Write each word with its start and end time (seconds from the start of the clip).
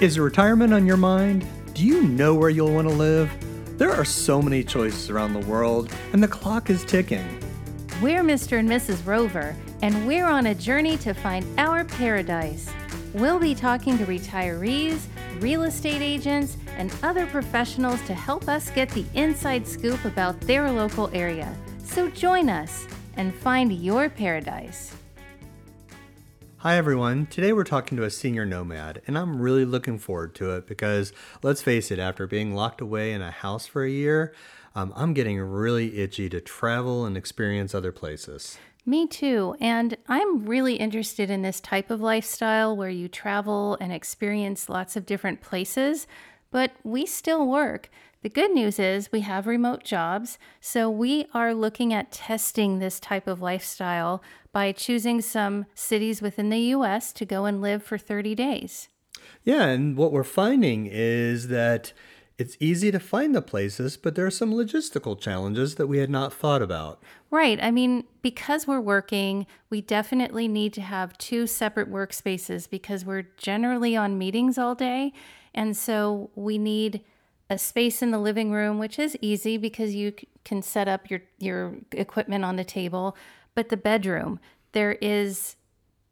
Is 0.00 0.18
retirement 0.18 0.72
on 0.72 0.86
your 0.86 0.96
mind? 0.96 1.46
Do 1.74 1.84
you 1.84 2.02
know 2.02 2.34
where 2.34 2.48
you'll 2.48 2.72
want 2.72 2.88
to 2.88 2.94
live? 2.94 3.30
There 3.76 3.92
are 3.92 4.06
so 4.06 4.40
many 4.40 4.64
choices 4.64 5.10
around 5.10 5.34
the 5.34 5.46
world, 5.46 5.94
and 6.14 6.22
the 6.22 6.28
clock 6.28 6.70
is 6.70 6.86
ticking. 6.86 7.22
We're 8.00 8.22
Mr. 8.22 8.58
and 8.58 8.66
Mrs. 8.66 9.06
Rover, 9.06 9.54
and 9.82 10.06
we're 10.06 10.26
on 10.26 10.46
a 10.46 10.54
journey 10.54 10.96
to 10.96 11.12
find 11.12 11.44
our 11.58 11.84
paradise. 11.84 12.70
We'll 13.12 13.38
be 13.38 13.54
talking 13.54 13.98
to 13.98 14.06
retirees, 14.06 15.04
real 15.38 15.64
estate 15.64 16.00
agents, 16.00 16.56
and 16.78 16.90
other 17.02 17.26
professionals 17.26 18.00
to 18.06 18.14
help 18.14 18.48
us 18.48 18.70
get 18.70 18.88
the 18.88 19.04
inside 19.12 19.68
scoop 19.68 20.02
about 20.06 20.40
their 20.40 20.72
local 20.72 21.10
area. 21.12 21.54
So 21.84 22.08
join 22.08 22.48
us 22.48 22.86
and 23.18 23.34
find 23.34 23.70
your 23.70 24.08
paradise. 24.08 24.94
Hi, 26.62 26.76
everyone. 26.76 27.24
Today 27.24 27.54
we're 27.54 27.64
talking 27.64 27.96
to 27.96 28.04
a 28.04 28.10
senior 28.10 28.44
nomad, 28.44 29.00
and 29.06 29.16
I'm 29.16 29.40
really 29.40 29.64
looking 29.64 29.98
forward 29.98 30.34
to 30.34 30.50
it 30.56 30.66
because 30.66 31.10
let's 31.42 31.62
face 31.62 31.90
it, 31.90 31.98
after 31.98 32.26
being 32.26 32.54
locked 32.54 32.82
away 32.82 33.14
in 33.14 33.22
a 33.22 33.30
house 33.30 33.66
for 33.66 33.82
a 33.82 33.88
year, 33.88 34.34
um, 34.74 34.92
I'm 34.94 35.14
getting 35.14 35.40
really 35.40 35.96
itchy 35.96 36.28
to 36.28 36.38
travel 36.38 37.06
and 37.06 37.16
experience 37.16 37.74
other 37.74 37.92
places. 37.92 38.58
Me 38.84 39.06
too. 39.06 39.56
And 39.58 39.96
I'm 40.06 40.44
really 40.44 40.74
interested 40.74 41.30
in 41.30 41.40
this 41.40 41.60
type 41.60 41.90
of 41.90 42.02
lifestyle 42.02 42.76
where 42.76 42.90
you 42.90 43.08
travel 43.08 43.78
and 43.80 43.90
experience 43.90 44.68
lots 44.68 44.96
of 44.96 45.06
different 45.06 45.40
places, 45.40 46.06
but 46.50 46.72
we 46.84 47.06
still 47.06 47.48
work. 47.48 47.88
The 48.22 48.28
good 48.28 48.50
news 48.50 48.78
is 48.78 49.10
we 49.10 49.20
have 49.20 49.46
remote 49.46 49.82
jobs, 49.82 50.38
so 50.60 50.90
we 50.90 51.24
are 51.32 51.54
looking 51.54 51.94
at 51.94 52.12
testing 52.12 52.78
this 52.78 53.00
type 53.00 53.26
of 53.26 53.40
lifestyle 53.40 54.22
by 54.52 54.72
choosing 54.72 55.20
some 55.20 55.66
cities 55.74 56.20
within 56.20 56.50
the 56.50 56.58
US 56.58 57.12
to 57.14 57.24
go 57.24 57.44
and 57.44 57.60
live 57.60 57.82
for 57.82 57.98
30 57.98 58.34
days. 58.34 58.88
Yeah, 59.44 59.66
and 59.66 59.96
what 59.96 60.12
we're 60.12 60.24
finding 60.24 60.86
is 60.90 61.48
that 61.48 61.92
it's 62.40 62.56
easy 62.58 62.90
to 62.90 62.98
find 62.98 63.34
the 63.34 63.42
places, 63.42 63.98
but 63.98 64.14
there 64.14 64.24
are 64.24 64.30
some 64.30 64.52
logistical 64.52 65.20
challenges 65.20 65.74
that 65.74 65.86
we 65.86 65.98
had 65.98 66.08
not 66.08 66.32
thought 66.32 66.62
about. 66.62 67.02
Right. 67.30 67.62
I 67.62 67.70
mean, 67.70 68.04
because 68.22 68.66
we're 68.66 68.80
working, 68.80 69.46
we 69.68 69.82
definitely 69.82 70.48
need 70.48 70.72
to 70.72 70.80
have 70.80 71.18
two 71.18 71.46
separate 71.46 71.92
workspaces 71.92 72.68
because 72.68 73.04
we're 73.04 73.26
generally 73.36 73.94
on 73.94 74.16
meetings 74.16 74.56
all 74.56 74.74
day. 74.74 75.12
And 75.54 75.76
so 75.76 76.30
we 76.34 76.56
need 76.56 77.02
a 77.50 77.58
space 77.58 78.00
in 78.00 78.10
the 78.10 78.18
living 78.18 78.52
room, 78.52 78.78
which 78.78 78.98
is 78.98 79.18
easy 79.20 79.58
because 79.58 79.94
you 79.94 80.14
can 80.44 80.62
set 80.62 80.88
up 80.88 81.10
your, 81.10 81.20
your 81.38 81.74
equipment 81.92 82.44
on 82.44 82.56
the 82.56 82.64
table. 82.64 83.16
But 83.54 83.68
the 83.68 83.76
bedroom, 83.76 84.40
there 84.72 84.92
is 85.00 85.56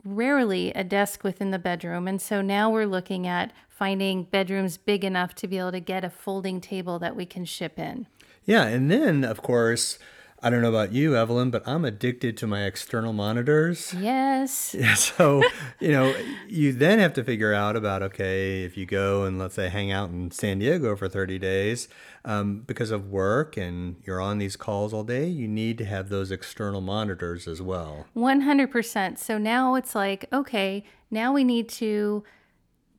rarely 0.05 0.73
a 0.73 0.85
desk 0.85 1.25
within 1.25 1.51
the 1.51 1.59
bedroom. 1.59 2.09
And 2.09 2.21
so 2.21 2.41
now 2.41 2.71
we're 2.71 2.87
looking 2.87 3.27
at 3.27 3.53
finding 3.69 4.25
bedrooms 4.25 4.77
big 4.77 5.05
enough 5.05 5.35
to 5.37 5.49
be 5.49 5.59
able 5.59 5.73
to 5.73 5.81
get 5.81 6.05
a 6.05 6.11
folding 6.11 6.61
table 6.61 6.99
that 6.99 7.17
we 7.17 7.27
can 7.27 7.45
ship 7.45 7.79
in. 7.79 8.07
Yeah. 8.45 8.65
And 8.65 8.91
then, 8.91 9.25
of 9.25 9.43
course, 9.43 9.99
I 10.41 10.51
don't 10.51 10.63
know 10.63 10.69
about 10.69 10.93
you, 10.93 11.17
Evelyn, 11.17 11.51
but 11.51 11.67
I'm 11.67 11.85
addicted 11.85 12.37
to 12.37 12.47
my 12.47 12.65
external 12.65 13.13
monitors. 13.13 13.95
Yes. 13.99 14.77
So, 14.99 15.43
you 15.81 15.91
know, 15.91 16.15
you 16.49 16.73
then 16.73 16.99
have 16.99 17.13
to 17.15 17.25
figure 17.25 17.53
out 17.53 17.77
about 17.77 18.03
okay, 18.03 18.63
if 18.63 18.77
you 18.77 18.87
go 18.87 19.25
and 19.25 19.39
let's 19.39 19.55
say 19.55 19.69
hang 19.69 19.91
out 19.91 20.11
in 20.11 20.31
San 20.31 20.59
Diego 20.59 20.97
for 20.97 21.09
30 21.09 21.39
days 21.39 21.89
um, 22.25 22.61
because 22.67 22.91
of 22.91 23.11
work 23.11 23.57
and 23.57 23.97
you're 24.05 24.21
on 24.21 24.39
these 24.39 24.57
calls 24.57 24.93
all 24.93 25.05
day, 25.05 25.27
you 25.27 25.49
need 25.49 25.79
to 25.79 25.85
have 25.85 26.09
those 26.09 26.31
external 26.31 26.81
monitors 26.81 27.49
as 27.49 27.63
well. 27.63 28.07
100%. 28.17 29.19
So 29.19 29.39
now 29.39 29.75
it's 29.75 29.95
like, 29.95 30.27
okay, 30.33 30.85
now 31.11 31.33
we 31.33 31.45
need 31.45 31.69
to 31.71 32.25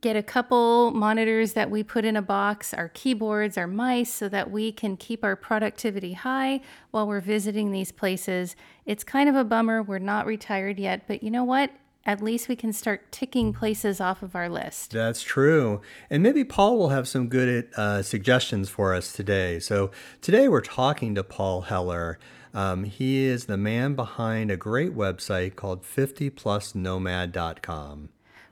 get 0.02 0.16
a 0.16 0.24
couple 0.24 0.92
monitors 0.92 1.54
that 1.54 1.70
we 1.70 1.84
put 1.84 2.06
in 2.06 2.16
a 2.16 2.22
box, 2.22 2.74
our 2.74 2.90
keyboards, 2.90 3.58
our 3.58 3.68
mice, 3.68 4.14
so 4.14 4.30
that 4.30 4.50
we 4.50 4.72
can 4.72 4.96
keep 4.96 5.24
our 5.24 5.36
productivity 5.36 6.14
high 6.14 6.62
while 6.92 7.08
we're 7.08 7.20
visiting 7.20 7.72
these 7.72 7.92
places. 7.92 8.56
It's 8.86 9.04
kind 9.04 9.28
of 9.28 9.36
a 9.36 9.44
bummer. 9.44 9.84
We're 9.84 10.00
not 10.00 10.26
retired 10.26 10.80
yet, 10.80 11.08
but 11.08 11.22
you 11.22 11.30
know 11.30 11.44
what? 11.44 11.72
At 12.06 12.24
least 12.24 12.48
we 12.48 12.56
can 12.56 12.72
start 12.72 13.12
ticking 13.12 13.52
places 13.52 14.00
off 14.00 14.24
of 14.24 14.36
our 14.36 14.48
list. 14.48 14.92
That's 14.92 15.22
true. 15.22 15.82
And 16.10 16.24
maybe 16.24 16.46
Paul 16.46 16.78
will 16.78 16.90
have 16.90 17.08
some 17.08 17.28
good 17.28 17.70
uh, 17.76 18.02
suggestions 18.02 18.70
for 18.70 18.96
us 18.96 19.12
today. 19.12 19.60
So 19.60 19.92
today 20.22 20.48
we're 20.48 20.62
talking 20.62 21.14
to 21.16 21.26
Paul 21.26 21.62
Heller. 21.62 22.18
Um, 22.54 22.86
he 22.86 23.26
is 23.26 23.46
the 23.46 23.58
man 23.58 23.96
behind 23.96 24.50
a 24.50 24.58
great 24.58 24.96
website 24.96 25.56
called 25.56 25.84
50plusnomad.com. 25.84 28.10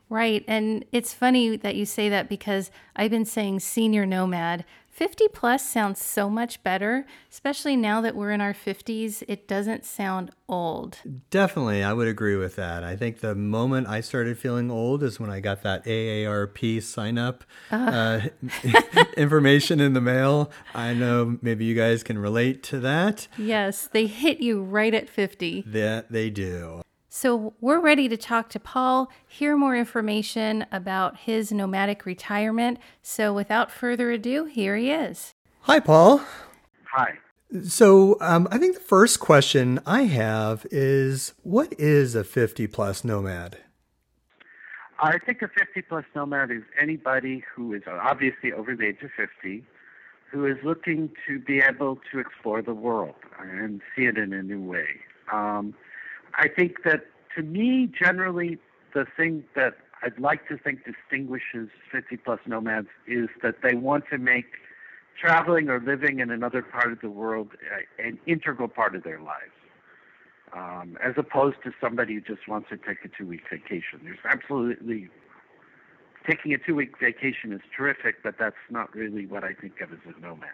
Right. 0.08 0.44
And 0.48 0.84
it's 0.92 1.12
funny 1.12 1.56
that 1.56 1.74
you 1.76 1.84
say 1.84 2.08
that 2.08 2.28
because 2.28 2.70
I've 2.96 3.10
been 3.10 3.24
saying 3.24 3.60
senior 3.60 4.06
nomad. 4.06 4.64
50 4.98 5.28
plus 5.28 5.64
sounds 5.64 6.02
so 6.02 6.28
much 6.28 6.60
better, 6.64 7.06
especially 7.30 7.76
now 7.76 8.00
that 8.00 8.16
we're 8.16 8.32
in 8.32 8.40
our 8.40 8.52
50s. 8.52 9.22
It 9.28 9.46
doesn't 9.46 9.84
sound 9.84 10.32
old. 10.48 10.98
Definitely. 11.30 11.84
I 11.84 11.92
would 11.92 12.08
agree 12.08 12.34
with 12.34 12.56
that. 12.56 12.82
I 12.82 12.96
think 12.96 13.20
the 13.20 13.36
moment 13.36 13.86
I 13.86 14.00
started 14.00 14.38
feeling 14.38 14.72
old 14.72 15.04
is 15.04 15.20
when 15.20 15.30
I 15.30 15.38
got 15.38 15.62
that 15.62 15.84
AARP 15.84 16.82
sign 16.82 17.16
up 17.16 17.44
uh, 17.70 18.22
information 19.16 19.78
in 19.78 19.92
the 19.92 20.00
mail. 20.00 20.50
I 20.74 20.94
know 20.94 21.38
maybe 21.42 21.64
you 21.64 21.76
guys 21.76 22.02
can 22.02 22.18
relate 22.18 22.64
to 22.64 22.80
that. 22.80 23.28
Yes. 23.38 23.88
They 23.92 24.06
hit 24.06 24.40
you 24.40 24.64
right 24.64 24.94
at 24.94 25.08
50. 25.08 25.62
That 25.64 26.10
they 26.10 26.28
do. 26.28 26.82
So, 27.10 27.54
we're 27.60 27.80
ready 27.80 28.06
to 28.08 28.18
talk 28.18 28.50
to 28.50 28.60
Paul, 28.60 29.10
hear 29.26 29.56
more 29.56 29.74
information 29.74 30.66
about 30.70 31.16
his 31.20 31.50
nomadic 31.50 32.04
retirement. 32.04 32.78
So, 33.00 33.32
without 33.32 33.70
further 33.70 34.10
ado, 34.10 34.44
here 34.44 34.76
he 34.76 34.90
is. 34.90 35.34
Hi, 35.60 35.80
Paul. 35.80 36.20
Hi. 36.92 37.14
So, 37.62 38.18
um, 38.20 38.46
I 38.50 38.58
think 38.58 38.74
the 38.74 38.80
first 38.80 39.20
question 39.20 39.80
I 39.86 40.02
have 40.02 40.66
is 40.70 41.32
what 41.42 41.72
is 41.78 42.14
a 42.14 42.24
50 42.24 42.66
plus 42.66 43.04
nomad? 43.04 43.56
I 45.00 45.16
think 45.18 45.40
a 45.40 45.48
50 45.48 45.82
plus 45.88 46.04
nomad 46.14 46.50
is 46.50 46.62
anybody 46.78 47.42
who 47.54 47.72
is 47.72 47.82
obviously 47.86 48.52
over 48.52 48.76
the 48.76 48.86
age 48.86 49.02
of 49.02 49.10
50 49.16 49.64
who 50.30 50.44
is 50.44 50.56
looking 50.62 51.10
to 51.26 51.38
be 51.38 51.58
able 51.60 51.98
to 52.12 52.18
explore 52.18 52.60
the 52.60 52.74
world 52.74 53.14
and 53.40 53.80
see 53.96 54.02
it 54.02 54.18
in 54.18 54.34
a 54.34 54.42
new 54.42 54.60
way. 54.60 55.00
Um, 55.32 55.74
I 56.38 56.48
think 56.48 56.84
that 56.84 57.06
to 57.36 57.42
me, 57.42 57.90
generally, 58.00 58.58
the 58.94 59.04
thing 59.16 59.44
that 59.56 59.74
I'd 60.02 60.18
like 60.18 60.48
to 60.48 60.56
think 60.56 60.80
distinguishes 60.84 61.68
50 61.90 62.16
plus 62.18 62.38
nomads 62.46 62.88
is 63.06 63.28
that 63.42 63.56
they 63.62 63.74
want 63.74 64.04
to 64.10 64.18
make 64.18 64.46
traveling 65.20 65.68
or 65.68 65.80
living 65.80 66.20
in 66.20 66.30
another 66.30 66.62
part 66.62 66.92
of 66.92 67.00
the 67.00 67.10
world 67.10 67.48
an 67.98 68.18
integral 68.26 68.68
part 68.68 68.94
of 68.94 69.02
their 69.02 69.20
lives. 69.20 69.52
Um, 70.52 70.96
as 71.04 71.14
opposed 71.18 71.56
to 71.64 71.72
somebody 71.78 72.14
who 72.14 72.20
just 72.20 72.48
wants 72.48 72.70
to 72.70 72.78
take 72.78 73.04
a 73.04 73.08
two 73.08 73.26
week 73.26 73.42
vacation. 73.50 74.00
There's 74.02 74.18
absolutely 74.24 75.08
taking 76.28 76.54
a 76.54 76.58
two 76.58 76.74
week 76.74 76.92
vacation 76.98 77.52
is 77.52 77.60
terrific, 77.76 78.22
but 78.22 78.36
that's 78.38 78.56
not 78.70 78.94
really 78.94 79.26
what 79.26 79.44
I 79.44 79.52
think 79.52 79.80
of 79.82 79.92
as 79.92 79.98
a 80.06 80.18
nomad. 80.20 80.48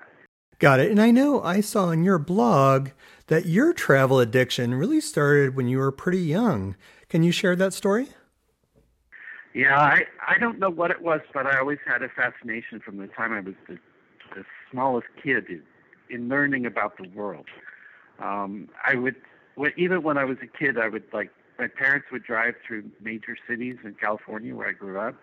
Got 0.58 0.80
it. 0.80 0.90
And 0.90 1.00
I 1.00 1.10
know 1.10 1.42
I 1.42 1.60
saw 1.60 1.86
on 1.86 2.04
your 2.04 2.18
blog 2.18 2.90
that 3.26 3.46
your 3.46 3.72
travel 3.72 4.20
addiction 4.20 4.74
really 4.74 5.00
started 5.00 5.56
when 5.56 5.68
you 5.68 5.78
were 5.78 5.90
pretty 5.90 6.20
young. 6.20 6.76
Can 7.08 7.22
you 7.22 7.32
share 7.32 7.56
that 7.56 7.74
story? 7.74 8.08
Yeah, 9.54 9.78
I, 9.78 10.02
I 10.26 10.38
don't 10.38 10.58
know 10.58 10.70
what 10.70 10.90
it 10.90 11.00
was, 11.00 11.20
but 11.32 11.46
I 11.46 11.58
always 11.58 11.78
had 11.86 12.02
a 12.02 12.08
fascination 12.08 12.80
from 12.80 12.98
the 12.98 13.06
time 13.06 13.32
I 13.32 13.40
was 13.40 13.54
the, 13.68 13.78
the 14.34 14.44
smallest 14.70 15.06
kid 15.22 15.44
in, 15.48 15.62
in 16.10 16.28
learning 16.28 16.66
about 16.66 16.98
the 16.98 17.08
world. 17.10 17.46
Um, 18.18 18.68
I 18.84 18.96
would, 18.96 19.16
even 19.76 20.02
when 20.02 20.18
I 20.18 20.24
was 20.24 20.38
a 20.42 20.46
kid, 20.46 20.78
I 20.78 20.88
would 20.88 21.04
like, 21.12 21.30
my 21.58 21.68
parents 21.68 22.06
would 22.10 22.24
drive 22.24 22.54
through 22.66 22.90
major 23.00 23.36
cities 23.48 23.76
in 23.84 23.94
California 23.94 24.54
where 24.54 24.68
I 24.68 24.72
grew 24.72 24.98
up 24.98 25.14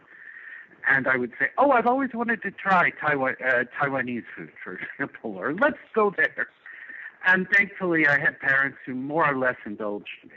and 0.87 1.07
I 1.07 1.17
would 1.17 1.31
say, 1.39 1.47
"Oh, 1.57 1.71
I've 1.71 1.87
always 1.87 2.11
wanted 2.13 2.41
to 2.43 2.51
try 2.51 2.91
Taiwan 2.91 3.35
uh, 3.43 3.63
Taiwanese 3.79 4.23
food, 4.35 4.51
for 4.63 4.79
example, 4.99 5.37
or 5.37 5.53
let's 5.53 5.79
go 5.93 6.13
there." 6.15 6.47
And 7.25 7.47
thankfully, 7.55 8.07
I 8.07 8.19
had 8.19 8.39
parents 8.39 8.77
who 8.85 8.95
more 8.95 9.29
or 9.29 9.37
less 9.37 9.57
indulged 9.65 10.07
me. 10.23 10.31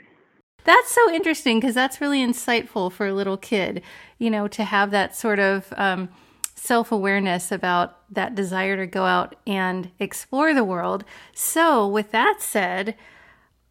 That's 0.65 0.91
so 0.91 1.11
interesting 1.11 1.59
because 1.59 1.75
that's 1.75 2.01
really 2.01 2.25
insightful 2.25 2.91
for 2.91 3.07
a 3.07 3.13
little 3.13 3.37
kid, 3.37 3.81
you 4.17 4.29
know, 4.29 4.47
to 4.49 4.63
have 4.63 4.91
that 4.91 5.15
sort 5.15 5.39
of 5.39 5.71
um, 5.77 6.09
self 6.55 6.91
awareness 6.91 7.51
about 7.51 7.97
that 8.11 8.33
desire 8.33 8.75
to 8.77 8.87
go 8.87 9.05
out 9.05 9.35
and 9.45 9.91
explore 9.99 10.53
the 10.53 10.63
world. 10.63 11.03
So, 11.33 11.87
with 11.87 12.11
that 12.11 12.37
said, 12.39 12.95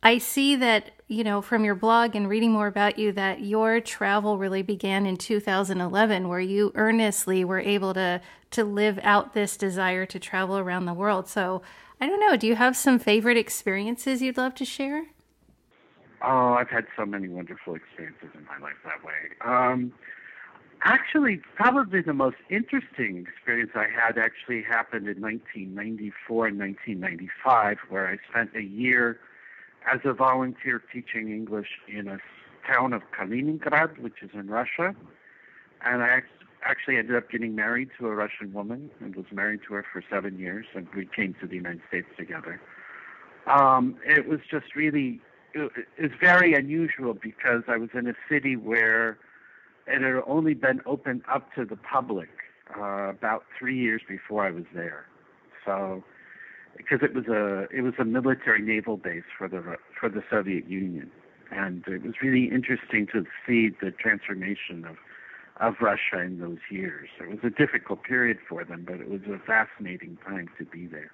I 0.04 0.18
see 0.18 0.54
that, 0.56 0.90
you 1.08 1.24
know, 1.24 1.40
from 1.40 1.64
your 1.64 1.74
blog 1.74 2.14
and 2.14 2.28
reading 2.28 2.52
more 2.52 2.66
about 2.66 2.98
you, 2.98 3.10
that 3.12 3.40
your 3.40 3.80
travel 3.80 4.36
really 4.36 4.60
began 4.60 5.06
in 5.06 5.16
2011, 5.16 6.28
where 6.28 6.40
you 6.40 6.72
earnestly 6.74 7.42
were 7.42 7.60
able 7.60 7.94
to, 7.94 8.20
to 8.50 8.64
live 8.64 9.00
out 9.02 9.32
this 9.32 9.56
desire 9.56 10.04
to 10.04 10.18
travel 10.18 10.58
around 10.58 10.84
the 10.84 10.92
world. 10.92 11.26
So 11.26 11.62
I 12.00 12.06
don't 12.06 12.20
know, 12.20 12.36
do 12.36 12.46
you 12.46 12.54
have 12.54 12.76
some 12.76 12.98
favorite 12.98 13.38
experiences 13.38 14.20
you'd 14.20 14.36
love 14.36 14.54
to 14.56 14.64
share? 14.66 15.06
Oh, 16.22 16.52
I've 16.52 16.68
had 16.68 16.86
so 16.96 17.06
many 17.06 17.28
wonderful 17.28 17.74
experiences 17.74 18.28
in 18.34 18.44
my 18.44 18.58
life 18.58 18.76
that 18.84 19.02
way. 19.02 19.14
Um, 19.40 19.92
Actually, 20.86 21.40
probably 21.56 22.02
the 22.02 22.12
most 22.12 22.36
interesting 22.50 23.16
experience 23.26 23.70
I 23.74 23.86
had 23.86 24.18
actually 24.18 24.62
happened 24.62 25.08
in 25.08 25.18
1994 25.22 26.48
and 26.48 26.58
1995, 26.58 27.78
where 27.88 28.06
I 28.06 28.18
spent 28.28 28.50
a 28.54 28.62
year 28.62 29.18
as 29.92 30.00
a 30.04 30.12
volunteer 30.12 30.82
teaching 30.92 31.30
English 31.30 31.68
in 31.88 32.08
a 32.08 32.18
town 32.66 32.92
of 32.92 33.02
Kaliningrad, 33.18 33.98
which 33.98 34.22
is 34.22 34.30
in 34.32 34.48
Russia. 34.48 34.94
And 35.84 36.02
I 36.02 36.22
actually 36.64 36.96
ended 36.96 37.16
up 37.16 37.30
getting 37.30 37.54
married 37.54 37.90
to 37.98 38.06
a 38.06 38.14
Russian 38.14 38.52
woman 38.52 38.90
and 39.00 39.14
was 39.14 39.26
married 39.30 39.60
to 39.68 39.74
her 39.74 39.84
for 39.92 40.02
seven 40.10 40.38
years, 40.38 40.66
and 40.74 40.86
we 40.96 41.06
came 41.06 41.34
to 41.40 41.46
the 41.46 41.56
United 41.56 41.82
States 41.88 42.08
together. 42.16 42.60
Um, 43.46 43.96
it 44.06 44.26
was 44.26 44.40
just 44.50 44.74
really, 44.74 45.20
it, 45.52 45.70
it's 45.98 46.14
very 46.18 46.54
unusual 46.54 47.14
because 47.14 47.62
I 47.68 47.76
was 47.76 47.90
in 47.92 48.06
a 48.06 48.14
city 48.30 48.56
where 48.56 49.18
it 49.86 50.00
had 50.00 50.22
only 50.26 50.54
been 50.54 50.80
opened 50.86 51.22
up 51.30 51.52
to 51.54 51.66
the 51.66 51.76
public 51.76 52.30
uh, 52.78 53.10
about 53.10 53.44
three 53.58 53.76
years 53.76 54.00
before 54.08 54.46
I 54.46 54.50
was 54.50 54.64
there. 54.74 55.06
So, 55.66 56.02
because 56.76 57.00
it 57.02 57.14
was 57.14 57.26
a 57.26 57.66
it 57.76 57.82
was 57.82 57.94
a 57.98 58.04
military 58.04 58.62
naval 58.62 58.96
base 58.96 59.24
for 59.36 59.48
the 59.48 59.76
for 59.98 60.08
the 60.08 60.22
Soviet 60.30 60.68
Union, 60.68 61.10
and 61.50 61.84
it 61.86 62.02
was 62.02 62.14
really 62.22 62.44
interesting 62.44 63.06
to 63.12 63.24
see 63.46 63.70
the 63.80 63.90
transformation 63.90 64.84
of 64.84 64.96
of 65.60 65.74
Russia 65.80 66.20
in 66.20 66.40
those 66.40 66.58
years. 66.70 67.08
It 67.20 67.28
was 67.28 67.38
a 67.44 67.50
difficult 67.50 68.02
period 68.02 68.38
for 68.48 68.64
them, 68.64 68.84
but 68.86 68.96
it 69.00 69.08
was 69.08 69.20
a 69.22 69.38
fascinating 69.46 70.18
time 70.26 70.48
to 70.58 70.64
be 70.64 70.86
there. 70.86 71.10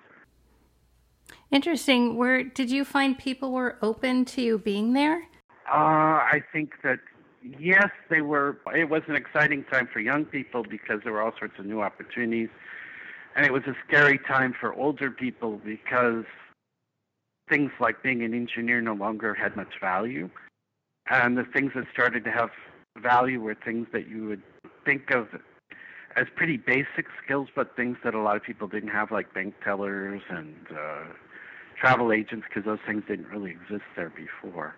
Interesting. 1.51 2.17
Where 2.17 2.43
did 2.43 2.71
you 2.71 2.85
find 2.85 3.19
people 3.19 3.53
were 3.53 3.77
open 3.83 4.25
to 4.27 4.43
you 4.43 4.59
being 4.59 4.95
there? 4.95 5.23
Uh, 5.69 6.25
I 6.27 6.43
think 6.53 6.73
that 6.83 7.01
yes, 7.59 7.91
they 8.09 8.21
were. 8.21 8.59
It 8.75 8.89
was 8.89 9.03
an 9.09 9.17
exciting 9.17 9.65
time 9.65 9.89
for 9.93 10.01
young 10.01 10.25
people 10.25 10.65
because 10.69 11.01
there 11.05 11.13
were 11.13 11.23
all 11.23 11.35
sorts 11.39 11.55
of 11.59 11.67
new 11.67 11.81
opportunities, 11.81 12.49
and 13.37 13.47
it 13.47 13.53
was 13.53 13.63
a 13.67 13.75
scary 13.87 14.19
time 14.19 14.55
for 14.59 14.75
older 14.75 15.11
people 15.11 15.61
because 15.65 16.25
things 17.49 17.71
like 17.81 18.03
being 18.03 18.23
an 18.23 18.35
engineer 18.35 18.81
no 18.81 18.95
longer 18.95 19.35
had 19.35 19.57
much 19.57 19.81
value, 19.81 20.31
and 21.09 21.37
the 21.37 21.45
things 21.45 21.73
that 21.75 21.85
started 21.93 22.25
to 22.25 22.31
have 22.31 22.51
value 22.99 23.41
were 23.41 23.55
things 23.55 23.87
that 23.93 24.09
you 24.09 24.27
would 24.27 24.43
think 24.85 25.11
of 25.11 25.29
as 26.17 26.27
pretty 26.35 26.57
basic 26.57 27.07
skills, 27.25 27.49
but 27.55 27.77
things 27.77 27.97
that 28.05 28.15
a 28.15 28.21
lot 28.21 28.37
of 28.37 28.43
people 28.43 28.67
didn't 28.67 28.91
have, 28.91 29.11
like 29.11 29.33
bank 29.33 29.55
tellers 29.63 30.23
and 30.29 30.55
uh, 30.73 31.05
travel 31.81 32.13
agents, 32.13 32.47
because 32.49 32.65
those 32.65 32.81
things 32.87 33.03
didn't 33.07 33.29
really 33.29 33.53
exist 33.53 33.85
there 33.97 34.11
before. 34.11 34.75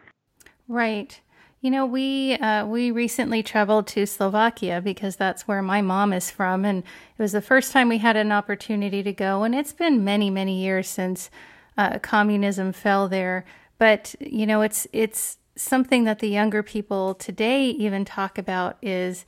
Right. 0.68 1.20
You 1.62 1.70
know, 1.70 1.86
we 1.86 2.34
uh, 2.34 2.66
we 2.66 2.90
recently 2.90 3.40
traveled 3.44 3.86
to 3.88 4.04
Slovakia 4.04 4.80
because 4.80 5.14
that's 5.14 5.46
where 5.46 5.62
my 5.62 5.80
mom 5.80 6.12
is 6.12 6.28
from, 6.28 6.64
and 6.64 6.82
it 6.82 7.22
was 7.22 7.30
the 7.30 7.40
first 7.40 7.70
time 7.70 7.88
we 7.88 7.98
had 7.98 8.16
an 8.16 8.32
opportunity 8.32 9.00
to 9.04 9.12
go. 9.12 9.44
And 9.44 9.54
it's 9.54 9.72
been 9.72 10.02
many, 10.02 10.28
many 10.28 10.60
years 10.60 10.88
since 10.88 11.30
uh, 11.78 12.00
communism 12.00 12.72
fell 12.72 13.08
there. 13.08 13.44
But 13.78 14.16
you 14.18 14.44
know, 14.44 14.62
it's 14.62 14.88
it's 14.92 15.38
something 15.54 16.02
that 16.02 16.18
the 16.18 16.28
younger 16.28 16.64
people 16.64 17.14
today 17.14 17.66
even 17.66 18.04
talk 18.04 18.38
about 18.38 18.76
is 18.82 19.24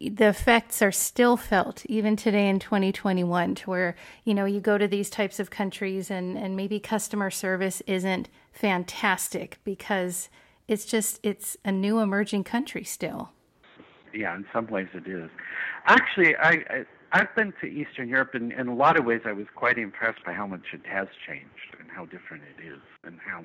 the 0.00 0.26
effects 0.26 0.82
are 0.82 0.90
still 0.90 1.36
felt 1.36 1.86
even 1.86 2.16
today 2.16 2.48
in 2.48 2.58
2021 2.58 3.54
to 3.54 3.70
where 3.70 3.94
you 4.24 4.34
know 4.34 4.46
you 4.46 4.58
go 4.60 4.78
to 4.78 4.88
these 4.88 5.10
types 5.10 5.38
of 5.38 5.50
countries 5.50 6.10
and 6.10 6.36
and 6.36 6.56
maybe 6.56 6.80
customer 6.80 7.30
service 7.30 7.82
isn't 7.86 8.28
fantastic 8.50 9.58
because 9.62 10.28
it's 10.72 10.84
just 10.84 11.20
it's 11.22 11.56
a 11.64 11.72
new 11.72 11.98
emerging 11.98 12.44
country 12.44 12.84
still 12.84 13.30
yeah 14.14 14.34
in 14.34 14.44
some 14.52 14.66
ways 14.66 14.88
it 14.94 15.06
is 15.06 15.30
actually 15.86 16.34
i, 16.36 16.50
I 16.70 16.86
I've 17.14 17.34
been 17.36 17.52
to 17.60 17.66
Eastern 17.66 18.08
Europe, 18.08 18.30
and 18.32 18.52
in 18.52 18.68
a 18.68 18.74
lot 18.74 18.98
of 18.98 19.04
ways, 19.04 19.20
I 19.26 19.32
was 19.32 19.44
quite 19.54 19.76
impressed 19.76 20.24
by 20.24 20.32
how 20.32 20.46
much 20.46 20.62
it 20.72 20.80
has 20.86 21.08
changed 21.26 21.76
and 21.78 21.90
how 21.90 22.06
different 22.06 22.42
it 22.56 22.66
is, 22.66 22.80
and 23.04 23.18
how 23.20 23.44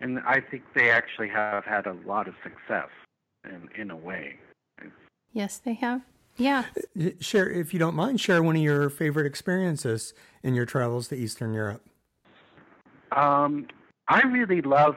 and 0.00 0.20
I 0.20 0.40
think 0.40 0.62
they 0.74 0.90
actually 0.90 1.28
have 1.28 1.64
had 1.64 1.86
a 1.86 1.96
lot 2.06 2.28
of 2.28 2.34
success 2.42 2.88
in 3.44 3.68
in 3.76 3.90
a 3.90 3.96
way. 3.96 4.36
Yes, 5.32 5.58
they 5.58 5.74
have. 5.74 6.02
Yeah. 6.36 6.64
Share, 7.18 7.50
if 7.50 7.72
you 7.72 7.78
don't 7.78 7.94
mind, 7.94 8.20
share 8.20 8.42
one 8.42 8.56
of 8.56 8.62
your 8.62 8.90
favorite 8.90 9.26
experiences 9.26 10.12
in 10.42 10.54
your 10.54 10.66
travels 10.66 11.08
to 11.08 11.16
Eastern 11.16 11.54
Europe. 11.54 11.82
Um, 13.12 13.66
I 14.08 14.20
really 14.20 14.60
love, 14.60 14.96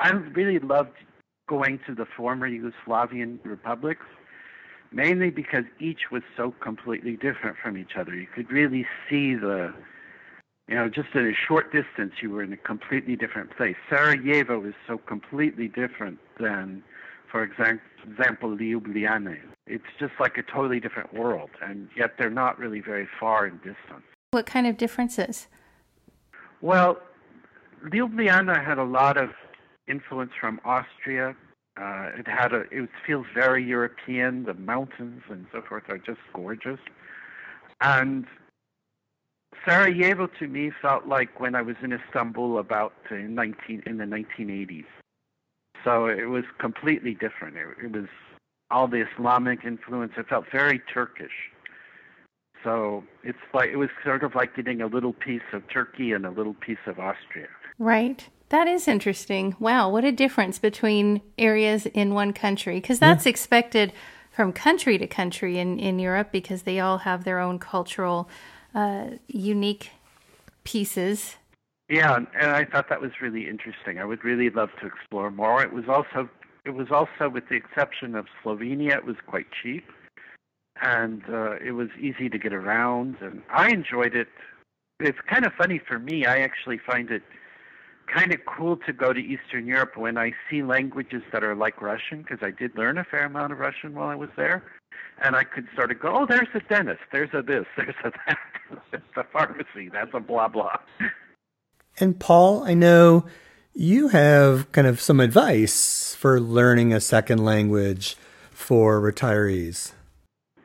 I 0.00 0.10
really 0.10 0.58
loved 0.58 0.96
going 1.48 1.78
to 1.86 1.94
the 1.94 2.06
former 2.16 2.48
Yugoslavian 2.48 3.38
republics, 3.44 4.06
mainly 4.92 5.30
because 5.30 5.64
each 5.78 6.10
was 6.10 6.22
so 6.36 6.54
completely 6.60 7.16
different 7.16 7.56
from 7.62 7.76
each 7.76 7.96
other. 7.96 8.14
You 8.14 8.26
could 8.26 8.50
really 8.50 8.86
see 9.08 9.34
the 9.34 9.74
you 10.68 10.76
know, 10.76 10.88
just 10.88 11.08
at 11.14 11.22
a 11.22 11.32
short 11.34 11.72
distance, 11.72 12.12
you 12.22 12.30
were 12.30 12.44
in 12.44 12.52
a 12.52 12.56
completely 12.56 13.16
different 13.16 13.56
place. 13.56 13.74
Sarajevo 13.90 14.64
is 14.64 14.74
so 14.86 14.98
completely 14.98 15.66
different 15.66 16.20
than, 16.38 16.84
for 17.28 17.42
example, 17.42 18.56
Ljubljana. 18.56 19.36
It's 19.66 19.82
just 19.98 20.12
like 20.20 20.38
a 20.38 20.44
totally 20.44 20.78
different 20.78 21.12
world, 21.12 21.50
and 21.60 21.88
yet 21.96 22.12
they're 22.18 22.30
not 22.30 22.56
really 22.56 22.80
very 22.80 23.08
far 23.18 23.48
in 23.48 23.56
distance. 23.56 24.04
What 24.30 24.46
kind 24.46 24.68
of 24.68 24.76
differences? 24.76 25.48
Well, 26.60 27.00
Ljubljana 27.84 28.64
had 28.64 28.78
a 28.78 28.84
lot 28.84 29.16
of 29.16 29.30
influence 29.90 30.32
from 30.40 30.60
Austria. 30.64 31.34
Uh, 31.80 32.10
it 32.18 32.26
had 32.28 32.52
a, 32.52 32.60
it 32.70 32.88
feels 33.06 33.26
very 33.34 33.64
European. 33.64 34.44
The 34.44 34.54
mountains 34.54 35.22
and 35.28 35.46
so 35.52 35.62
forth 35.62 35.84
are 35.88 35.98
just 35.98 36.20
gorgeous, 36.34 36.80
and 37.80 38.26
Sarajevo 39.64 40.26
to 40.38 40.46
me 40.46 40.70
felt 40.82 41.06
like 41.06 41.40
when 41.40 41.54
I 41.54 41.62
was 41.62 41.76
in 41.82 41.92
Istanbul 41.92 42.58
about 42.58 42.94
uh, 43.10 43.14
19 43.14 43.82
in 43.86 43.98
the 43.98 44.04
1980s. 44.04 44.86
So 45.84 46.06
it 46.06 46.28
was 46.28 46.44
completely 46.58 47.14
different. 47.14 47.56
It, 47.56 47.66
it 47.84 47.92
was 47.92 48.08
all 48.70 48.86
the 48.86 49.04
Islamic 49.12 49.64
influence. 49.64 50.12
It 50.16 50.28
felt 50.28 50.44
very 50.50 50.80
Turkish. 50.92 51.50
So 52.62 53.04
it's 53.24 53.38
like 53.54 53.70
it 53.70 53.76
was 53.76 53.88
sort 54.04 54.22
of 54.22 54.34
like 54.34 54.54
getting 54.54 54.82
a 54.82 54.86
little 54.86 55.14
piece 55.14 55.48
of 55.52 55.62
Turkey 55.68 56.12
and 56.12 56.26
a 56.26 56.30
little 56.30 56.54
piece 56.54 56.84
of 56.86 56.98
Austria. 56.98 57.48
Right. 57.78 58.28
That 58.50 58.66
is 58.66 58.88
interesting. 58.88 59.54
Wow, 59.60 59.88
what 59.90 60.04
a 60.04 60.10
difference 60.10 60.58
between 60.58 61.22
areas 61.38 61.86
in 61.86 62.14
one 62.14 62.32
country 62.32 62.80
because 62.80 62.98
that's 62.98 63.24
yeah. 63.24 63.30
expected 63.30 63.92
from 64.32 64.52
country 64.52 64.98
to 64.98 65.06
country 65.06 65.58
in 65.58 65.78
in 65.78 66.00
Europe 66.00 66.32
because 66.32 66.62
they 66.62 66.80
all 66.80 66.98
have 66.98 67.22
their 67.22 67.38
own 67.38 67.60
cultural 67.60 68.28
uh, 68.74 69.10
unique 69.28 69.92
pieces. 70.64 71.36
Yeah, 71.88 72.16
and 72.16 72.50
I 72.50 72.64
thought 72.64 72.88
that 72.88 73.00
was 73.00 73.12
really 73.20 73.48
interesting. 73.48 73.98
I 73.98 74.04
would 74.04 74.24
really 74.24 74.50
love 74.50 74.70
to 74.80 74.86
explore 74.86 75.30
more. 75.30 75.62
It 75.62 75.72
was 75.72 75.84
also 75.88 76.28
it 76.64 76.70
was 76.70 76.88
also 76.90 77.28
with 77.28 77.48
the 77.48 77.56
exception 77.56 78.16
of 78.16 78.26
Slovenia, 78.42 78.96
it 78.96 79.04
was 79.04 79.16
quite 79.28 79.46
cheap, 79.62 79.84
and 80.82 81.22
uh, 81.28 81.52
it 81.64 81.72
was 81.72 81.88
easy 82.00 82.28
to 82.28 82.38
get 82.38 82.52
around, 82.52 83.16
and 83.20 83.42
I 83.48 83.70
enjoyed 83.70 84.16
it. 84.16 84.28
It's 84.98 85.18
kind 85.28 85.46
of 85.46 85.52
funny 85.54 85.80
for 85.86 86.00
me. 86.00 86.26
I 86.26 86.40
actually 86.40 86.78
find 86.78 87.10
it 87.12 87.22
kind 88.12 88.32
of 88.32 88.40
cool 88.44 88.76
to 88.76 88.92
go 88.92 89.12
to 89.12 89.20
Eastern 89.20 89.66
Europe 89.66 89.96
when 89.96 90.18
I 90.18 90.32
see 90.48 90.62
languages 90.62 91.22
that 91.32 91.44
are 91.44 91.54
like 91.54 91.80
Russian, 91.80 92.22
because 92.22 92.38
I 92.42 92.50
did 92.50 92.76
learn 92.76 92.98
a 92.98 93.04
fair 93.04 93.24
amount 93.24 93.52
of 93.52 93.58
Russian 93.58 93.94
while 93.94 94.08
I 94.08 94.14
was 94.14 94.30
there 94.36 94.62
and 95.22 95.36
I 95.36 95.44
could 95.44 95.68
sort 95.76 95.90
of 95.90 96.00
go, 96.00 96.16
oh, 96.16 96.26
there's 96.26 96.48
a 96.54 96.60
dentist, 96.60 97.00
there's 97.12 97.32
a 97.32 97.42
this, 97.42 97.66
there's 97.76 97.94
a 98.04 98.12
that, 98.26 98.38
there's 98.90 99.02
a 99.16 99.24
pharmacy, 99.24 99.88
that's 99.92 100.10
a 100.14 100.20
blah 100.20 100.48
blah. 100.48 100.76
And 101.98 102.18
Paul, 102.18 102.62
I 102.64 102.74
know 102.74 103.26
you 103.74 104.08
have 104.08 104.70
kind 104.72 104.86
of 104.86 105.00
some 105.00 105.20
advice 105.20 106.14
for 106.14 106.40
learning 106.40 106.92
a 106.92 107.00
second 107.00 107.44
language 107.44 108.16
for 108.50 109.00
retirees. 109.00 109.92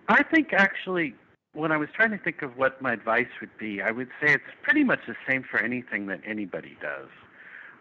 I 0.08 0.24
think 0.24 0.54
actually, 0.54 1.16
when 1.54 1.72
I 1.72 1.78
was 1.78 1.90
trying 1.96 2.12
to 2.12 2.18
think 2.18 2.42
of 2.42 2.58
what 2.58 2.82
my 2.82 2.94
advice 2.94 3.28
would 3.42 3.58
be, 3.58 3.82
I 3.82 3.92
would 3.92 4.10
say 4.22 4.34
it's 4.34 4.44
pretty 4.62 4.84
much 4.84 5.00
the 5.08 5.16
same 5.28 5.44
for 5.44 5.60
anything 5.60 6.06
that 6.08 6.22
anybody 6.26 6.78
does. 6.82 7.10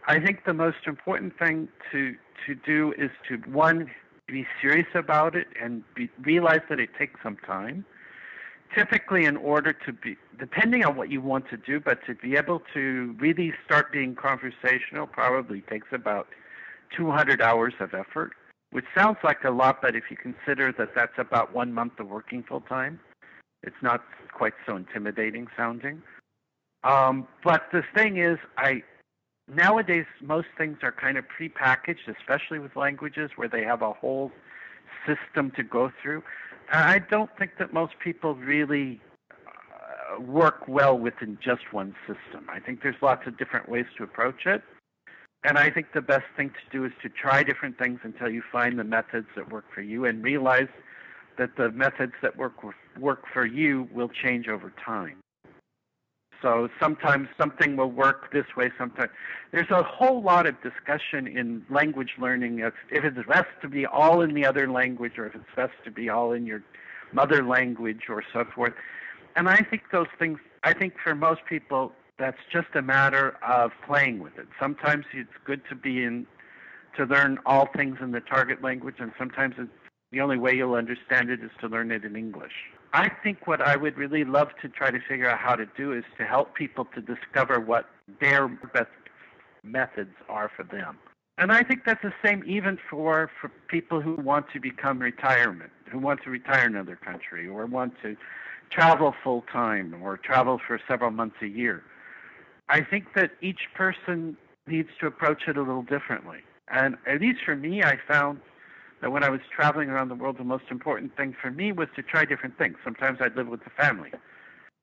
I 0.06 0.20
think 0.20 0.44
the 0.44 0.54
most 0.54 0.86
important 0.86 1.38
thing 1.38 1.68
to 1.92 2.14
to 2.46 2.54
do 2.54 2.92
is 2.98 3.10
to 3.28 3.36
one 3.50 3.90
be 4.26 4.46
serious 4.60 4.88
about 4.94 5.34
it 5.34 5.46
and 5.60 5.82
be, 5.94 6.10
realize 6.22 6.60
that 6.68 6.80
it 6.80 6.90
takes 6.98 7.20
some 7.22 7.36
time. 7.46 7.84
Typically, 8.74 9.24
in 9.24 9.36
order 9.36 9.72
to 9.72 9.92
be, 9.92 10.16
depending 10.38 10.84
on 10.84 10.96
what 10.96 11.10
you 11.10 11.20
want 11.20 11.48
to 11.48 11.56
do, 11.56 11.78
but 11.78 11.98
to 12.06 12.14
be 12.14 12.36
able 12.36 12.60
to 12.72 13.14
really 13.18 13.52
start 13.64 13.92
being 13.92 14.14
conversational 14.14 15.06
probably 15.06 15.60
takes 15.62 15.88
about 15.92 16.26
200 16.96 17.40
hours 17.40 17.74
of 17.80 17.94
effort, 17.94 18.32
which 18.72 18.84
sounds 18.96 19.18
like 19.22 19.44
a 19.44 19.50
lot, 19.50 19.80
but 19.80 19.94
if 19.94 20.04
you 20.10 20.16
consider 20.16 20.72
that 20.76 20.88
that's 20.94 21.18
about 21.18 21.54
one 21.54 21.72
month 21.72 21.92
of 22.00 22.08
working 22.08 22.42
full 22.42 22.62
time, 22.62 22.98
it's 23.62 23.76
not 23.82 24.02
quite 24.32 24.54
so 24.66 24.76
intimidating 24.76 25.46
sounding. 25.56 26.02
Um, 26.82 27.28
but 27.44 27.68
the 27.72 27.82
thing 27.94 28.18
is, 28.18 28.38
I 28.58 28.82
nowadays 29.48 30.06
most 30.20 30.48
things 30.56 30.78
are 30.82 30.92
kind 30.92 31.18
of 31.18 31.24
prepackaged, 31.28 32.08
especially 32.08 32.58
with 32.58 32.76
languages 32.76 33.30
where 33.36 33.48
they 33.48 33.62
have 33.62 33.82
a 33.82 33.92
whole 33.92 34.32
system 35.06 35.50
to 35.56 35.62
go 35.62 35.92
through. 36.02 36.22
I 36.72 36.98
don't 36.98 37.30
think 37.38 37.52
that 37.58 37.72
most 37.72 37.94
people 38.02 38.34
really 38.34 39.00
uh, 39.30 40.20
work 40.20 40.66
well 40.66 40.98
within 40.98 41.38
just 41.42 41.72
one 41.72 41.94
system. 42.06 42.46
I 42.48 42.58
think 42.58 42.82
there's 42.82 43.00
lots 43.02 43.26
of 43.26 43.36
different 43.36 43.68
ways 43.68 43.86
to 43.98 44.04
approach 44.04 44.46
it. 44.46 44.62
And 45.46 45.58
I 45.58 45.70
think 45.70 45.88
the 45.92 46.00
best 46.00 46.24
thing 46.36 46.48
to 46.50 46.70
do 46.72 46.86
is 46.86 46.92
to 47.02 47.10
try 47.10 47.42
different 47.42 47.76
things 47.76 48.00
until 48.02 48.30
you 48.30 48.42
find 48.50 48.78
the 48.78 48.84
methods 48.84 49.26
that 49.36 49.52
work 49.52 49.66
for 49.74 49.82
you 49.82 50.06
and 50.06 50.24
realize 50.24 50.68
that 51.36 51.56
the 51.56 51.70
methods 51.70 52.14
that 52.22 52.36
work 52.36 52.54
work 52.98 53.24
for 53.32 53.44
you 53.44 53.88
will 53.92 54.08
change 54.08 54.48
over 54.48 54.72
time. 54.82 55.16
So 56.44 56.68
sometimes 56.78 57.28
something 57.38 57.74
will 57.74 57.90
work 57.90 58.30
this 58.30 58.44
way. 58.54 58.70
Sometimes 58.76 59.10
there's 59.50 59.70
a 59.70 59.82
whole 59.82 60.22
lot 60.22 60.46
of 60.46 60.54
discussion 60.60 61.26
in 61.26 61.64
language 61.70 62.10
learning 62.18 62.58
if, 62.58 62.74
if 62.90 63.02
it's 63.02 63.26
best 63.26 63.48
to 63.62 63.68
be 63.68 63.86
all 63.86 64.20
in 64.20 64.34
the 64.34 64.44
other 64.44 64.70
language 64.70 65.12
or 65.16 65.24
if 65.26 65.34
it's 65.34 65.44
best 65.56 65.72
to 65.86 65.90
be 65.90 66.10
all 66.10 66.32
in 66.32 66.44
your 66.44 66.62
mother 67.14 67.42
language 67.42 68.10
or 68.10 68.22
so 68.30 68.44
forth. 68.54 68.74
And 69.36 69.48
I 69.48 69.56
think 69.56 69.84
those 69.90 70.06
things. 70.18 70.38
I 70.62 70.74
think 70.74 70.94
for 71.02 71.14
most 71.14 71.40
people 71.48 71.92
that's 72.18 72.38
just 72.52 72.68
a 72.74 72.82
matter 72.82 73.38
of 73.46 73.70
playing 73.86 74.20
with 74.20 74.36
it. 74.38 74.46
Sometimes 74.60 75.06
it's 75.14 75.30
good 75.46 75.62
to 75.70 75.74
be 75.74 76.04
in 76.04 76.26
to 76.98 77.04
learn 77.04 77.38
all 77.46 77.68
things 77.74 77.96
in 78.00 78.12
the 78.12 78.20
target 78.20 78.62
language, 78.62 78.96
and 78.98 79.12
sometimes 79.18 79.54
it's, 79.58 79.70
the 80.12 80.20
only 80.20 80.38
way 80.38 80.54
you'll 80.54 80.74
understand 80.74 81.28
it 81.28 81.42
is 81.42 81.50
to 81.60 81.66
learn 81.66 81.90
it 81.90 82.04
in 82.04 82.14
English. 82.14 82.52
I 82.94 83.10
think 83.24 83.48
what 83.48 83.60
I 83.60 83.74
would 83.74 83.96
really 83.98 84.22
love 84.22 84.50
to 84.62 84.68
try 84.68 84.92
to 84.92 85.00
figure 85.00 85.28
out 85.28 85.40
how 85.40 85.56
to 85.56 85.66
do 85.76 85.92
is 85.92 86.04
to 86.16 86.24
help 86.24 86.54
people 86.54 86.86
to 86.94 87.00
discover 87.00 87.58
what 87.58 87.86
their 88.20 88.46
best 88.46 88.88
methods 89.64 90.14
are 90.28 90.48
for 90.56 90.62
them. 90.62 90.98
And 91.36 91.50
I 91.50 91.64
think 91.64 91.80
that's 91.84 92.02
the 92.02 92.12
same 92.24 92.44
even 92.46 92.78
for, 92.88 93.28
for 93.40 93.50
people 93.66 94.00
who 94.00 94.14
want 94.14 94.46
to 94.52 94.60
become 94.60 95.00
retirement, 95.00 95.72
who 95.90 95.98
want 95.98 96.22
to 96.22 96.30
retire 96.30 96.66
in 96.66 96.76
another 96.76 96.94
country 96.94 97.48
or 97.48 97.66
want 97.66 97.94
to 98.02 98.16
travel 98.70 99.12
full 99.24 99.44
time 99.52 100.00
or 100.00 100.16
travel 100.16 100.60
for 100.64 100.80
several 100.86 101.10
months 101.10 101.36
a 101.42 101.48
year. 101.48 101.82
I 102.68 102.80
think 102.80 103.14
that 103.16 103.32
each 103.42 103.70
person 103.74 104.36
needs 104.68 104.90
to 105.00 105.08
approach 105.08 105.48
it 105.48 105.56
a 105.56 105.62
little 105.62 105.82
differently. 105.82 106.38
And 106.68 106.96
at 107.08 107.20
least 107.20 107.40
for 107.44 107.56
me, 107.56 107.82
I 107.82 107.98
found 108.06 108.40
that 109.04 109.10
when 109.10 109.22
I 109.22 109.28
was 109.28 109.40
traveling 109.54 109.90
around 109.90 110.08
the 110.08 110.14
world, 110.14 110.38
the 110.38 110.44
most 110.44 110.64
important 110.70 111.14
thing 111.14 111.36
for 111.40 111.50
me 111.50 111.72
was 111.72 111.88
to 111.94 112.02
try 112.02 112.24
different 112.24 112.56
things. 112.56 112.76
Sometimes 112.82 113.18
I'd 113.20 113.36
live 113.36 113.48
with 113.48 113.62
the 113.62 113.68
family. 113.68 114.10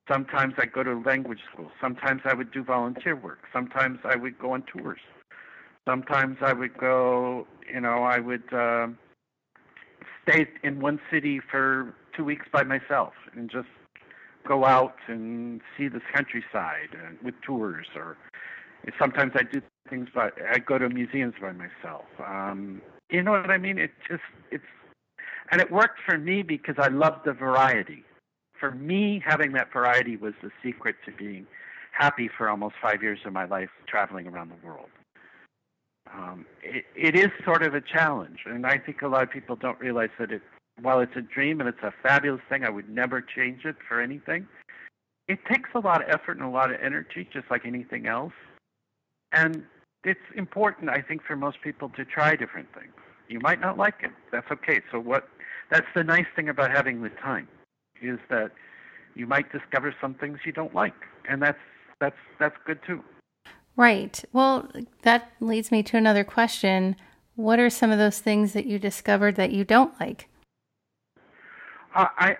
Sometimes 0.08 0.54
I'd 0.60 0.72
go 0.72 0.84
to 0.84 1.02
language 1.04 1.40
school. 1.52 1.72
Sometimes 1.82 2.22
I 2.24 2.36
would 2.36 2.52
do 2.52 2.64
volunteer 2.64 3.16
work. 3.16 3.40
Sometimes 3.52 3.98
I 4.04 4.16
would 4.16 4.38
go 4.38 4.52
on 4.52 4.62
tours. 4.72 5.00
Sometimes 5.90 6.38
I 6.40 6.54
would 6.54 6.78
go, 6.78 7.48
you 7.68 7.82
know, 7.82 8.04
I 8.04 8.20
would 8.20 8.54
uh, 8.54 8.90
stay 10.22 10.46
in 10.64 10.82
one 10.82 11.00
city 11.12 11.42
for 11.50 11.96
two 12.16 12.24
weeks 12.24 12.46
by 12.54 12.62
myself 12.62 13.14
and 13.36 13.50
just 13.50 13.70
go 14.48 14.66
out 14.66 14.98
and 15.08 15.62
see 15.76 15.88
this 15.88 16.04
countryside 16.14 16.90
with 17.24 17.34
tours 17.42 17.88
or 17.96 18.18
sometimes 19.00 19.34
I 19.36 19.44
do 19.44 19.62
things 19.90 20.08
by 20.14 20.30
I 20.52 20.60
go 20.60 20.78
to 20.78 20.90
museums 20.90 21.34
by 21.42 21.52
myself. 21.52 22.06
Um, 22.26 22.82
you 23.10 23.22
know 23.22 23.32
what 23.32 23.50
I 23.50 23.58
mean? 23.58 23.78
It 23.78 23.92
just 24.08 24.24
it's 24.52 24.64
and 25.52 25.62
it 25.62 25.72
worked 25.72 26.00
for 26.06 26.18
me 26.18 26.44
because 26.44 26.76
I 26.78 26.88
loved 26.88 27.26
the 27.26 27.34
variety. 27.34 28.04
For 28.60 28.72
me, 28.72 29.22
having 29.26 29.52
that 29.54 29.74
variety 29.74 30.16
was 30.16 30.34
the 30.42 30.52
secret 30.64 30.96
to 31.06 31.12
being 31.12 31.48
happy 31.92 32.30
for 32.38 32.50
almost 32.50 32.76
five 32.82 33.02
years 33.04 33.20
of 33.26 33.34
my 33.34 33.46
life 33.46 33.70
traveling 33.88 34.28
around 34.28 34.50
the 34.50 34.66
world. 34.66 34.90
Um, 36.14 36.46
it, 36.64 36.86
it 36.96 37.16
is 37.16 37.30
sort 37.46 37.64
of 37.64 37.74
a 37.74 37.82
challenge, 37.82 38.40
and 38.46 38.66
I 38.66 38.78
think 38.78 39.02
a 39.02 39.08
lot 39.08 39.24
of 39.24 39.32
people 39.32 39.56
don't 39.56 39.80
realize 39.80 40.10
that 40.20 40.32
it, 40.32 40.42
while 40.82 41.00
it's 41.00 41.16
a 41.16 41.22
dream 41.22 41.60
and 41.60 41.70
it's 41.70 41.84
a 41.84 41.94
fabulous 42.04 42.42
thing, 42.50 42.64
I 42.64 42.70
would 42.70 42.90
never 42.90 43.22
change 43.22 43.66
it 43.66 43.76
for 43.88 44.02
anything. 44.02 44.48
It 45.28 45.40
takes 45.50 45.70
a 45.76 45.80
lot 45.80 46.02
of 46.04 46.10
effort 46.10 46.38
and 46.38 46.46
a 46.46 46.50
lot 46.50 46.72
of 46.72 46.80
energy, 46.82 47.28
just 47.32 47.50
like 47.50 47.66
anything 47.66 48.08
else. 48.08 48.34
And 49.34 49.64
it's 50.04 50.20
important, 50.36 50.90
I 50.90 51.02
think, 51.02 51.24
for 51.24 51.36
most 51.36 51.62
people 51.62 51.90
to 51.90 52.06
try 52.06 52.36
different 52.36 52.68
things. 52.74 52.94
You 53.28 53.40
might 53.40 53.62
not 53.62 53.78
like 53.78 53.96
it. 54.02 54.12
That's 54.32 54.50
okay. 54.52 54.82
So 54.92 55.00
what? 55.00 55.28
That's 55.70 55.88
the 55.96 56.04
nice 56.04 56.26
thing 56.36 56.50
about 56.50 56.72
having 56.72 57.02
the 57.02 57.10
time, 57.10 57.48
is 58.02 58.20
that 58.30 58.52
you 59.16 59.26
might 59.26 59.52
discover 59.52 59.96
some 60.02 60.14
things 60.16 60.40
you 60.46 60.52
don't 60.52 60.76
like, 60.76 60.96
and 61.30 61.42
that's 61.42 61.60
that's 62.00 62.18
that's 62.40 62.56
good 62.66 62.80
too. 62.86 63.04
Right. 63.78 64.24
Well, 64.34 64.70
that 65.04 65.32
leads 65.40 65.72
me 65.72 65.82
to 65.84 65.98
another 65.98 66.26
question. 66.26 66.98
What 67.36 67.60
are 67.60 67.70
some 67.70 67.90
of 67.90 67.98
those 67.98 68.20
things 68.20 68.52
that 68.54 68.66
you 68.66 68.80
discovered 68.80 69.36
that 69.38 69.52
you 69.52 69.64
don't 69.64 69.98
like? 70.00 70.28
Uh, 71.96 72.08
I 72.18 72.36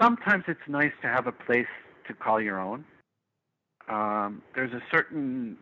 sometimes 0.00 0.44
it's 0.48 0.60
nice 0.68 0.92
to 1.02 1.08
have 1.08 1.26
a 1.26 1.32
place 1.32 1.66
to 2.08 2.14
call 2.14 2.40
your 2.40 2.58
own. 2.58 2.84
Um, 3.88 4.42
there's 4.54 4.72
a 4.72 4.82
certain 4.90 5.58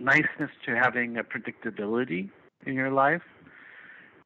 niceness 0.00 0.50
to 0.66 0.76
having 0.76 1.16
a 1.16 1.24
predictability 1.24 2.30
in 2.66 2.74
your 2.74 2.90
life 2.90 3.22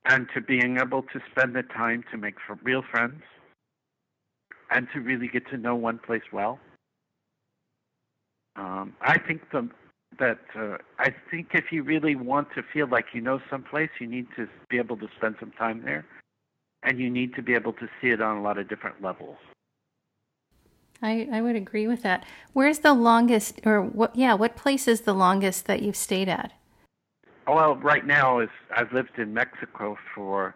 and 0.05 0.27
to 0.35 0.41
being 0.41 0.79
able 0.79 1.03
to 1.03 1.21
spend 1.31 1.55
the 1.55 1.63
time 1.63 2.05
to 2.11 2.19
make 2.19 2.35
real 2.63 2.83
friends 2.91 3.23
and 4.71 4.89
to 4.93 5.01
really 5.01 5.29
get 5.29 5.49
to 5.51 5.57
know 5.57 5.75
one 5.75 5.99
place 5.99 6.23
well. 6.33 6.59
Um, 8.57 8.95
I 9.01 9.19
think 9.19 9.43
the, 9.51 9.69
that 10.19 10.41
uh, 10.59 10.77
I 10.99 11.15
think 11.31 11.49
if 11.55 11.67
you 11.71 11.83
really 11.83 12.17
want 12.17 12.49
to 12.55 12.63
feel 12.73 12.87
like 12.87 13.07
you 13.15 13.21
know 13.21 13.41
some 13.51 13.63
place, 13.63 13.91
you 14.01 14.07
need 14.07 14.27
to 14.37 14.49
be 14.69 14.79
able 14.79 14.97
to 14.99 15.09
spend 15.17 15.37
some 15.41 15.53
time 15.53 15.83
there, 15.85 16.05
and 16.83 16.99
you 16.99 17.09
need 17.09 17.35
to 17.35 17.43
be 17.43 17.55
able 17.55 17.73
to 17.75 17.89
see 18.01 18.09
it 18.09 18.21
on 18.21 18.37
a 18.37 18.43
lot 18.43 18.59
of 18.59 18.69
different 18.69 19.03
levels. 19.03 19.37
I, 21.03 21.29
I 21.33 21.41
would 21.41 21.57
agree 21.57 21.87
with 21.87 22.03
that. 22.03 22.25
Where's 22.53 22.79
the 22.79 22.95
longest, 22.95 23.61
or 23.65 23.83
what? 23.83 24.15
Yeah, 24.15 24.35
what 24.35 24.57
place 24.57 24.87
is 24.87 25.03
the 25.03 25.13
longest 25.13 25.67
that 25.67 25.83
you've 25.83 25.97
stayed 25.97 26.29
at? 26.29 26.53
Well, 27.47 27.75
right 27.77 28.07
now 28.07 28.39
is 28.39 28.51
I've 28.75 28.93
lived 28.93 29.19
in 29.19 29.35
Mexico 29.35 29.99
for 30.15 30.55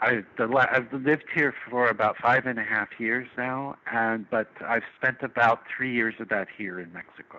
I 0.00 0.22
the 0.38 0.48
I've 0.70 0.92
lived 0.92 1.24
here 1.34 1.54
for 1.70 1.88
about 1.88 2.16
five 2.20 2.46
and 2.46 2.58
a 2.58 2.62
half 2.62 2.88
years 2.98 3.28
now, 3.36 3.76
and 3.90 4.28
but 4.30 4.48
I've 4.66 4.82
spent 4.98 5.18
about 5.22 5.60
three 5.76 5.92
years 5.92 6.14
of 6.18 6.28
that 6.30 6.48
here 6.56 6.80
in 6.80 6.92
Mexico. 6.92 7.38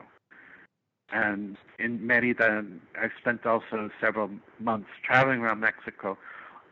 And 1.11 1.57
in 1.77 2.05
Merida, 2.05 2.65
I've 2.99 3.11
spent 3.19 3.45
also 3.45 3.89
several 4.01 4.29
months 4.59 4.89
traveling 5.03 5.39
around 5.41 5.59
Mexico, 5.59 6.17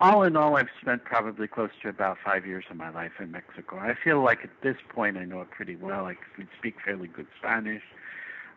all 0.03 0.23
in 0.23 0.35
all, 0.35 0.57
I've 0.57 0.67
spent 0.81 1.05
probably 1.05 1.47
close 1.47 1.69
to 1.81 1.87
about 1.87 2.17
five 2.25 2.45
years 2.45 2.65
of 2.69 2.75
my 2.75 2.89
life 2.89 3.13
in 3.21 3.31
Mexico. 3.31 3.77
I 3.77 3.93
feel 4.03 4.21
like 4.21 4.39
at 4.43 4.49
this 4.61 4.75
point 4.93 5.17
I 5.17 5.23
know 5.23 5.39
it 5.39 5.49
pretty 5.51 5.77
well. 5.77 6.05
I 6.07 6.15
can 6.35 6.49
speak 6.59 6.75
fairly 6.83 7.07
good 7.07 7.27
Spanish. 7.39 7.81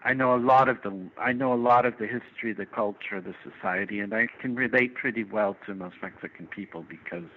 I 0.05 0.13
know 0.13 0.35
a 0.35 0.43
lot 0.43 0.69
of 0.69 0.79
the 0.83 1.09
I 1.19 1.33
know 1.33 1.55
a 1.55 1.63
lot 1.71 1.87
of 1.87 1.95
the 1.99 2.07
history, 2.07 2.53
the 2.53 2.67
culture, 2.67 3.21
the 3.21 3.35
society, 3.49 4.01
and 4.01 4.13
I 4.13 4.27
can 4.41 4.57
relate 4.57 4.97
pretty 4.97 5.23
well 5.23 5.57
to 5.67 5.75
most 5.75 5.95
Mexican 6.03 6.49
people 6.49 6.85
because 6.89 7.31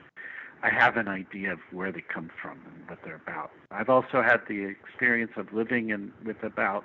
I 0.64 0.70
have 0.72 0.98
an 0.98 1.08
idea 1.08 1.54
of 1.54 1.60
where 1.72 1.92
they 1.92 2.02
come 2.02 2.32
from 2.42 2.60
and 2.66 2.90
what 2.90 3.00
they're 3.04 3.22
about. 3.28 3.52
I've 3.70 3.90
also 3.90 4.24
had 4.24 4.42
the 4.50 4.64
experience 4.66 5.34
of 5.38 5.54
living 5.54 5.92
in 5.92 6.12
with 6.26 6.42
about 6.42 6.84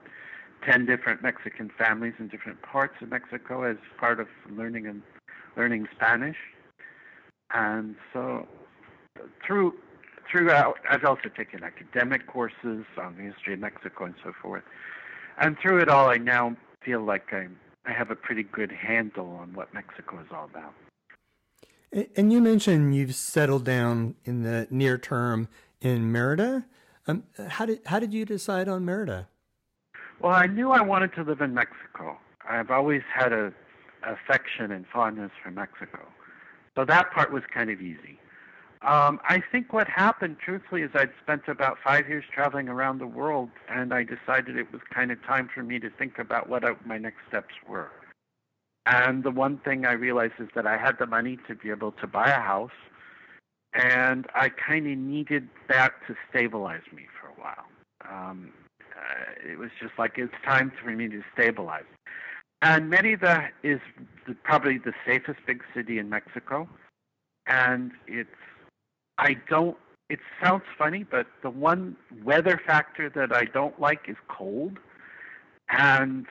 ten 0.62 0.84
different 0.84 1.22
Mexican 1.22 1.70
families 1.78 2.14
in 2.18 2.28
different 2.28 2.60
parts 2.60 2.94
of 3.00 3.08
Mexico 3.08 3.62
as 3.62 3.76
part 3.98 4.20
of 4.20 4.28
learning 4.50 4.86
and 4.86 5.02
learning 5.56 5.88
Spanish. 5.96 6.36
And 7.54 7.94
so 8.12 8.46
through 9.46 9.74
throughout, 10.30 10.76
I've 10.90 11.04
also 11.04 11.28
taken 11.28 11.62
academic 11.62 12.26
courses 12.26 12.84
on 13.00 13.16
the 13.16 13.22
history 13.22 13.54
of 13.54 13.60
Mexico 13.60 14.04
and 14.06 14.14
so 14.24 14.32
forth. 14.42 14.64
And 15.38 15.56
through 15.62 15.80
it 15.80 15.88
all, 15.88 16.10
I 16.10 16.16
now 16.16 16.56
feel 16.84 17.02
like 17.02 17.32
I 17.32 17.46
I 17.86 17.92
have 17.92 18.10
a 18.10 18.16
pretty 18.16 18.42
good 18.42 18.72
handle 18.72 19.30
on 19.40 19.52
what 19.54 19.72
Mexico 19.72 20.20
is 20.20 20.26
all 20.32 20.46
about. 20.46 20.74
And 22.16 22.32
you 22.32 22.40
mentioned 22.40 22.96
you've 22.96 23.14
settled 23.14 23.64
down 23.64 24.16
in 24.24 24.42
the 24.42 24.66
near 24.70 24.98
term 24.98 25.48
in 25.80 26.10
Merida. 26.10 26.64
Um, 27.06 27.24
how 27.48 27.66
did 27.66 27.80
how 27.86 28.00
did 28.00 28.12
you 28.12 28.24
decide 28.24 28.68
on 28.68 28.84
Merida? 28.84 29.28
Well, 30.20 30.32
I 30.32 30.46
knew 30.46 30.70
I 30.70 30.80
wanted 30.80 31.14
to 31.14 31.22
live 31.22 31.40
in 31.40 31.54
Mexico. 31.54 32.18
I've 32.48 32.70
always 32.70 33.02
had 33.14 33.32
a 33.32 33.52
affection 34.02 34.70
and 34.70 34.86
fondness 34.92 35.30
for 35.42 35.50
Mexico. 35.50 36.00
So 36.76 36.84
that 36.84 37.12
part 37.12 37.32
was 37.32 37.42
kind 37.52 37.70
of 37.70 37.80
easy. 37.80 38.18
Um, 38.82 39.18
I 39.26 39.42
think 39.50 39.72
what 39.72 39.88
happened, 39.88 40.36
truthfully, 40.44 40.82
is 40.82 40.90
I'd 40.94 41.10
spent 41.22 41.48
about 41.48 41.78
five 41.82 42.06
years 42.06 42.24
traveling 42.32 42.68
around 42.68 42.98
the 42.98 43.06
world, 43.06 43.48
and 43.68 43.94
I 43.94 44.04
decided 44.04 44.58
it 44.58 44.70
was 44.72 44.82
kind 44.92 45.10
of 45.10 45.22
time 45.24 45.48
for 45.54 45.62
me 45.62 45.78
to 45.78 45.88
think 45.88 46.18
about 46.18 46.50
what 46.50 46.64
I, 46.64 46.72
my 46.84 46.98
next 46.98 47.20
steps 47.28 47.54
were. 47.66 47.90
And 48.84 49.24
the 49.24 49.30
one 49.30 49.56
thing 49.58 49.86
I 49.86 49.92
realized 49.92 50.34
is 50.38 50.48
that 50.54 50.66
I 50.66 50.76
had 50.76 50.98
the 50.98 51.06
money 51.06 51.38
to 51.48 51.54
be 51.54 51.70
able 51.70 51.92
to 51.92 52.06
buy 52.06 52.28
a 52.28 52.40
house, 52.40 52.76
and 53.72 54.26
I 54.34 54.50
kind 54.50 54.86
of 54.86 54.98
needed 54.98 55.48
that 55.68 55.92
to 56.06 56.14
stabilize 56.28 56.82
me 56.94 57.06
for 57.18 57.28
a 57.28 57.42
while. 57.42 57.64
Um, 58.06 58.52
uh, 58.94 59.50
it 59.50 59.58
was 59.58 59.70
just 59.80 59.94
like 59.98 60.18
it's 60.18 60.34
time 60.44 60.70
for 60.82 60.90
me 60.90 61.08
to 61.08 61.22
stabilize. 61.32 61.84
And 62.64 62.88
Merida 62.88 63.50
is 63.62 63.78
probably 64.42 64.78
the 64.78 64.94
safest 65.06 65.38
big 65.46 65.62
city 65.74 65.98
in 65.98 66.08
Mexico, 66.08 66.66
and 67.46 67.92
it's 68.06 68.30
I 69.18 69.36
don't. 69.50 69.76
It 70.08 70.18
sounds 70.42 70.62
funny, 70.78 71.02
but 71.02 71.26
the 71.42 71.50
one 71.50 71.94
weather 72.24 72.58
factor 72.66 73.10
that 73.10 73.36
I 73.36 73.44
don't 73.44 73.78
like 73.78 74.08
is 74.08 74.16
cold, 74.28 74.78
and 75.68 76.24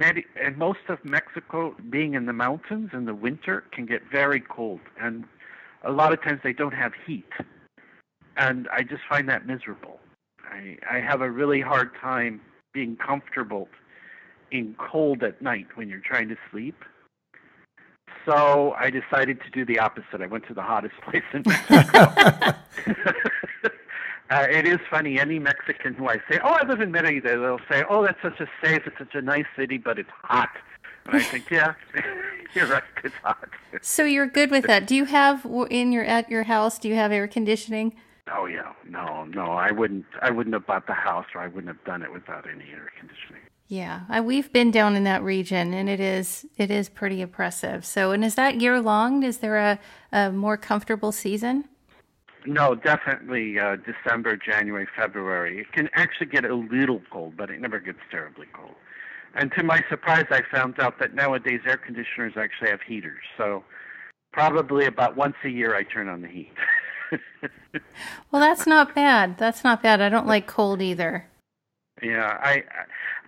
and 0.00 0.56
most 0.56 0.86
of 0.88 1.04
Mexico, 1.04 1.74
being 1.90 2.14
in 2.14 2.26
the 2.26 2.32
mountains 2.32 2.90
in 2.92 3.04
the 3.04 3.14
winter, 3.14 3.64
can 3.72 3.86
get 3.86 4.02
very 4.08 4.40
cold, 4.40 4.78
and 5.00 5.24
a 5.82 5.90
lot 5.90 6.12
of 6.12 6.22
times 6.22 6.38
they 6.44 6.52
don't 6.52 6.74
have 6.74 6.92
heat, 7.04 7.32
and 8.36 8.68
I 8.68 8.84
just 8.84 9.02
find 9.08 9.28
that 9.30 9.48
miserable. 9.48 9.98
I 10.48 10.78
I 10.88 11.00
have 11.00 11.22
a 11.22 11.30
really 11.30 11.60
hard 11.60 11.90
time 12.00 12.40
being 12.72 12.96
comfortable 12.96 13.68
in 14.50 14.74
cold 14.78 15.22
at 15.22 15.40
night 15.42 15.66
when 15.74 15.88
you're 15.88 16.00
trying 16.00 16.28
to 16.28 16.36
sleep. 16.50 16.84
So 18.24 18.74
I 18.78 18.90
decided 18.90 19.40
to 19.42 19.50
do 19.50 19.64
the 19.64 19.78
opposite. 19.78 20.20
I 20.20 20.26
went 20.26 20.46
to 20.48 20.54
the 20.54 20.62
hottest 20.62 20.94
place 21.08 21.22
in 21.32 21.42
Mexico. 21.46 22.12
uh, 24.30 24.46
it 24.50 24.66
is 24.66 24.78
funny. 24.90 25.20
Any 25.20 25.38
Mexican 25.38 25.94
who 25.94 26.08
I 26.08 26.16
say, 26.28 26.40
"Oh, 26.42 26.50
I 26.60 26.66
live 26.66 26.80
in 26.80 26.90
Merida," 26.90 27.38
they'll 27.38 27.60
say, 27.70 27.84
"Oh, 27.88 28.02
that's 28.02 28.20
such 28.22 28.40
a 28.40 28.48
safe, 28.62 28.82
it's 28.86 28.98
such 28.98 29.14
a 29.14 29.22
nice 29.22 29.46
city, 29.56 29.78
but 29.78 29.98
it's 29.98 30.10
hot." 30.22 30.50
And 31.06 31.16
I 31.16 31.22
think, 31.22 31.50
yeah, 31.50 31.74
you're 32.54 32.66
right. 32.66 32.82
It's 33.04 33.14
hot. 33.22 33.48
So 33.80 34.04
you're 34.04 34.26
good 34.26 34.50
with 34.50 34.66
that. 34.66 34.88
Do 34.88 34.96
you 34.96 35.04
have 35.04 35.46
in 35.70 35.92
your 35.92 36.04
at 36.04 36.28
your 36.28 36.42
house? 36.44 36.80
Do 36.80 36.88
you 36.88 36.96
have 36.96 37.12
air 37.12 37.28
conditioning? 37.28 37.94
Oh 38.32 38.46
yeah, 38.46 38.72
no, 38.88 39.24
no. 39.24 39.52
I 39.52 39.70
wouldn't. 39.70 40.06
I 40.20 40.30
wouldn't 40.30 40.54
have 40.54 40.66
bought 40.66 40.88
the 40.88 40.94
house, 40.94 41.26
or 41.34 41.42
I 41.42 41.46
wouldn't 41.46 41.68
have 41.68 41.84
done 41.84 42.02
it 42.02 42.12
without 42.12 42.44
any 42.48 42.70
air 42.70 42.90
conditioning. 42.98 43.42
Yeah, 43.68 44.02
I, 44.08 44.20
we've 44.20 44.52
been 44.52 44.70
down 44.70 44.94
in 44.94 45.04
that 45.04 45.22
region, 45.22 45.74
and 45.74 45.88
it 45.88 45.98
is 45.98 46.46
it 46.56 46.70
is 46.70 46.88
pretty 46.88 47.20
oppressive. 47.20 47.84
So, 47.84 48.12
and 48.12 48.24
is 48.24 48.36
that 48.36 48.60
year 48.60 48.80
long? 48.80 49.24
Is 49.24 49.38
there 49.38 49.56
a, 49.56 49.78
a 50.12 50.30
more 50.30 50.56
comfortable 50.56 51.10
season? 51.10 51.64
No, 52.46 52.76
definitely 52.76 53.58
uh, 53.58 53.76
December, 53.76 54.36
January, 54.36 54.86
February. 54.96 55.58
It 55.58 55.72
can 55.72 55.88
actually 55.94 56.28
get 56.28 56.44
a 56.44 56.54
little 56.54 57.02
cold, 57.10 57.36
but 57.36 57.50
it 57.50 57.60
never 57.60 57.80
gets 57.80 57.98
terribly 58.08 58.46
cold. 58.52 58.76
And 59.34 59.50
to 59.58 59.64
my 59.64 59.82
surprise, 59.90 60.26
I 60.30 60.42
found 60.50 60.78
out 60.78 61.00
that 61.00 61.14
nowadays 61.14 61.60
air 61.66 61.76
conditioners 61.76 62.34
actually 62.36 62.70
have 62.70 62.82
heaters. 62.82 63.22
So, 63.36 63.64
probably 64.32 64.86
about 64.86 65.16
once 65.16 65.34
a 65.44 65.48
year, 65.48 65.74
I 65.74 65.82
turn 65.82 66.08
on 66.08 66.22
the 66.22 66.28
heat. 66.28 66.52
well, 68.30 68.40
that's 68.40 68.66
not 68.66 68.94
bad. 68.94 69.38
That's 69.38 69.64
not 69.64 69.82
bad. 69.82 70.00
I 70.00 70.08
don't 70.08 70.26
like 70.26 70.46
cold 70.46 70.80
either. 70.80 71.26
Yeah, 72.02 72.38
I 72.42 72.62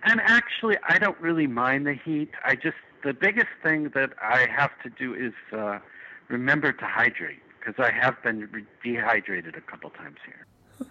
and 0.03 0.21
actually 0.21 0.77
I 0.87 0.97
don't 0.97 1.19
really 1.19 1.47
mind 1.47 1.85
the 1.85 1.93
heat. 1.93 2.31
I 2.43 2.55
just 2.55 2.77
the 3.03 3.13
biggest 3.13 3.47
thing 3.63 3.91
that 3.95 4.11
I 4.21 4.47
have 4.47 4.71
to 4.83 4.89
do 4.89 5.13
is 5.13 5.33
uh, 5.53 5.79
remember 6.27 6.71
to 6.71 6.85
hydrate 6.85 7.39
because 7.59 7.75
I 7.77 7.91
have 7.91 8.21
been 8.23 8.65
dehydrated 8.83 9.55
a 9.55 9.61
couple 9.61 9.89
times 9.91 10.17
here. 10.25 10.45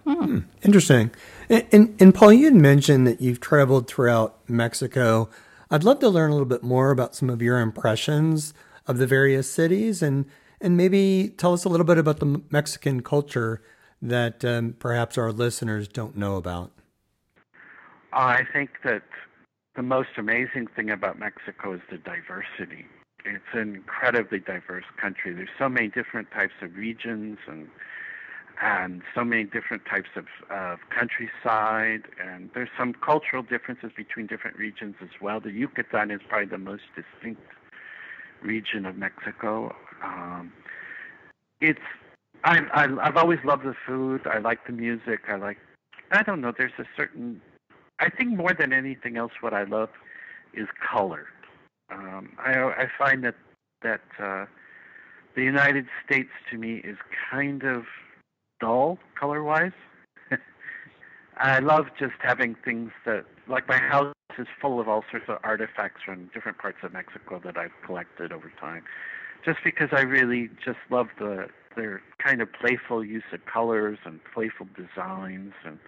Hmm, 0.05 0.41
interesting. 0.63 1.11
And, 1.49 1.67
and, 1.73 1.97
and 2.01 2.15
Paul, 2.15 2.33
you 2.33 2.47
had 2.47 2.55
mentioned 2.55 3.07
that 3.07 3.21
you've 3.21 3.41
traveled 3.41 3.89
throughout 3.89 4.39
Mexico. 4.49 5.31
I'd 5.71 5.85
love 5.85 6.01
to 6.01 6.09
learn 6.09 6.31
a 6.31 6.35
little 6.35 6.47
bit 6.47 6.63
more 6.63 6.91
about 6.91 7.15
some 7.15 7.31
of 7.31 7.41
your 7.41 7.59
impressions 7.61 8.53
of 8.87 8.99
the 8.99 9.07
various 9.07 9.51
cities 9.51 10.03
and 10.03 10.27
and 10.61 10.77
maybe 10.77 11.33
tell 11.37 11.53
us 11.53 11.65
a 11.65 11.69
little 11.69 11.87
bit 11.87 11.99
about 11.99 12.19
the 12.19 12.43
Mexican 12.51 13.01
culture 13.01 13.63
that 14.03 14.45
um, 14.45 14.75
perhaps 14.81 15.17
our 15.17 15.31
listeners 15.31 15.87
don't 15.87 16.17
know 16.17 16.35
about. 16.35 16.73
I 18.13 18.43
think 18.53 18.71
that 18.85 19.03
the 19.77 19.83
most 19.83 20.11
amazing 20.17 20.67
thing 20.75 20.91
about 20.91 21.19
Mexico 21.19 21.75
is 21.75 21.81
the 21.91 21.99
diversity. 21.99 22.87
It's 23.25 23.45
an 23.53 23.75
incredibly 23.75 24.39
diverse 24.41 24.85
country. 25.01 25.35
There's 25.35 25.49
so 25.59 25.69
many 25.69 25.89
different 25.89 26.31
types 26.31 26.55
of 26.63 26.77
regions 26.77 27.39
and 27.47 27.69
and 28.61 29.03
so 29.15 29.23
many 29.23 29.45
different 29.45 29.85
types 29.89 30.09
of, 30.17 30.25
of 30.51 30.81
countryside, 30.91 32.03
and 32.21 32.51
there's 32.55 32.71
some 32.77 32.93
cultural 32.93 33.45
differences 33.45 33.93
between 33.97 34.27
different 34.27 34.57
regions 34.57 34.97
as 35.01 35.11
well. 35.21 35.39
The 35.39 35.53
Yucatan 35.53 36.11
is 36.11 36.21
probably 36.29 36.49
the 36.49 36.59
most 36.59 36.83
distinct 36.97 37.41
region 38.43 38.85
of 38.85 38.97
Mexico. 38.97 39.73
Um, 40.03 40.53
it's 41.61 41.79
I, 42.45 42.59
I 42.73 42.89
I've 43.01 43.17
always 43.17 43.39
loved 43.45 43.65
the 43.65 43.75
food. 43.87 44.27
I 44.27 44.39
like 44.39 44.67
the 44.67 44.73
music. 44.73 45.21
I 45.29 45.37
like 45.37 45.59
I 46.11 46.23
don't 46.23 46.41
know. 46.41 46.53
There's 46.57 46.73
a 46.79 46.85
certain 46.97 47.41
I 48.01 48.11
think 48.11 48.37
more 48.37 48.55
than 48.59 48.73
anything 48.73 49.17
else, 49.17 49.33
what 49.41 49.53
I 49.53 49.65
love 49.65 49.91
is 50.55 50.67
color. 50.93 51.27
Um, 51.91 52.31
I, 52.39 52.53
I 52.53 52.87
find 52.99 53.25
that 53.25 53.35
that 53.83 54.01
uh, 54.21 54.47
the 55.37 55.43
United 55.43 55.87
States 56.05 56.31
to 56.51 56.59
me 56.59 56.77
is 56.85 56.97
kind 57.31 57.63
of 57.63 57.85
dull 58.61 58.99
color-wise. 59.19 59.73
I 61.37 61.61
love 61.61 61.87
just 61.99 62.15
having 62.21 62.57
things 62.65 62.91
that, 63.07 63.25
like 63.49 63.69
my 63.69 63.79
house 63.79 64.13
is 64.37 64.49
full 64.61 64.81
of 64.81 64.89
all 64.89 65.05
sorts 65.11 65.27
of 65.29 65.39
artifacts 65.45 66.03
from 66.05 66.29
different 66.35 66.59
parts 66.59 66.79
of 66.83 66.93
Mexico 66.93 67.41
that 67.45 67.57
I've 67.57 67.71
collected 67.87 68.33
over 68.33 68.53
time, 68.61 68.83
just 69.45 69.59
because 69.65 69.89
I 69.93 70.01
really 70.01 70.51
just 70.65 70.79
love 70.91 71.07
the 71.19 71.49
their 71.77 72.03
kind 72.23 72.43
of 72.43 72.49
playful 72.53 73.05
use 73.05 73.23
of 73.33 73.41
colors 73.47 73.99
and 74.05 74.19
playful 74.35 74.67
designs 74.75 75.53
and 75.65 75.79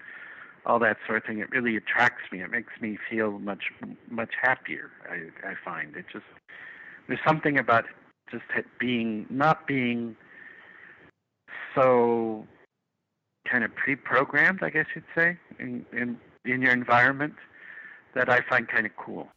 all 0.67 0.79
that 0.79 0.99
sort 1.07 1.19
of 1.19 1.25
thing. 1.25 1.39
It 1.39 1.51
really 1.51 1.77
attracts 1.77 2.31
me. 2.33 2.43
It 2.43 2.51
makes 2.51 2.73
me 2.81 2.99
feel 3.09 3.39
much 3.39 3.73
much 4.11 4.31
happier. 4.41 4.91
I, 5.11 5.49
I 5.49 5.55
find 5.65 5.97
it 5.97 6.07
just 6.13 6.25
there's 7.09 7.21
something 7.27 7.59
about 7.59 7.85
just 8.31 8.45
being 8.79 9.27
not 9.31 9.67
being 9.67 10.17
so 11.75 12.47
kind 13.51 13.65
of 13.65 13.75
pre-programmed, 13.75 14.63
I 14.63 14.71
guess 14.71 14.87
you'd 14.95 15.05
say, 15.15 15.37
in 15.59 15.85
in 15.93 16.19
in 16.45 16.63
your 16.63 16.73
environment 16.73 17.35
that 18.15 18.29
I 18.29 18.41
find 18.49 18.69
kind 18.69 18.87
of 18.87 18.97
cool. 18.97 19.29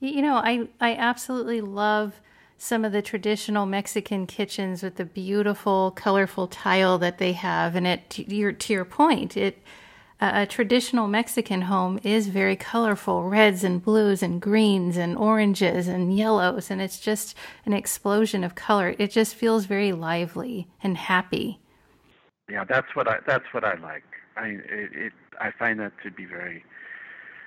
You 0.00 0.22
know, 0.22 0.34
I 0.34 0.68
I 0.80 0.94
absolutely 0.94 1.60
love 1.60 2.20
some 2.58 2.84
of 2.84 2.92
the 2.92 3.02
traditional 3.02 3.66
Mexican 3.66 4.26
kitchens 4.26 4.82
with 4.82 4.94
the 4.94 5.04
beautiful, 5.04 5.90
colorful 5.90 6.46
tile 6.46 6.98
that 6.98 7.18
they 7.18 7.32
have, 7.32 7.74
and 7.74 7.86
it 7.86 8.08
to 8.10 8.34
your 8.34 8.52
to 8.52 8.72
your 8.72 8.84
point, 8.84 9.36
it 9.36 9.62
a, 10.22 10.46
traditional 10.46 11.08
Mexican 11.08 11.62
home 11.62 11.98
is 12.02 12.28
very 12.28 12.56
colorful 12.56 13.24
reds 13.24 13.64
and 13.64 13.82
blues 13.82 14.22
and 14.22 14.40
greens 14.40 14.96
and 14.96 15.16
oranges 15.16 15.88
and 15.88 16.16
yellows. 16.16 16.70
And 16.70 16.80
it's 16.80 17.00
just 17.00 17.36
an 17.66 17.72
explosion 17.72 18.44
of 18.44 18.54
color. 18.54 18.94
It 18.98 19.10
just 19.10 19.34
feels 19.34 19.66
very 19.66 19.92
lively 19.92 20.68
and 20.82 20.96
happy. 20.96 21.60
Yeah, 22.48 22.64
that's 22.64 22.94
what 22.94 23.08
I 23.08 23.18
that's 23.26 23.46
what 23.52 23.64
I 23.64 23.74
like. 23.74 24.04
I 24.36 24.46
it, 24.48 24.90
it 24.94 25.12
I 25.40 25.50
find 25.58 25.80
that 25.80 25.92
to 26.04 26.10
be 26.10 26.24
very 26.24 26.64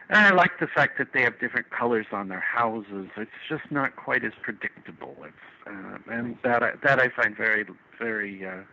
and 0.09 0.19
I 0.19 0.31
like 0.31 0.59
the 0.59 0.67
fact 0.67 0.97
that 0.99 1.13
they 1.13 1.21
have 1.23 1.39
different 1.39 1.69
colors 1.71 2.05
on 2.11 2.27
their 2.27 2.39
houses. 2.39 3.07
It's 3.17 3.31
just 3.49 3.71
not 3.71 3.95
quite 3.95 4.23
as 4.23 4.33
predictable. 4.41 5.15
It's 5.23 5.67
uh, 5.67 5.97
and 6.11 6.37
that 6.43 6.61
I, 6.61 6.71
that 6.83 6.99
I 6.99 7.09
find 7.09 7.35
very 7.35 7.65
very 7.99 8.45
uh, 8.45 8.63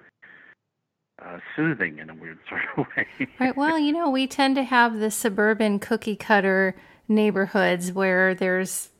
uh, 1.20 1.38
soothing 1.56 1.98
in 1.98 2.10
a 2.10 2.14
weird 2.14 2.38
sort 2.48 2.62
of 2.76 2.86
way. 2.96 3.28
right. 3.38 3.56
Well, 3.56 3.78
you 3.78 3.92
know, 3.92 4.10
we 4.10 4.26
tend 4.26 4.56
to 4.56 4.64
have 4.64 4.98
the 4.98 5.10
suburban 5.10 5.78
cookie 5.78 6.16
cutter 6.16 6.76
neighborhoods 7.08 7.92
where 7.92 8.34
there's, 8.34 8.90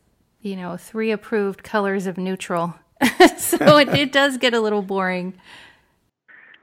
you 0.40 0.56
know, 0.56 0.76
three 0.76 1.10
approved 1.10 1.62
colors 1.62 2.06
of 2.06 2.18
neutral. 2.18 2.74
so 3.36 3.78
it, 3.78 3.88
it 3.88 4.12
does 4.12 4.38
get 4.38 4.54
a 4.54 4.60
little 4.60 4.82
boring. 4.82 5.34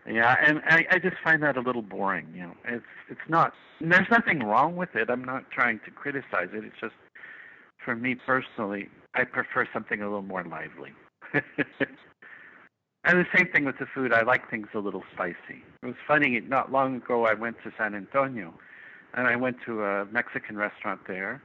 Yeah, 0.09 0.35
and 0.43 0.61
I, 0.65 0.85
I 0.91 0.99
just 0.99 1.17
find 1.23 1.43
that 1.43 1.57
a 1.57 1.61
little 1.61 1.81
boring. 1.81 2.27
You 2.33 2.43
know, 2.43 2.53
it's 2.65 2.85
it's 3.09 3.29
not. 3.29 3.53
There's 3.79 4.07
nothing 4.09 4.39
wrong 4.39 4.75
with 4.75 4.95
it. 4.95 5.09
I'm 5.09 5.23
not 5.23 5.51
trying 5.51 5.79
to 5.85 5.91
criticize 5.91 6.49
it. 6.53 6.63
It's 6.63 6.75
just, 6.81 6.95
for 7.83 7.95
me 7.95 8.15
personally, 8.15 8.89
I 9.13 9.23
prefer 9.23 9.67
something 9.71 10.01
a 10.01 10.05
little 10.05 10.21
more 10.21 10.43
lively. 10.43 10.91
And 13.05 13.19
the 13.19 13.25
same 13.35 13.47
thing 13.47 13.65
with 13.65 13.79
the 13.79 13.85
food. 13.85 14.13
I 14.13 14.23
like 14.23 14.49
things 14.49 14.67
a 14.73 14.79
little 14.79 15.03
spicy. 15.13 15.63
It 15.81 15.85
was 15.85 15.95
funny. 16.07 16.39
Not 16.41 16.71
long 16.71 16.97
ago, 16.97 17.25
I 17.25 17.33
went 17.33 17.57
to 17.63 17.71
San 17.77 17.95
Antonio, 17.95 18.53
and 19.13 19.27
I 19.27 19.35
went 19.35 19.57
to 19.65 19.83
a 19.83 20.05
Mexican 20.05 20.57
restaurant 20.57 21.01
there, 21.07 21.41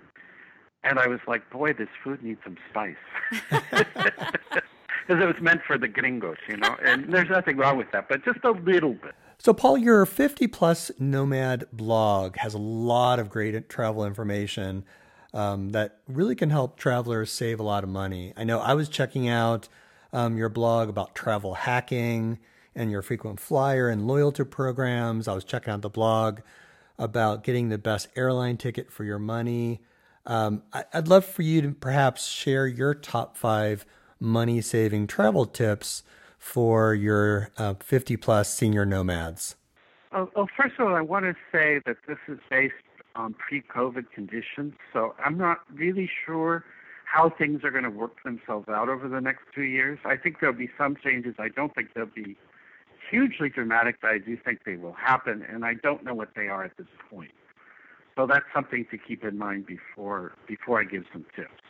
and 0.83 0.99
I 0.99 1.07
was 1.07 1.21
like, 1.29 1.49
"Boy, 1.51 1.73
this 1.73 1.89
food 2.03 2.23
needs 2.23 2.41
some 2.43 2.57
spice," 2.71 2.97
because 3.41 5.23
it 5.23 5.27
was 5.27 5.41
meant 5.41 5.63
for 5.65 5.79
the 5.79 5.89
gringos, 5.89 6.39
you 6.49 6.57
know. 6.57 6.77
And 6.85 7.13
there's 7.13 7.31
nothing 7.31 7.57
wrong 7.57 7.79
with 7.79 7.91
that, 7.93 8.09
but 8.09 8.25
just 8.25 8.45
a 8.45 8.51
little 8.51 8.95
bit. 8.95 9.15
So, 9.39 9.53
Paul, 9.53 9.79
your 9.79 10.07
50 10.07 10.47
plus 10.49 10.91
nomad 10.99 11.67
blog 11.73 12.37
has 12.39 12.55
a 12.55 12.59
lot 12.59 13.19
of 13.19 13.29
great 13.29 13.69
travel 13.69 14.05
information 14.05 14.85
um, 15.33 15.71
that 15.71 15.99
really 16.09 16.35
can 16.35 16.51
help 16.51 16.79
travelers 16.79 17.31
save 17.31 17.61
a 17.61 17.63
lot 17.63 17.85
of 17.85 17.91
money. 17.91 18.33
I 18.37 18.45
know 18.45 18.61
I 18.61 18.75
was 18.75 18.89
checking 18.89 19.29
out 19.29 19.69
um, 20.15 20.39
your 20.39 20.49
blog 20.49 20.89
about 20.89 21.15
travel 21.15 21.55
hacking 21.55 22.39
and 22.75 22.91
your 22.91 23.03
frequent 23.03 23.41
flyer 23.41 23.89
and 23.89 24.07
loyalty 24.07 24.45
programs. 24.45 25.27
I 25.27 25.35
was 25.35 25.45
checking 25.45 25.73
out 25.73 25.83
the 25.83 25.91
blog 25.91 26.41
about 26.99 27.43
getting 27.43 27.69
the 27.69 27.79
best 27.79 28.09
airline 28.17 28.57
ticket 28.57 28.93
for 28.93 29.03
your 29.03 29.19
money. 29.19 29.81
Um, 30.25 30.63
I, 30.73 30.85
would 30.95 31.09
love 31.09 31.25
for 31.25 31.43
you 31.43 31.61
to 31.63 31.73
perhaps 31.73 32.29
share 32.29 32.67
your 32.67 32.95
top 32.95 33.37
five 33.37 33.85
money 34.21 34.61
saving 34.61 35.09
travel 35.09 35.47
tips 35.47 36.05
for 36.39 36.95
your 36.95 37.51
uh, 37.59 37.75
50 37.81 38.17
plus 38.17 38.55
senior 38.55 38.87
nomads? 38.87 39.57
Oh, 40.13 40.31
well, 40.37 40.49
first 40.57 40.75
of 40.79 40.87
all, 40.87 40.95
I 40.95 41.01
want 41.01 41.25
to 41.25 41.35
say 41.51 41.81
that 41.87 41.97
this 42.07 42.19
is 42.29 42.39
based 42.49 42.75
on 43.17 43.35
pre 43.35 43.63
COVID 43.63 44.13
conditions, 44.13 44.75
so 44.93 45.15
I'm 45.23 45.37
not 45.37 45.61
really 45.75 46.09
sure 46.25 46.65
how 47.15 47.31
things 47.31 47.63
are 47.63 47.71
going 47.71 47.85
to 47.85 47.91
work 47.91 48.23
themselves 48.25 48.69
out 48.69 48.89
over 48.89 49.09
the 49.09 49.21
next 49.21 49.43
two 49.55 49.63
years. 49.63 50.01
I 50.05 50.17
think 50.17 50.41
there'll 50.41 50.57
be 50.57 50.71
some 50.77 50.97
changes. 50.97 51.37
I 51.39 51.49
don't 51.49 51.73
think 51.73 51.95
they'll 51.95 52.07
be 52.07 52.37
hugely 53.09 53.49
dramatic, 53.49 54.01
but 54.03 54.11
I 54.11 54.19
do 54.19 54.37
think 54.37 54.65
they 54.67 54.75
will 54.75 54.95
happen, 54.95 55.47
and 55.49 55.65
I 55.65 55.75
don't 55.75 56.03
know 56.03 56.15
what 56.15 56.31
they 56.35 56.49
are 56.49 56.65
at 56.65 56.77
this 56.77 56.89
point. 57.09 57.31
So 58.17 58.27
that's 58.27 58.47
something 58.53 58.85
to 58.91 58.99
keep 58.99 59.23
in 59.23 59.39
mind 59.39 59.65
before 59.67 60.33
before 60.49 60.81
I 60.81 60.85
give 60.85 61.05
some 61.13 61.25
tips. 61.37 61.63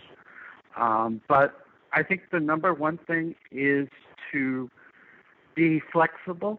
Um, 0.78 1.20
but 1.28 1.66
I 1.92 2.02
think 2.02 2.22
the 2.32 2.40
number 2.40 2.72
one 2.72 2.98
thing 3.06 3.34
is 3.50 3.88
to 4.32 4.70
be 5.54 5.80
flexible. 5.92 6.58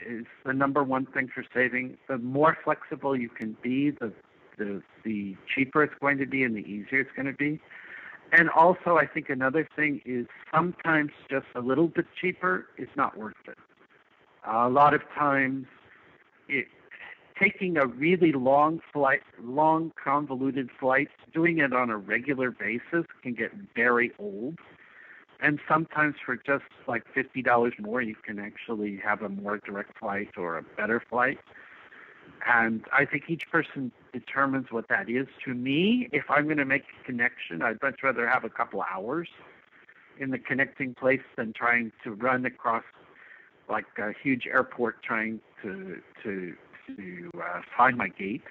Is 0.00 0.26
the 0.46 0.52
number 0.52 0.84
one 0.84 1.06
thing 1.06 1.28
for 1.34 1.44
saving. 1.52 1.98
The 2.08 2.18
more 2.18 2.56
flexible 2.64 3.16
you 3.16 3.28
can 3.28 3.56
be, 3.60 3.90
the 3.90 4.12
the 4.60 4.82
the 5.04 5.36
cheaper 5.52 5.82
it's 5.82 5.98
going 6.00 6.18
to 6.18 6.26
be 6.26 6.44
and 6.44 6.54
the 6.54 6.60
easier 6.60 7.00
it's 7.00 7.14
going 7.16 7.26
to 7.26 7.38
be. 7.46 7.60
And 8.32 8.48
also, 8.50 8.96
I 8.96 9.06
think 9.06 9.28
another 9.28 9.68
thing 9.74 10.00
is 10.04 10.26
sometimes 10.54 11.10
just 11.28 11.46
a 11.56 11.60
little 11.60 11.88
bit 11.88 12.06
cheaper 12.20 12.66
is 12.78 12.88
not 12.96 13.18
worth 13.18 13.34
it. 13.48 13.58
Uh, 14.46 14.68
a 14.68 14.70
lot 14.70 14.94
of 14.94 15.02
times, 15.16 15.66
it, 16.48 16.66
taking 17.40 17.76
a 17.76 17.86
really 17.86 18.32
long 18.32 18.80
flight, 18.92 19.22
long 19.42 19.92
convoluted 20.02 20.68
flight, 20.78 21.08
doing 21.34 21.58
it 21.58 21.72
on 21.72 21.90
a 21.90 21.96
regular 21.96 22.50
basis 22.52 23.04
can 23.22 23.34
get 23.34 23.50
very 23.74 24.12
old. 24.18 24.58
And 25.42 25.58
sometimes 25.66 26.14
for 26.24 26.36
just 26.36 26.70
like 26.86 27.02
fifty 27.14 27.42
dollars 27.42 27.72
more, 27.80 28.02
you 28.02 28.14
can 28.14 28.38
actually 28.38 29.00
have 29.02 29.22
a 29.22 29.28
more 29.28 29.58
direct 29.58 29.98
flight 29.98 30.30
or 30.36 30.58
a 30.58 30.62
better 30.62 31.02
flight. 31.10 31.38
And 32.46 32.84
I 32.92 33.04
think 33.06 33.24
each 33.28 33.50
person 33.50 33.90
determines 34.12 34.66
what 34.70 34.88
that 34.88 35.08
is. 35.08 35.26
To 35.44 35.54
me, 35.54 36.08
if 36.12 36.24
I'm 36.28 36.44
going 36.44 36.58
to 36.58 36.64
make 36.64 36.84
a 37.00 37.04
connection, 37.04 37.62
I'd 37.62 37.80
much 37.82 38.00
rather 38.02 38.28
have 38.28 38.44
a 38.44 38.50
couple 38.50 38.82
hours 38.82 39.28
in 40.18 40.30
the 40.30 40.38
connecting 40.38 40.94
place 40.94 41.22
than 41.36 41.52
trying 41.52 41.92
to 42.04 42.12
run 42.12 42.44
across 42.44 42.84
like 43.68 43.86
a 43.98 44.12
huge 44.22 44.46
airport 44.46 45.02
trying 45.02 45.40
to 45.62 45.96
to 46.22 46.54
to 46.96 47.30
uh, 47.38 47.60
find 47.76 47.96
my 47.96 48.08
gate. 48.08 48.42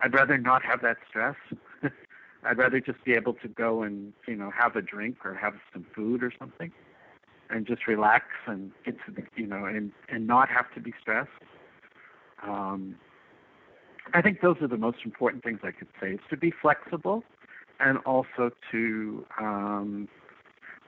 I'd 0.00 0.14
rather 0.14 0.36
not 0.36 0.62
have 0.64 0.82
that 0.82 0.98
stress. 1.08 1.36
I'd 2.44 2.58
rather 2.58 2.80
just 2.80 3.02
be 3.04 3.12
able 3.14 3.34
to 3.34 3.48
go 3.48 3.82
and 3.82 4.12
you 4.26 4.36
know 4.36 4.50
have 4.50 4.76
a 4.76 4.82
drink 4.82 5.24
or 5.24 5.34
have 5.34 5.54
some 5.72 5.86
food 5.94 6.22
or 6.22 6.32
something, 6.38 6.72
and 7.50 7.66
just 7.66 7.86
relax 7.86 8.24
and 8.46 8.72
get 8.84 8.96
to 9.06 9.12
the, 9.12 9.22
you 9.36 9.46
know 9.46 9.64
and 9.64 9.92
and 10.08 10.26
not 10.26 10.48
have 10.48 10.72
to 10.74 10.80
be 10.80 10.92
stressed. 11.00 11.30
Um, 12.42 12.96
I 14.14 14.22
think 14.22 14.40
those 14.40 14.56
are 14.60 14.68
the 14.68 14.76
most 14.76 14.98
important 15.04 15.44
things 15.44 15.60
I 15.62 15.70
could 15.70 15.88
say: 16.00 16.12
is 16.12 16.20
to 16.30 16.36
be 16.36 16.50
flexible, 16.50 17.24
and 17.80 17.98
also 17.98 18.50
to 18.70 19.26
um, 19.40 20.08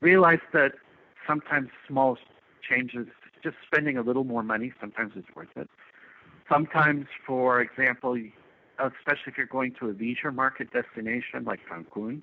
realize 0.00 0.40
that 0.52 0.72
sometimes 1.26 1.68
small 1.86 2.18
changes, 2.68 3.06
just 3.42 3.56
spending 3.66 3.96
a 3.96 4.02
little 4.02 4.24
more 4.24 4.42
money, 4.42 4.72
sometimes 4.80 5.12
is 5.16 5.24
worth 5.34 5.56
it. 5.56 5.68
Sometimes, 6.48 7.06
for 7.26 7.60
example, 7.60 8.16
especially 8.78 9.32
if 9.32 9.36
you're 9.36 9.46
going 9.46 9.74
to 9.78 9.90
a 9.90 9.92
leisure 9.92 10.32
market 10.32 10.72
destination 10.72 11.44
like 11.44 11.60
Cancun, 11.70 12.22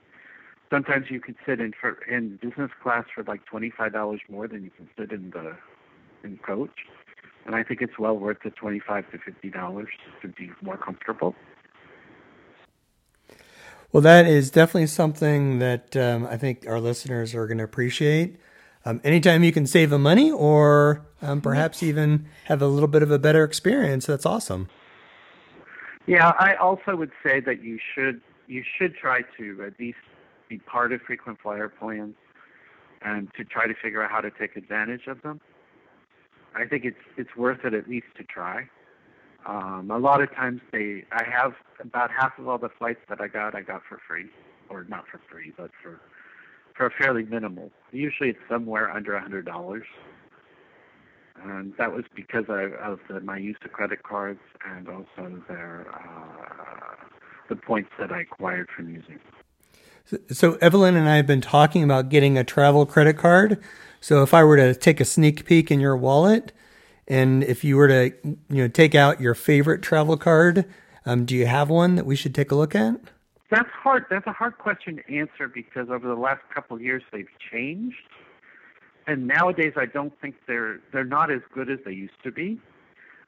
sometimes 0.70 1.10
you 1.10 1.20
can 1.20 1.36
sit 1.46 1.60
in 1.60 1.74
for 1.80 2.00
in 2.10 2.38
business 2.42 2.72
class 2.82 3.06
for 3.14 3.24
like 3.24 3.46
twenty 3.46 3.70
five 3.70 3.94
dollars 3.94 4.22
more 4.30 4.48
than 4.48 4.64
you 4.64 4.72
can 4.72 4.90
sit 4.98 5.12
in 5.12 5.30
the 5.32 5.56
in 6.24 6.38
coach, 6.38 6.72
and 7.48 7.56
I 7.56 7.64
think 7.64 7.82
it's 7.82 7.98
well 7.98 8.16
worth 8.16 8.38
the 8.44 8.52
twenty 8.52 8.80
five 8.80 9.10
to 9.12 9.18
fifty 9.18 9.50
dollars 9.50 9.88
to 10.22 10.28
be 10.28 10.52
more 10.62 10.78
comfortable. 10.78 11.34
Well, 13.92 14.02
that 14.02 14.28
is 14.28 14.52
definitely 14.52 14.88
something 14.88 15.60
that 15.60 15.96
um, 15.96 16.28
I 16.28 16.36
think 16.38 16.68
our 16.68 16.80
listeners 16.80 17.34
are 17.34 17.48
going 17.48 17.58
to 17.58 17.64
appreciate. 17.64 18.38
Um, 18.86 19.00
anytime 19.04 19.44
you 19.44 19.54
can 19.54 19.66
save 19.66 19.90
them 19.90 20.04
money 20.04 20.30
or 20.30 21.06
um, 21.22 21.42
perhaps 21.42 21.82
even 21.82 22.28
have 22.46 22.62
a 22.62 22.68
little 22.68 22.88
bit 22.88 23.02
of 23.02 23.12
a 23.12 23.18
better 23.18 23.44
experience, 23.44 24.06
that's 24.06 24.26
awesome. 24.26 24.68
Yeah, 26.06 26.34
I 26.38 26.56
also 26.56 26.96
would 26.96 27.12
say 27.24 27.40
that 27.40 27.64
you 27.64 27.80
should 27.96 28.22
you 28.48 28.64
should 28.78 28.96
try 28.96 29.22
to 29.38 29.64
at 29.66 29.80
least 29.80 29.98
be 30.50 30.58
part 30.60 30.92
of 30.92 31.02
frequent 31.02 31.40
flyer 31.42 31.70
plans 31.70 32.16
and 33.02 33.30
to 33.36 33.44
try 33.44 33.68
to 33.68 33.74
figure 33.74 34.02
out 34.04 34.12
how 34.12 34.22
to 34.22 34.32
take 34.32 34.56
advantage 34.56 35.08
of 35.08 35.22
them. 35.22 35.42
I 36.58 36.66
think 36.66 36.86
it's 36.86 36.98
it's 37.18 37.36
worth 37.36 37.64
it 37.66 37.74
at 37.74 37.88
least 37.88 38.08
to 38.18 38.24
try. 38.24 38.68
Um, 39.46 39.92
a 39.92 39.98
lot 39.98 40.22
of 40.22 40.34
times 40.34 40.62
they 40.72 41.06
I 41.12 41.24
have 41.24 41.54
about 41.80 42.10
half 42.12 42.38
of 42.40 42.48
all 42.48 42.58
the 42.58 42.70
flights 42.78 43.00
that 43.10 43.22
I 43.22 43.28
got 43.28 43.56
I 43.56 43.62
got 43.62 43.82
for 43.88 44.00
free, 44.08 44.26
or 44.70 44.84
not 44.86 45.06
for 45.12 45.22
free, 45.30 45.54
but 45.56 45.70
for 45.82 46.00
for 46.76 46.92
fairly 46.98 47.24
minimal. 47.24 47.72
Usually 47.92 48.30
it's 48.30 48.40
somewhere 48.50 48.90
under 48.90 49.16
a 49.16 49.22
hundred 49.22 49.46
dollars, 49.46 49.86
and 51.44 51.74
that 51.78 51.94
was 51.94 52.06
because 52.16 52.46
of, 52.50 52.74
of 52.74 53.00
the, 53.08 53.22
my 53.22 53.38
use 53.38 53.58
of 53.64 53.72
credit 53.72 54.02
cards 54.04 54.40
and 54.68 54.88
also 54.90 55.42
their 55.48 55.86
uh, 55.94 56.96
the 57.50 57.56
points 57.56 57.90
that 58.00 58.12
I 58.12 58.22
acquired 58.22 58.68
from 58.76 58.90
using. 58.94 59.20
So, 60.32 60.58
Evelyn 60.62 60.96
and 60.96 61.10
I 61.10 61.18
have 61.18 61.28
been 61.28 61.42
talking 61.42 61.84
about 61.84 62.10
getting 62.10 62.38
a 62.38 62.44
travel 62.44 62.86
credit 62.86 63.18
card. 63.18 63.62
So 64.00 64.24
if 64.24 64.34
I 64.34 64.44
were 64.44 64.58
to 64.58 64.76
take 64.76 65.00
a 65.00 65.06
sneak 65.06 65.46
peek 65.46 65.72
in 65.72 65.80
your 65.80 65.98
wallet, 65.98 66.54
and 67.08 67.44
if 67.44 67.64
you 67.64 67.76
were 67.78 67.88
to 67.88 68.14
you 68.24 68.38
know 68.50 68.68
take 68.68 68.96
out 68.96 69.20
your 69.20 69.36
favorite 69.36 69.82
travel 69.82 70.18
card, 70.18 70.66
um, 71.06 71.26
do 71.26 71.36
you 71.36 71.46
have 71.46 71.70
one 71.70 71.96
that 71.96 72.06
we 72.06 72.16
should 72.16 72.36
take 72.36 72.52
a 72.52 72.56
look 72.56 72.76
at? 72.76 73.00
That's 73.50 73.70
hard. 73.72 74.06
That's 74.10 74.28
a 74.28 74.34
hard 74.34 74.58
question 74.58 74.98
to 74.98 75.14
answer 75.14 75.48
because 75.48 75.90
over 75.90 76.08
the 76.08 76.20
last 76.20 76.42
couple 76.54 76.76
of 76.76 76.82
years 76.82 77.04
they've 77.12 77.28
changed, 77.52 77.98
and 79.08 79.28
nowadays 79.28 79.74
I 79.76 79.86
don't 79.86 80.14
think 80.22 80.36
they're 80.48 80.80
they're 80.94 81.04
not 81.04 81.32
as 81.32 81.42
good 81.54 81.70
as 81.70 81.80
they 81.86 81.94
used 81.94 82.22
to 82.24 82.32
be. 82.32 82.60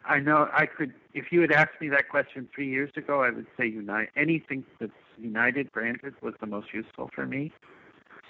I 0.06 0.20
know 0.20 0.50
I 0.54 0.66
could 0.66 0.94
if 1.14 1.32
you 1.32 1.42
had 1.42 1.52
asked 1.52 1.82
me 1.82 1.90
that 1.90 2.10
question 2.10 2.48
three 2.54 2.70
years 2.70 2.92
ago, 2.96 3.24
I 3.24 3.32
would 3.32 3.48
say 3.58 3.68
United. 3.68 4.10
Anything 4.16 4.64
that's 4.80 4.92
United 5.22 5.72
branded 5.72 6.14
was 6.22 6.34
the 6.40 6.48
most 6.48 6.74
useful 6.74 7.10
for 7.14 7.26
me, 7.26 7.52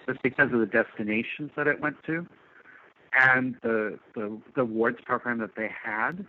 just 0.08 0.22
because 0.24 0.52
of 0.54 0.60
the 0.60 0.66
destinations 0.66 1.52
that 1.56 1.68
it 1.68 1.80
went 1.80 2.02
to, 2.06 2.28
and 3.14 3.56
the 3.64 4.00
the 4.16 4.40
the 4.56 4.62
awards 4.62 5.00
program 5.06 5.40
that 5.40 5.56
they 5.56 5.70
had. 5.84 6.26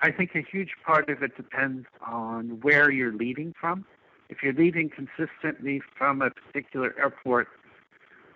I 0.00 0.10
think 0.10 0.34
a 0.34 0.42
huge 0.42 0.70
part 0.84 1.08
of 1.10 1.22
it 1.22 1.36
depends 1.36 1.86
on 2.04 2.60
where 2.62 2.90
you're 2.90 3.12
leaving 3.12 3.54
from 3.60 3.84
if 4.32 4.42
you're 4.42 4.54
leaving 4.54 4.88
consistently 4.88 5.82
from 5.98 6.22
a 6.22 6.30
particular 6.30 6.94
airport, 6.98 7.48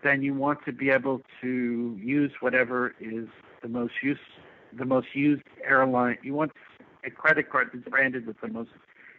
then 0.05 0.23
you 0.23 0.35
want 0.35 0.63
to 0.67 0.73
be 0.73 0.91
able 0.91 1.23
to 1.41 1.99
use 1.99 2.31
whatever 2.41 2.95
is 3.01 3.29
the 3.63 3.69
most 3.69 3.95
use 4.03 4.19
the 4.79 4.85
most 4.85 5.09
used 5.15 5.43
airline. 5.65 6.19
You 6.23 6.35
want 6.35 6.53
a 7.03 7.11
credit 7.11 7.49
card 7.51 7.71
that's 7.73 7.89
branded 7.89 8.27
with 8.27 8.39
the 8.43 8.49
most 8.49 8.69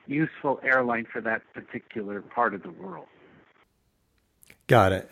useful 0.08 0.60
airline 0.64 1.06
for 1.12 1.22
that 1.22 1.42
particular 1.54 2.22
part 2.22 2.54
of 2.54 2.64
the 2.64 2.72
world. 2.72 3.08
Got 4.68 4.92
it. 4.92 5.10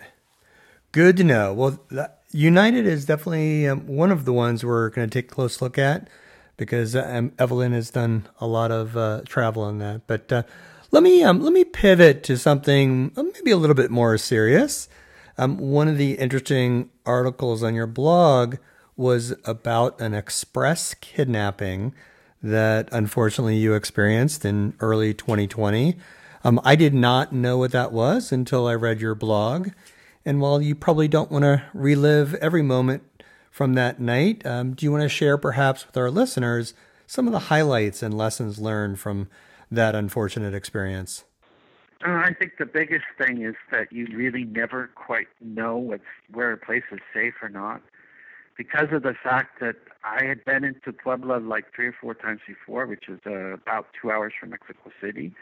Good 0.91 1.17
to 1.17 1.23
know. 1.23 1.53
Well, 1.53 1.79
United 2.31 2.85
is 2.85 3.05
definitely 3.05 3.67
um, 3.67 3.87
one 3.87 4.11
of 4.11 4.25
the 4.25 4.33
ones 4.33 4.63
we're 4.63 4.89
going 4.89 5.09
to 5.09 5.13
take 5.13 5.31
a 5.31 5.33
close 5.33 5.61
look 5.61 5.77
at 5.77 6.09
because 6.57 6.95
um, 6.95 7.31
Evelyn 7.39 7.73
has 7.73 7.89
done 7.89 8.27
a 8.39 8.47
lot 8.47 8.71
of 8.71 8.95
uh, 8.97 9.21
travel 9.25 9.63
on 9.63 9.79
that. 9.79 10.07
But 10.07 10.31
uh, 10.31 10.43
let 10.91 11.03
me 11.03 11.23
um, 11.23 11.41
let 11.41 11.53
me 11.53 11.63
pivot 11.63 12.23
to 12.23 12.37
something 12.37 13.11
uh, 13.15 13.23
maybe 13.23 13.51
a 13.51 13.57
little 13.57 13.75
bit 13.75 13.91
more 13.91 14.17
serious. 14.17 14.87
Um, 15.37 15.57
one 15.57 15.87
of 15.87 15.97
the 15.97 16.13
interesting 16.13 16.89
articles 17.05 17.61
on 17.61 17.75
your 17.75 17.87
blog 17.87 18.55
was 18.95 19.33
about 19.43 19.99
an 19.99 20.13
express 20.13 20.93
kidnapping 20.93 21.93
that 22.45 22.87
unfortunately 22.91 23.57
you 23.57 23.73
experienced 23.73 24.45
in 24.45 24.75
early 24.79 25.13
2020. 25.13 25.97
Um, 26.43 26.61
I 26.63 26.75
did 26.75 26.93
not 26.93 27.33
know 27.33 27.57
what 27.57 27.71
that 27.71 27.91
was 27.91 28.31
until 28.31 28.67
I 28.67 28.75
read 28.75 29.01
your 29.01 29.15
blog. 29.15 29.69
And 30.23 30.39
while 30.39 30.61
you 30.61 30.75
probably 30.75 31.07
don't 31.07 31.31
want 31.31 31.43
to 31.43 31.63
relive 31.73 32.35
every 32.35 32.61
moment 32.61 33.03
from 33.49 33.73
that 33.73 33.99
night, 33.99 34.45
um, 34.45 34.73
do 34.73 34.85
you 34.85 34.91
want 34.91 35.01
to 35.01 35.09
share 35.09 35.37
perhaps 35.37 35.87
with 35.87 35.97
our 35.97 36.11
listeners 36.11 36.75
some 37.07 37.25
of 37.25 37.33
the 37.33 37.39
highlights 37.39 38.03
and 38.03 38.15
lessons 38.15 38.59
learned 38.59 38.99
from 38.99 39.27
that 39.71 39.95
unfortunate 39.95 40.53
experience? 40.53 41.23
Uh, 42.05 42.11
I 42.11 42.33
think 42.33 42.57
the 42.59 42.65
biggest 42.65 43.05
thing 43.17 43.41
is 43.41 43.55
that 43.71 43.91
you 43.91 44.07
really 44.13 44.43
never 44.43 44.91
quite 44.93 45.27
know 45.41 45.97
where 46.31 46.51
a 46.51 46.57
place 46.57 46.83
is 46.91 46.99
safe 47.11 47.33
or 47.41 47.49
not. 47.49 47.81
Because 48.57 48.87
of 48.91 49.03
the 49.03 49.13
fact 49.21 49.59
that 49.59 49.75
I 50.03 50.23
had 50.23 50.45
been 50.45 50.63
into 50.63 50.93
Puebla 50.93 51.39
like 51.39 51.73
three 51.75 51.87
or 51.87 51.95
four 51.99 52.13
times 52.13 52.39
before, 52.47 52.85
which 52.85 53.09
is 53.09 53.19
uh, 53.25 53.53
about 53.53 53.87
two 54.01 54.11
hours 54.11 54.33
from 54.39 54.51
Mexico 54.51 54.91
City, 55.01 55.33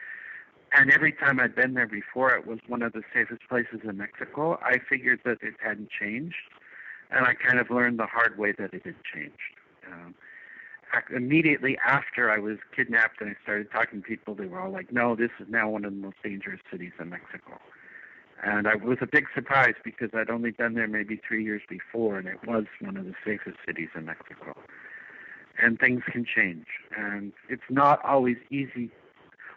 and 0.75 0.91
every 0.91 1.11
time 1.11 1.39
I'd 1.39 1.55
been 1.55 1.75
there 1.75 1.87
before, 1.87 2.33
it 2.33 2.47
was 2.47 2.57
one 2.67 2.81
of 2.81 2.93
the 2.93 3.03
safest 3.13 3.41
places 3.47 3.81
in 3.83 3.97
Mexico. 3.97 4.59
I 4.63 4.79
figured 4.89 5.19
that 5.25 5.37
it 5.43 5.53
hadn't 5.63 5.89
changed, 5.91 6.35
and 7.11 7.25
I 7.25 7.35
kind 7.35 7.59
of 7.59 7.69
learned 7.69 7.99
the 7.99 8.07
hard 8.07 8.39
way 8.39 8.53
that 8.57 8.73
it 8.73 8.83
had 8.83 8.95
changed. 9.13 9.37
Um, 9.85 10.15
immediately 11.15 11.77
after 11.85 12.31
I 12.31 12.39
was 12.39 12.57
kidnapped 12.75 13.21
and 13.21 13.29
I 13.29 13.35
started 13.43 13.71
talking 13.71 14.01
to 14.01 14.07
people, 14.07 14.33
they 14.33 14.45
were 14.45 14.59
all 14.59 14.71
like, 14.71 14.91
"No, 14.91 15.15
this 15.15 15.31
is 15.39 15.47
now 15.49 15.69
one 15.69 15.85
of 15.85 15.93
the 15.93 15.99
most 15.99 16.17
dangerous 16.23 16.61
cities 16.71 16.93
in 16.99 17.09
Mexico." 17.09 17.59
And 18.45 18.67
I 18.67 18.75
was 18.75 18.97
a 19.01 19.07
big 19.07 19.25
surprise 19.33 19.75
because 19.85 20.09
I'd 20.13 20.29
only 20.29 20.51
been 20.51 20.73
there 20.73 20.87
maybe 20.87 21.19
three 21.25 21.43
years 21.43 21.61
before, 21.69 22.17
and 22.17 22.27
it 22.27 22.45
was 22.45 22.65
one 22.81 22.97
of 22.97 23.05
the 23.05 23.15
safest 23.25 23.57
cities 23.65 23.87
in 23.95 24.05
Mexico. 24.05 24.55
And 25.61 25.79
things 25.79 26.01
can 26.11 26.25
change, 26.25 26.65
and 26.97 27.31
it's 27.47 27.63
not 27.69 28.03
always 28.03 28.37
easy. 28.49 28.91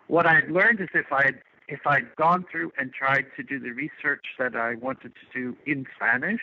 What 0.06 0.26
I 0.26 0.34
had 0.34 0.50
learned 0.50 0.80
is 0.80 0.88
if 0.94 1.10
I 1.10 1.32
if 1.68 1.80
I'd 1.84 2.14
gone 2.16 2.44
through 2.50 2.72
and 2.78 2.92
tried 2.92 3.26
to 3.36 3.42
do 3.42 3.58
the 3.58 3.70
research 3.70 4.24
that 4.38 4.54
I 4.54 4.76
wanted 4.76 5.12
to 5.14 5.26
do 5.32 5.56
in 5.66 5.86
Spanish, 5.96 6.42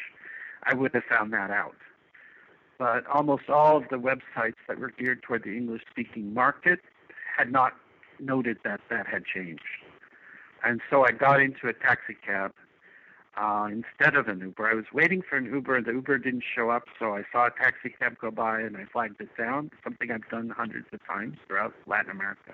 I 0.63 0.73
would 0.73 0.93
have 0.93 1.03
found 1.10 1.32
that 1.34 1.49
out. 1.49 1.77
But 2.77 3.06
almost 3.08 3.49
all 3.49 3.77
of 3.77 3.84
the 3.89 3.95
websites 3.95 4.56
that 4.67 4.79
were 4.79 4.91
geared 4.91 5.21
toward 5.23 5.43
the 5.43 5.56
English 5.56 5.84
speaking 5.89 6.34
market 6.34 6.79
had 7.38 7.51
not 7.51 7.73
noted 8.19 8.58
that 8.65 8.82
that 8.89 9.08
had 9.08 9.23
changed. 9.25 9.63
And 10.63 10.82
so 10.89 11.06
I 11.06 11.12
got 11.12 11.41
into 11.41 11.67
a 11.67 11.73
taxi 11.73 12.15
cab 12.26 12.54
uh, 13.36 13.67
instead 13.69 14.15
of 14.15 14.28
an 14.28 14.39
Uber. 14.39 14.67
I 14.67 14.73
was 14.73 14.86
waiting 14.93 15.21
for 15.28 15.38
an 15.38 15.45
Uber, 15.45 15.78
and 15.78 15.86
the 15.86 15.91
Uber 15.91 16.19
didn't 16.19 16.43
show 16.56 16.69
up, 16.69 16.84
so 16.99 17.15
I 17.15 17.23
saw 17.32 17.47
a 17.47 17.52
taxi 17.52 17.89
cab 17.89 18.17
go 18.19 18.32
by, 18.32 18.62
and 18.62 18.78
I 18.78 18.86
flagged 18.86 19.19
it 19.19 19.36
down, 19.38 19.71
something 19.84 20.12
I've 20.12 20.28
done 20.30 20.49
hundreds 20.49 20.88
of 20.93 21.06
times 21.06 21.38
throughout 21.47 21.73
Latin 21.86 22.12
America. 22.12 22.54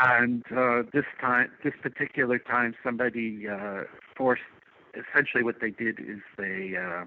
And 0.00 0.44
uh, 0.56 0.82
this 0.92 1.04
time, 1.20 1.50
this 1.62 1.74
particular 1.82 2.38
time, 2.38 2.74
somebody 2.82 3.48
uh, 3.48 3.82
forced. 4.16 4.42
Essentially, 4.94 5.42
what 5.42 5.60
they 5.60 5.70
did 5.70 5.98
is 5.98 6.20
they 6.38 6.76
uh, 6.76 7.04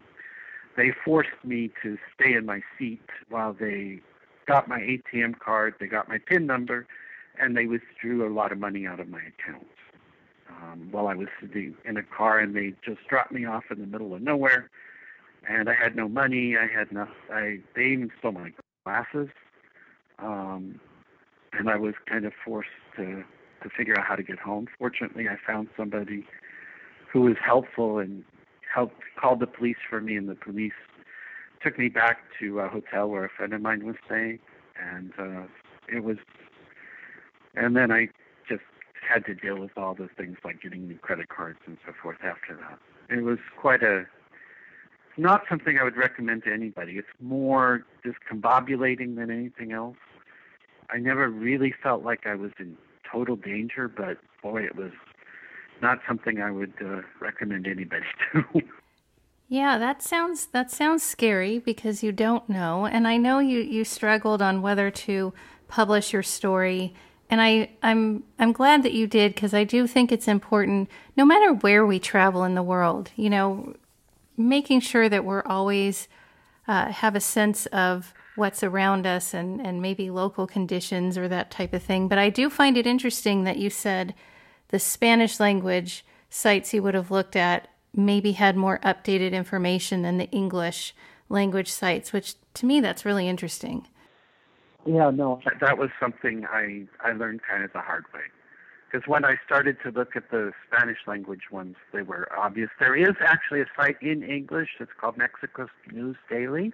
they 0.76 0.92
forced 1.06 1.30
me 1.44 1.72
to 1.82 1.98
stay 2.14 2.34
in 2.34 2.46
my 2.46 2.62
seat 2.78 3.10
while 3.30 3.54
they 3.54 4.02
got 4.46 4.68
my 4.68 4.80
ATM 4.80 5.40
card, 5.40 5.76
they 5.80 5.88
got 5.88 6.10
my 6.10 6.18
PIN 6.18 6.46
number, 6.46 6.86
and 7.40 7.56
they 7.56 7.66
withdrew 7.66 8.28
a 8.28 8.32
lot 8.32 8.52
of 8.52 8.58
money 8.58 8.86
out 8.86 9.00
of 9.00 9.08
my 9.08 9.20
account 9.20 9.68
um, 10.72 10.90
while 10.92 11.08
I 11.08 11.16
was 11.16 11.28
sitting 11.42 11.76
in 11.86 11.98
a 11.98 12.04
car, 12.04 12.40
and 12.40 12.56
they 12.56 12.74
just 12.86 13.08
dropped 13.08 13.32
me 13.32 13.46
off 13.46 13.64
in 13.72 13.80
the 13.80 13.88
middle 13.88 14.14
of 14.14 14.22
nowhere. 14.22 14.70
And 15.50 15.70
I 15.70 15.74
had 15.74 15.96
no 15.96 16.10
money. 16.10 16.56
I 16.58 16.68
had 16.68 16.92
no. 16.92 17.08
I 17.32 17.60
they 17.76 17.86
even 17.86 18.12
stole 18.20 18.34
my 18.34 18.52
glasses, 18.84 19.30
um, 20.20 20.80
and 21.54 21.70
I 21.70 21.78
was 21.78 21.94
kind 22.08 22.26
of 22.26 22.34
forced 22.44 22.70
to 22.98 23.24
to 23.64 23.70
figure 23.76 23.98
out 23.98 24.06
how 24.06 24.16
to 24.16 24.24
get 24.24 24.40
home. 24.40 24.68
Fortunately, 24.78 25.28
I 25.30 25.38
found 25.46 25.70
somebody 25.78 26.26
who 27.12 27.22
was 27.22 27.36
helpful 27.44 28.00
and 28.00 28.24
helped 28.74 29.02
called 29.20 29.40
the 29.40 29.48
police 29.48 29.78
for 29.90 30.02
me, 30.02 30.18
and 30.18 30.28
the 30.28 30.36
police 30.36 30.74
took 31.64 31.80
me 31.80 31.88
back 31.88 32.20
to 32.40 32.60
a 32.60 32.68
hotel 32.68 33.10
where 33.10 33.26
a 33.26 33.30
friend 33.30 33.54
of 33.54 33.62
mine 33.62 33.86
was 33.86 33.96
staying, 34.06 34.40
and 34.82 35.14
uh, 35.18 35.44
it 35.88 36.04
was. 36.04 36.18
And 37.56 37.76
then 37.76 37.92
I 37.92 38.10
had 39.08 39.26
to 39.26 39.36
deal 39.36 39.60
with 39.60 39.72
all 39.78 39.94
the 39.94 40.10
things 40.18 40.38
like 40.44 40.62
getting 40.62 40.88
new 40.88 40.98
credit 40.98 41.30
cards 41.30 41.60
and 41.66 41.78
so 41.86 41.94
forth 42.02 42.18
after 42.24 42.56
that. 42.56 42.80
It 43.16 43.24
was 43.24 43.40
quite 43.58 43.84
a 43.84 44.06
not 45.18 45.44
something 45.50 45.80
I 45.80 45.84
would 45.84 45.98
recommend 45.98 46.44
to 46.44 46.54
anybody. 46.54 46.94
It's 46.98 47.08
more 47.20 47.86
discombobulating 48.06 49.16
than 49.16 49.32
anything 49.32 49.72
else. 49.72 49.98
I 50.90 50.98
never 50.98 51.28
really 51.28 51.74
felt 51.84 52.04
like 52.04 52.28
I 52.28 52.36
was 52.36 52.52
in 52.60 52.78
total 53.12 53.36
danger, 53.36 53.88
but 53.88 54.18
boy, 54.44 54.64
it 54.64 54.76
was 54.76 54.92
not 55.82 56.00
something 56.08 56.42
I 56.42 56.52
would 56.52 56.74
uh, 56.84 57.02
recommend 57.20 57.68
anybody 57.68 58.06
to. 58.34 58.62
Yeah, 59.50 59.78
that 59.78 60.04
sounds 60.04 60.48
that 60.48 60.72
sounds 60.72 61.04
scary 61.04 61.58
because 61.58 62.04
you 62.04 62.12
don't 62.12 62.48
know, 62.50 62.86
and 62.86 63.08
I 63.08 63.16
know 63.18 63.40
you 63.40 63.60
you 63.60 63.86
struggled 63.86 64.42
on 64.42 64.62
whether 64.62 64.92
to 64.92 65.34
publish 65.70 66.12
your 66.12 66.24
story 66.24 66.94
and 67.30 67.42
I, 67.42 67.70
I'm 67.84 68.24
I'm 68.40 68.54
glad 68.54 68.84
that 68.84 68.94
you 68.94 69.06
did 69.06 69.36
because 69.36 69.54
I 69.54 69.64
do 69.64 69.86
think 69.86 70.12
it's 70.12 70.28
important, 70.28 70.90
no 71.16 71.26
matter 71.26 71.54
where 71.54 71.86
we 71.86 72.00
travel 72.00 72.44
in 72.44 72.56
the 72.56 72.64
world, 72.64 73.12
you 73.16 73.30
know, 73.30 73.76
making 74.38 74.80
sure 74.80 75.10
that 75.10 75.26
we're 75.26 75.44
always 75.46 76.08
uh, 76.68 76.92
have 76.92 77.16
a 77.16 77.20
sense 77.20 77.66
of 77.68 78.14
what's 78.36 78.64
around 78.64 79.06
us 79.06 79.34
and 79.34 79.60
and 79.60 79.82
maybe 79.82 80.10
local 80.10 80.48
conditions 80.48 81.18
or 81.18 81.28
that 81.28 81.52
type 81.52 81.74
of 81.74 81.84
thing. 81.84 82.08
But 82.08 82.18
I 82.18 82.30
do 82.30 82.50
find 82.50 82.78
it 82.78 82.88
interesting 82.88 83.44
that 83.44 83.58
you 83.58 83.70
said 83.70 84.14
the 84.70 84.80
Spanish 84.80 85.40
language 85.40 86.06
sites 86.30 86.74
you 86.74 86.84
would 86.84 86.94
have 86.94 87.12
looked 87.12 87.36
at 87.36 87.68
maybe 87.94 88.34
had 88.34 88.56
more 88.56 88.80
updated 88.80 89.32
information 89.32 90.02
than 90.02 90.18
the 90.18 90.30
English 90.30 90.94
language 91.30 91.72
sites, 91.72 92.14
which 92.14 92.36
to 92.54 92.66
me 92.66 92.80
that's 92.80 93.06
really 93.06 93.28
interesting. 93.28 93.88
Yeah, 94.88 95.10
no, 95.10 95.42
that 95.60 95.78
was 95.78 95.90
something 96.00 96.46
I 96.46 96.86
I 97.04 97.12
learned 97.12 97.42
kind 97.44 97.64
of 97.64 97.74
the 97.74 97.82
hard 97.82 98.06
way. 98.14 98.22
Because 98.90 99.06
when 99.06 99.26
I 99.26 99.36
started 99.46 99.76
to 99.84 99.92
look 99.92 100.16
at 100.16 100.32
the 100.32 100.54
Spanish 100.66 101.00
language 101.06 101.52
ones, 101.52 101.76
they 101.92 102.04
were 102.04 102.30
obvious. 102.38 102.70
There 102.80 102.96
is 102.96 103.16
actually 103.20 103.60
a 103.60 103.66
site 103.76 104.02
in 104.02 104.24
English 104.24 104.70
that's 104.80 104.92
called 105.00 105.18
Mexico's 105.18 105.68
News 105.92 106.16
Daily 106.30 106.72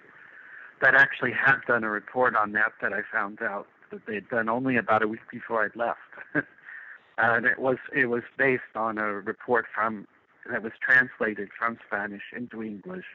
that 0.80 0.94
actually 0.94 1.32
had 1.32 1.56
done 1.66 1.82
a 1.82 1.90
report 1.90 2.36
on 2.36 2.52
that 2.52 2.72
that 2.80 2.92
I 2.92 3.00
found 3.12 3.42
out 3.42 3.66
that 3.90 4.06
they 4.06 4.14
had 4.14 4.28
done 4.28 4.48
only 4.48 4.76
about 4.76 5.02
a 5.02 5.08
week 5.08 5.26
before 5.30 5.64
I'd 5.64 5.74
left. 5.74 5.98
and 7.18 7.46
it 7.46 7.58
was 7.58 7.78
it 7.92 8.06
was 8.06 8.22
based 8.38 8.76
on 8.76 8.98
a 8.98 9.06
report 9.06 9.66
from 9.74 10.06
that 10.48 10.62
was 10.62 10.72
translated 10.80 11.48
from 11.58 11.78
Spanish 11.84 12.22
into 12.36 12.62
English 12.62 13.06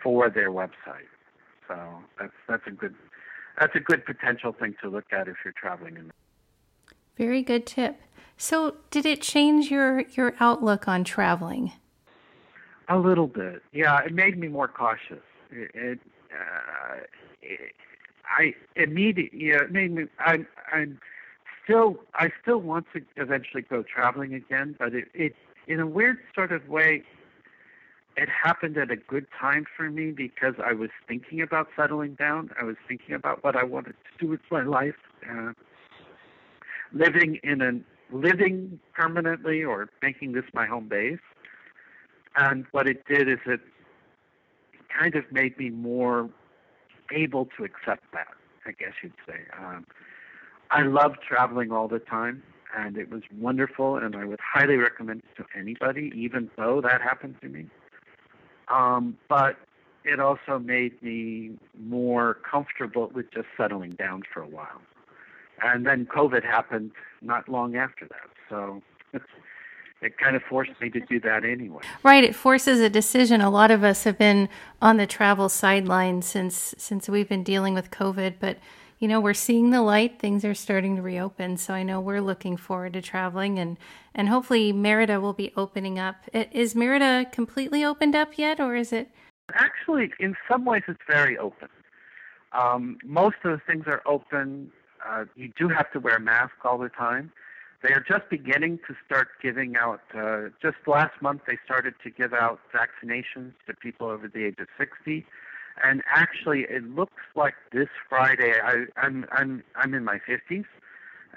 for 0.00 0.30
their 0.30 0.52
website. 0.52 1.10
So 1.66 1.76
that's 2.20 2.32
that's 2.48 2.66
a 2.68 2.70
good 2.70 2.94
that's 3.58 3.74
a 3.74 3.80
good 3.80 4.04
potential 4.04 4.52
thing 4.52 4.74
to 4.82 4.88
look 4.88 5.12
at 5.12 5.28
if 5.28 5.36
you're 5.44 5.54
traveling. 5.54 5.96
In 5.96 6.10
Very 7.16 7.42
good 7.42 7.66
tip. 7.66 8.00
So, 8.36 8.76
did 8.90 9.04
it 9.04 9.20
change 9.20 9.70
your 9.70 10.02
your 10.12 10.34
outlook 10.40 10.86
on 10.86 11.04
traveling? 11.04 11.72
A 12.88 12.98
little 12.98 13.26
bit, 13.26 13.62
yeah. 13.72 14.00
It 14.04 14.14
made 14.14 14.38
me 14.38 14.48
more 14.48 14.68
cautious. 14.68 15.22
It, 15.50 15.70
it, 15.74 15.98
uh, 16.32 17.00
it 17.42 17.74
I 18.28 18.54
immediately, 18.76 19.46
yeah, 19.46 19.62
it 19.62 19.72
made 19.72 19.92
me. 19.92 20.04
I, 20.18 20.44
I'm 20.72 21.00
still, 21.64 21.96
I 22.14 22.30
still 22.40 22.58
want 22.58 22.86
to 22.94 23.02
eventually 23.16 23.62
go 23.62 23.82
traveling 23.82 24.34
again, 24.34 24.76
but 24.78 24.94
it, 24.94 25.08
it, 25.14 25.34
in 25.66 25.80
a 25.80 25.86
weird 25.86 26.18
sort 26.34 26.52
of 26.52 26.68
way, 26.68 27.02
it 28.18 28.28
happened 28.28 28.76
at 28.76 28.90
a 28.90 28.96
good 28.96 29.26
time 29.40 29.64
for 29.76 29.88
me 29.88 30.10
because 30.10 30.54
I 30.64 30.72
was 30.72 30.90
thinking 31.06 31.40
about 31.40 31.68
settling 31.76 32.14
down. 32.14 32.50
I 32.60 32.64
was 32.64 32.74
thinking 32.88 33.14
about 33.14 33.44
what 33.44 33.54
I 33.54 33.62
wanted 33.62 33.94
to 33.94 34.24
do 34.24 34.28
with 34.28 34.40
my 34.50 34.64
life, 34.64 34.96
uh, 35.30 35.52
living 36.92 37.38
in 37.44 37.62
a 37.62 37.80
living 38.10 38.80
permanently 38.92 39.62
or 39.62 39.88
making 40.02 40.32
this 40.32 40.44
my 40.52 40.66
home 40.66 40.88
base. 40.88 41.20
And 42.36 42.64
what 42.72 42.88
it 42.88 43.04
did 43.06 43.28
is 43.28 43.38
it 43.46 43.60
kind 44.98 45.14
of 45.14 45.30
made 45.30 45.56
me 45.56 45.70
more 45.70 46.28
able 47.12 47.46
to 47.56 47.62
accept 47.64 48.02
that. 48.12 48.28
I 48.66 48.72
guess 48.72 48.94
you'd 49.00 49.12
say. 49.28 49.42
Um, 49.56 49.86
I 50.72 50.82
love 50.82 51.12
traveling 51.26 51.70
all 51.70 51.86
the 51.86 52.00
time, 52.00 52.42
and 52.76 52.96
it 52.96 53.10
was 53.10 53.22
wonderful, 53.38 53.96
and 53.96 54.16
I 54.16 54.24
would 54.24 54.40
highly 54.40 54.76
recommend 54.76 55.20
it 55.20 55.36
to 55.40 55.58
anybody, 55.58 56.12
even 56.16 56.50
though 56.56 56.80
that 56.80 57.00
happened 57.00 57.36
to 57.42 57.48
me. 57.48 57.68
Um, 58.70 59.16
but 59.28 59.56
it 60.04 60.20
also 60.20 60.58
made 60.58 61.02
me 61.02 61.52
more 61.78 62.38
comfortable 62.50 63.10
with 63.14 63.30
just 63.32 63.46
settling 63.56 63.90
down 63.92 64.22
for 64.32 64.42
a 64.42 64.48
while. 64.48 64.80
And 65.62 65.86
then 65.86 66.06
COVID 66.06 66.44
happened 66.44 66.92
not 67.20 67.48
long 67.48 67.76
after 67.76 68.06
that. 68.06 68.30
So 68.48 68.82
it 70.00 70.16
kind 70.18 70.36
of 70.36 70.42
forced 70.42 70.72
me 70.80 70.90
to 70.90 71.00
do 71.00 71.20
that 71.20 71.44
anyway. 71.44 71.82
Right, 72.02 72.24
it 72.24 72.34
forces 72.34 72.80
a 72.80 72.88
decision. 72.88 73.40
A 73.40 73.50
lot 73.50 73.70
of 73.70 73.82
us 73.82 74.04
have 74.04 74.16
been 74.16 74.48
on 74.80 74.96
the 74.96 75.06
travel 75.06 75.48
sideline 75.48 76.22
since 76.22 76.74
since 76.78 77.08
we've 77.08 77.28
been 77.28 77.42
dealing 77.42 77.74
with 77.74 77.90
COVID, 77.90 78.34
but 78.38 78.58
you 78.98 79.06
know, 79.06 79.20
we're 79.20 79.34
seeing 79.34 79.70
the 79.70 79.82
light. 79.82 80.18
Things 80.18 80.44
are 80.44 80.54
starting 80.54 80.96
to 80.96 81.02
reopen. 81.02 81.56
So 81.56 81.72
I 81.72 81.82
know 81.82 82.00
we're 82.00 82.20
looking 82.20 82.56
forward 82.56 82.94
to 82.94 83.02
traveling 83.02 83.58
and, 83.58 83.76
and 84.14 84.28
hopefully 84.28 84.72
Merida 84.72 85.20
will 85.20 85.32
be 85.32 85.52
opening 85.56 85.98
up. 85.98 86.16
Is 86.32 86.74
Merida 86.74 87.26
completely 87.30 87.84
opened 87.84 88.16
up 88.16 88.36
yet 88.36 88.60
or 88.60 88.74
is 88.74 88.92
it? 88.92 89.10
Actually, 89.54 90.10
in 90.18 90.34
some 90.50 90.64
ways, 90.64 90.82
it's 90.88 91.00
very 91.08 91.38
open. 91.38 91.68
Um, 92.52 92.98
most 93.04 93.36
of 93.44 93.52
the 93.52 93.60
things 93.66 93.84
are 93.86 94.02
open. 94.04 94.72
Uh, 95.06 95.24
you 95.36 95.52
do 95.56 95.68
have 95.68 95.90
to 95.92 96.00
wear 96.00 96.16
a 96.16 96.20
mask 96.20 96.52
all 96.64 96.78
the 96.78 96.88
time. 96.88 97.32
They 97.82 97.90
are 97.90 98.04
just 98.06 98.28
beginning 98.28 98.80
to 98.88 98.96
start 99.06 99.28
giving 99.40 99.76
out, 99.76 100.00
uh, 100.12 100.48
just 100.60 100.76
last 100.88 101.22
month, 101.22 101.42
they 101.46 101.58
started 101.64 101.94
to 102.02 102.10
give 102.10 102.32
out 102.32 102.58
vaccinations 102.74 103.52
to 103.68 103.74
people 103.80 104.08
over 104.08 104.26
the 104.26 104.44
age 104.46 104.56
of 104.58 104.66
60 104.76 105.24
and 105.84 106.02
actually 106.08 106.62
it 106.62 106.84
looks 106.94 107.22
like 107.34 107.54
this 107.72 107.88
Friday 108.08 108.54
I, 108.62 108.84
I'm 108.96 109.26
I'm 109.32 109.62
I'm 109.76 109.94
in 109.94 110.04
my 110.04 110.18
fifties, 110.18 110.64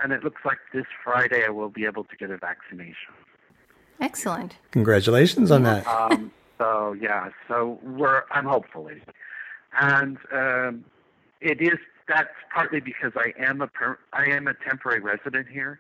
and 0.02 0.12
it 0.12 0.24
looks 0.24 0.42
like 0.46 0.60
this 0.74 0.86
Friday 1.04 1.44
I 1.46 1.50
will 1.50 1.70
be 1.70 1.86
able 1.86 2.04
to 2.06 2.16
get 2.16 2.30
a 2.32 2.38
vaccination. 2.38 3.14
Excellent. 4.00 4.58
Congratulations 4.72 5.52
on 5.52 5.64
that. 5.64 5.86
Um, 5.88 6.32
So 6.58 6.94
yeah, 6.94 7.30
so 7.48 7.80
we're 7.82 8.22
I'm 8.32 8.46
hopeful, 8.46 8.88
and 9.80 10.18
um, 10.32 10.86
it 11.40 11.60
is 11.60 11.80
that's 12.08 12.30
partly 12.54 12.80
because 12.80 13.14
I 13.16 13.34
am 13.40 13.62
a 13.62 13.68
per, 13.68 13.98
I 14.14 14.26
am 14.26 14.48
a 14.48 14.54
temporary 14.54 15.00
resident 15.00 15.48
here. 15.48 15.80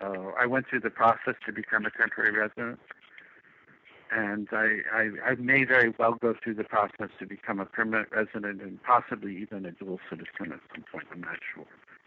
So 0.00 0.34
I 0.38 0.46
went 0.46 0.66
through 0.68 0.80
the 0.80 0.90
process 0.90 1.34
to 1.46 1.52
become 1.52 1.86
a 1.86 1.90
temporary 1.90 2.32
resident, 2.32 2.80
and 4.10 4.48
I, 4.52 4.78
I, 4.92 5.10
I 5.24 5.34
may 5.36 5.64
very 5.64 5.92
well 5.98 6.14
go 6.14 6.34
through 6.42 6.54
the 6.54 6.64
process 6.64 7.10
to 7.18 7.26
become 7.26 7.60
a 7.60 7.66
permanent 7.66 8.08
resident 8.12 8.62
and 8.62 8.82
possibly 8.82 9.36
even 9.36 9.66
a 9.66 9.72
dual 9.72 10.00
citizen 10.08 10.52
at 10.52 10.60
some 10.74 10.84
point. 10.90 11.06
I'm 11.12 11.20
not 11.20 11.38
sure. 11.54 11.64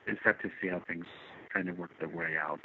Just 0.08 0.22
have 0.24 0.40
to 0.40 0.50
see 0.62 0.70
how 0.70 0.82
things 0.88 1.06
kind 1.54 1.70
of 1.70 1.78
work 1.78 1.92
their 2.00 2.10
way 2.10 2.38
out. 2.42 2.62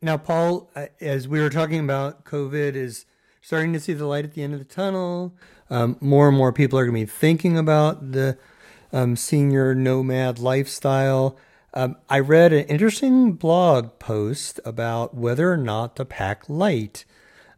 Now, 0.00 0.16
Paul, 0.16 0.70
uh, 0.74 0.86
as 1.00 1.28
we 1.28 1.40
were 1.40 1.50
talking 1.50 1.80
about, 1.80 2.24
COVID 2.24 2.74
is 2.74 3.04
starting 3.40 3.72
to 3.74 3.80
see 3.80 3.92
the 3.92 4.06
light 4.06 4.24
at 4.24 4.34
the 4.34 4.42
end 4.42 4.54
of 4.54 4.58
the 4.58 4.64
tunnel. 4.64 5.34
Um, 5.70 5.96
more 6.00 6.28
and 6.28 6.36
more 6.36 6.52
people 6.52 6.78
are 6.78 6.84
going 6.84 6.94
to 6.94 7.06
be 7.06 7.10
thinking 7.10 7.58
about 7.58 8.12
the 8.12 8.38
um, 8.92 9.14
senior 9.14 9.74
nomad 9.74 10.38
lifestyle. 10.38 11.36
Um, 11.74 11.96
I 12.08 12.18
read 12.18 12.52
an 12.52 12.64
interesting 12.66 13.32
blog 13.32 13.98
post 13.98 14.58
about 14.64 15.14
whether 15.14 15.52
or 15.52 15.56
not 15.56 15.96
to 15.96 16.04
pack 16.04 16.48
light 16.48 17.04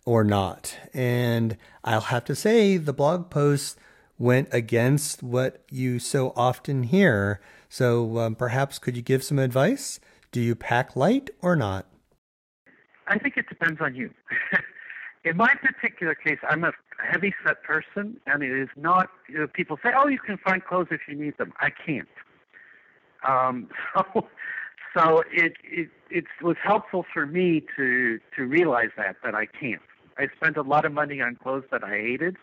or 0.04 0.24
not. 0.24 0.76
And 0.92 1.56
I'll 1.84 2.00
have 2.00 2.24
to 2.24 2.34
say, 2.34 2.76
the 2.76 2.92
blog 2.92 3.30
post 3.30 3.78
went 4.18 4.48
against 4.52 5.22
what 5.22 5.62
you 5.70 5.98
so 5.98 6.32
often 6.36 6.84
hear. 6.84 7.40
So 7.68 8.18
um, 8.18 8.34
perhaps 8.34 8.78
could 8.78 8.96
you 8.96 9.02
give 9.02 9.22
some 9.22 9.38
advice? 9.38 10.00
Do 10.32 10.40
you 10.40 10.56
pack 10.56 10.96
light 10.96 11.30
or 11.40 11.54
not? 11.54 11.86
I 13.06 13.18
think 13.18 13.36
it 13.36 13.48
depends 13.48 13.80
on 13.80 13.94
you. 13.94 14.10
in 15.24 15.36
my 15.36 15.54
particular 15.62 16.14
case, 16.14 16.38
I'm 16.48 16.64
a 16.64 16.72
heavy 17.04 17.34
set 17.44 17.62
person, 17.62 18.20
and 18.26 18.42
it 18.42 18.52
is 18.52 18.68
not. 18.76 19.08
You 19.28 19.38
know, 19.38 19.46
people 19.48 19.78
say, 19.82 19.90
"Oh, 19.96 20.06
you 20.06 20.18
can 20.18 20.38
find 20.38 20.64
clothes 20.64 20.88
if 20.92 21.00
you 21.08 21.16
need 21.16 21.36
them." 21.36 21.52
I 21.58 21.70
can't. 21.70 22.08
Um, 23.26 23.68
so, 23.94 24.28
so 24.96 25.22
it, 25.32 25.54
it 25.64 25.88
it 26.10 26.24
was 26.42 26.56
helpful 26.62 27.04
for 27.12 27.26
me 27.26 27.62
to 27.76 28.18
to 28.36 28.44
realize 28.44 28.90
that 28.96 29.16
that 29.24 29.34
I 29.34 29.46
can't. 29.46 29.82
I 30.18 30.28
spent 30.36 30.56
a 30.56 30.62
lot 30.62 30.84
of 30.84 30.92
money 30.92 31.20
on 31.20 31.36
clothes 31.36 31.64
that 31.70 31.82
I 31.82 31.96
hated, 31.98 32.36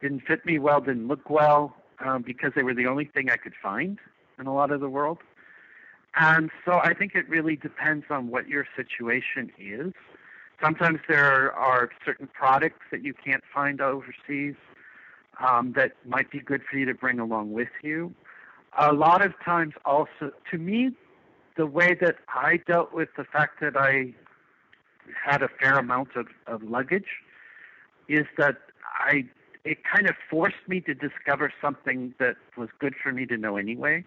didn't 0.00 0.20
fit 0.26 0.44
me 0.44 0.58
well, 0.58 0.80
didn't 0.80 1.08
look 1.08 1.30
well, 1.30 1.74
um, 2.04 2.22
because 2.22 2.52
they 2.54 2.62
were 2.62 2.74
the 2.74 2.86
only 2.86 3.06
thing 3.06 3.30
I 3.30 3.36
could 3.36 3.54
find 3.62 3.98
in 4.38 4.46
a 4.46 4.54
lot 4.54 4.70
of 4.70 4.80
the 4.80 4.88
world. 4.88 5.18
And 6.16 6.50
so 6.64 6.80
I 6.82 6.94
think 6.94 7.14
it 7.14 7.28
really 7.28 7.56
depends 7.56 8.06
on 8.10 8.28
what 8.28 8.48
your 8.48 8.66
situation 8.76 9.52
is. 9.58 9.92
Sometimes 10.62 10.98
there 11.08 11.52
are 11.52 11.90
certain 12.04 12.26
products 12.26 12.80
that 12.90 13.04
you 13.04 13.14
can't 13.14 13.44
find 13.54 13.80
overseas 13.80 14.56
um, 15.40 15.72
that 15.76 15.92
might 16.04 16.30
be 16.30 16.40
good 16.40 16.62
for 16.68 16.76
you 16.76 16.84
to 16.86 16.94
bring 16.94 17.20
along 17.20 17.52
with 17.52 17.68
you. 17.82 18.12
A 18.76 18.92
lot 18.92 19.24
of 19.24 19.32
times, 19.44 19.74
also, 19.84 20.32
to 20.50 20.58
me, 20.58 20.92
the 21.56 21.66
way 21.66 21.94
that 22.00 22.16
I 22.28 22.58
dealt 22.66 22.92
with 22.92 23.08
the 23.16 23.24
fact 23.24 23.60
that 23.60 23.76
I 23.76 24.14
had 25.24 25.42
a 25.42 25.48
fair 25.48 25.74
amount 25.78 26.16
of, 26.16 26.26
of 26.46 26.62
luggage 26.62 27.08
is 28.08 28.26
that 28.36 28.56
I 29.00 29.24
it 29.64 29.78
kind 29.84 30.08
of 30.08 30.14
forced 30.30 30.66
me 30.66 30.80
to 30.82 30.94
discover 30.94 31.52
something 31.60 32.14
that 32.18 32.36
was 32.56 32.68
good 32.78 32.94
for 33.02 33.12
me 33.12 33.26
to 33.26 33.36
know 33.36 33.56
anyway, 33.56 34.04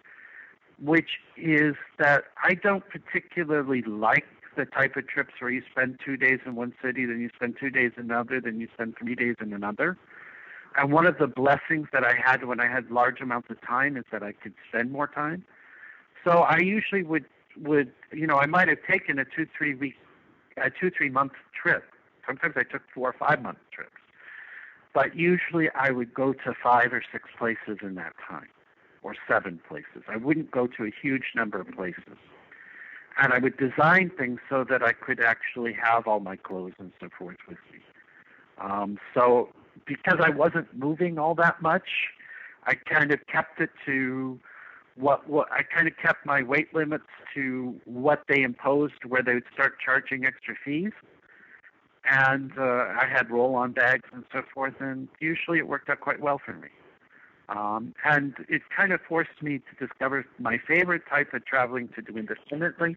which 0.80 1.20
is 1.36 1.76
that 1.98 2.24
I 2.42 2.54
don't 2.54 2.82
particularly 2.88 3.82
like 3.82 4.24
the 4.56 4.64
type 4.64 4.96
of 4.96 5.06
trips 5.06 5.34
where 5.38 5.50
you 5.50 5.62
spend 5.70 6.00
two 6.04 6.16
days 6.16 6.40
in 6.44 6.56
one 6.56 6.74
city, 6.82 7.04
then 7.06 7.20
you 7.20 7.30
spend 7.34 7.56
two 7.60 7.70
days 7.70 7.92
in 7.96 8.04
another, 8.04 8.40
then 8.40 8.60
you 8.60 8.68
spend 8.74 8.96
three 8.98 9.14
days 9.14 9.36
in 9.40 9.52
another. 9.52 9.96
And 10.76 10.92
one 10.92 11.06
of 11.06 11.18
the 11.18 11.26
blessings 11.26 11.88
that 11.92 12.04
I 12.04 12.14
had 12.14 12.44
when 12.44 12.60
I 12.60 12.66
had 12.66 12.90
large 12.90 13.20
amounts 13.20 13.50
of 13.50 13.60
time 13.60 13.96
is 13.96 14.04
that 14.10 14.22
I 14.22 14.32
could 14.32 14.54
spend 14.68 14.90
more 14.90 15.06
time. 15.06 15.44
So 16.24 16.38
I 16.38 16.58
usually 16.58 17.02
would 17.02 17.24
would 17.60 17.92
you 18.12 18.26
know 18.26 18.36
I 18.36 18.46
might 18.46 18.68
have 18.68 18.78
taken 18.88 19.18
a 19.18 19.24
two 19.24 19.46
three 19.56 19.74
week 19.74 19.94
a 20.56 20.70
two 20.70 20.90
three 20.90 21.10
month 21.10 21.32
trip. 21.60 21.84
Sometimes 22.26 22.54
I 22.56 22.62
took 22.62 22.82
four 22.94 23.10
or 23.10 23.12
five 23.12 23.42
month 23.42 23.58
trips, 23.72 23.90
but 24.94 25.16
usually 25.16 25.68
I 25.70 25.90
would 25.90 26.14
go 26.14 26.32
to 26.32 26.54
five 26.62 26.92
or 26.92 27.02
six 27.12 27.28
places 27.38 27.78
in 27.82 27.94
that 27.96 28.14
time, 28.26 28.48
or 29.02 29.14
seven 29.28 29.60
places. 29.68 30.04
I 30.08 30.16
wouldn't 30.16 30.50
go 30.50 30.66
to 30.66 30.84
a 30.84 30.90
huge 31.02 31.32
number 31.34 31.60
of 31.60 31.68
places 31.72 32.16
and 33.18 33.32
I 33.32 33.38
would 33.38 33.56
design 33.56 34.10
things 34.16 34.40
so 34.48 34.64
that 34.64 34.82
I 34.82 34.92
could 34.92 35.20
actually 35.20 35.74
have 35.74 36.06
all 36.06 36.20
my 36.20 36.36
clothes 36.36 36.72
and 36.78 36.92
so 37.00 37.08
forth 37.18 37.36
with 37.48 37.58
me. 37.72 37.80
Um, 38.58 38.98
so 39.14 39.50
because 39.86 40.18
I 40.22 40.30
wasn't 40.30 40.74
moving 40.76 41.18
all 41.18 41.34
that 41.36 41.60
much, 41.62 41.88
I 42.64 42.74
kind 42.74 43.12
of 43.12 43.20
kept 43.26 43.60
it 43.60 43.70
to 43.86 44.38
what 44.96 45.28
what 45.28 45.50
I 45.50 45.62
kind 45.62 45.88
of 45.88 45.94
kept 45.96 46.26
my 46.26 46.42
weight 46.42 46.74
limits 46.74 47.04
to 47.34 47.80
what 47.84 48.24
they 48.28 48.42
imposed, 48.42 49.04
where 49.06 49.22
they 49.22 49.34
would 49.34 49.44
start 49.52 49.74
charging 49.84 50.24
extra 50.24 50.54
fees. 50.64 50.92
And 52.04 52.52
uh, 52.58 52.62
I 53.00 53.06
had 53.08 53.30
roll-on 53.30 53.72
bags 53.72 54.08
and 54.12 54.24
so 54.32 54.42
forth, 54.52 54.74
and 54.80 55.08
usually 55.20 55.58
it 55.58 55.68
worked 55.68 55.88
out 55.88 56.00
quite 56.00 56.20
well 56.20 56.40
for 56.44 56.52
me. 56.52 56.68
Um, 57.48 57.94
and 58.04 58.34
it 58.48 58.62
kind 58.74 58.92
of 58.92 59.00
forced 59.08 59.42
me 59.42 59.58
to 59.58 59.86
discover 59.86 60.26
my 60.38 60.58
favorite 60.66 61.02
type 61.08 61.32
of 61.32 61.44
traveling 61.44 61.88
to 61.94 62.02
do 62.02 62.16
independently 62.16 62.96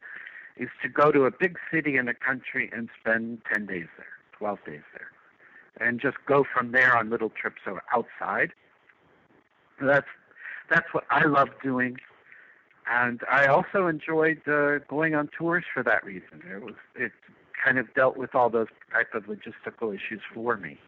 is 0.57 0.69
to 0.81 0.89
go 0.89 1.11
to 1.11 1.25
a 1.25 1.31
big 1.31 1.57
city 1.71 1.97
in 1.97 2.07
a 2.07 2.13
country 2.13 2.69
and 2.73 2.89
spend 2.99 3.41
10 3.53 3.65
days 3.65 3.87
there, 3.97 4.07
12 4.37 4.59
days 4.65 4.81
there, 4.93 5.11
and 5.79 5.99
just 5.99 6.17
go 6.27 6.45
from 6.51 6.71
there 6.71 6.95
on 6.97 7.09
little 7.09 7.29
trips 7.29 7.61
or 7.65 7.81
outside. 7.93 8.51
That's 9.81 10.07
that's 10.69 10.87
what 10.93 11.03
I 11.09 11.25
love 11.25 11.49
doing, 11.61 11.97
and 12.89 13.21
I 13.29 13.47
also 13.47 13.87
enjoyed 13.87 14.41
uh, 14.47 14.79
going 14.87 15.13
on 15.15 15.29
tours 15.37 15.65
for 15.73 15.83
that 15.83 16.03
reason. 16.03 16.41
It 16.49 16.63
was 16.63 16.75
it 16.95 17.11
kind 17.63 17.77
of 17.77 17.93
dealt 17.93 18.17
with 18.17 18.35
all 18.35 18.49
those 18.49 18.67
type 18.91 19.13
of 19.13 19.23
logistical 19.25 19.93
issues 19.93 20.21
for 20.33 20.57
me 20.57 20.79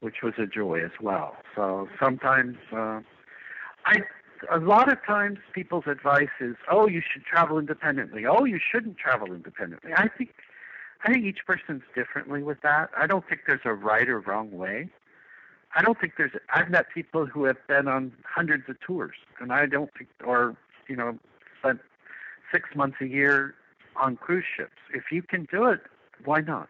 which 0.00 0.16
was 0.22 0.34
a 0.38 0.46
joy 0.46 0.84
as 0.84 0.92
well. 1.00 1.36
So 1.54 1.88
sometimes, 2.00 2.56
uh, 2.72 3.00
I 3.84 4.02
a 4.52 4.58
lot 4.58 4.92
of 4.92 4.98
times 5.06 5.38
people's 5.54 5.86
advice 5.86 6.28
is, 6.40 6.56
oh, 6.70 6.86
you 6.86 7.00
should 7.00 7.24
travel 7.24 7.58
independently. 7.58 8.26
Oh, 8.26 8.44
you 8.44 8.60
shouldn't 8.60 8.98
travel 8.98 9.32
independently. 9.32 9.92
I 9.96 10.08
think 10.08 10.34
I 11.06 11.12
think 11.12 11.24
each 11.24 11.46
person's 11.46 11.82
differently 11.94 12.42
with 12.42 12.60
that. 12.62 12.90
I 12.98 13.06
don't 13.06 13.26
think 13.28 13.42
there's 13.46 13.60
a 13.64 13.72
right 13.72 14.08
or 14.08 14.18
wrong 14.20 14.50
way. 14.50 14.88
I 15.76 15.82
don't 15.82 16.00
think 16.00 16.14
there's. 16.18 16.32
I've 16.52 16.68
met 16.68 16.86
people 16.92 17.26
who 17.26 17.44
have 17.44 17.64
been 17.68 17.86
on 17.86 18.12
hundreds 18.24 18.68
of 18.68 18.80
tours, 18.80 19.14
and 19.40 19.52
I 19.52 19.66
don't 19.66 19.90
think, 19.96 20.08
or 20.24 20.56
you 20.88 20.96
know, 20.96 21.16
spent 21.60 21.80
six 22.52 22.70
months 22.74 22.96
a 23.00 23.06
year 23.06 23.54
on 23.94 24.16
cruise 24.16 24.44
ships. 24.56 24.72
If 24.92 25.04
you 25.12 25.22
can 25.22 25.46
do 25.50 25.66
it, 25.66 25.80
why 26.24 26.40
not? 26.40 26.68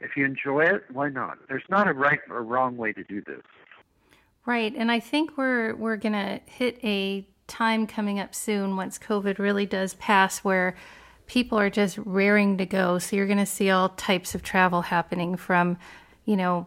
If 0.00 0.16
you 0.16 0.24
enjoy 0.24 0.64
it, 0.64 0.84
why 0.90 1.10
not? 1.10 1.38
There's 1.48 1.64
not 1.68 1.86
a 1.86 1.92
right 1.92 2.20
or 2.30 2.42
wrong 2.42 2.78
way 2.78 2.92
to 2.94 3.04
do 3.04 3.20
this. 3.20 3.42
Right, 4.46 4.72
and 4.74 4.90
I 4.90 5.00
think 5.00 5.36
we're 5.36 5.74
we're 5.74 5.98
to 5.98 6.40
hit 6.46 6.78
a 6.82 7.26
time 7.46 7.86
coming 7.86 8.18
up 8.18 8.34
soon 8.34 8.76
once 8.76 8.98
COVID 8.98 9.38
really 9.38 9.66
does 9.66 9.92
pass 9.94 10.38
where 10.38 10.76
people 11.26 11.58
are 11.58 11.70
just 11.70 11.98
raring 11.98 12.58
to 12.58 12.66
go. 12.66 12.98
So 12.98 13.16
you're 13.16 13.26
going 13.26 13.38
to 13.38 13.46
see 13.46 13.70
all 13.70 13.90
types 13.90 14.34
of 14.34 14.42
travel 14.42 14.82
happening 14.82 15.36
from, 15.36 15.78
you 16.24 16.36
know, 16.36 16.66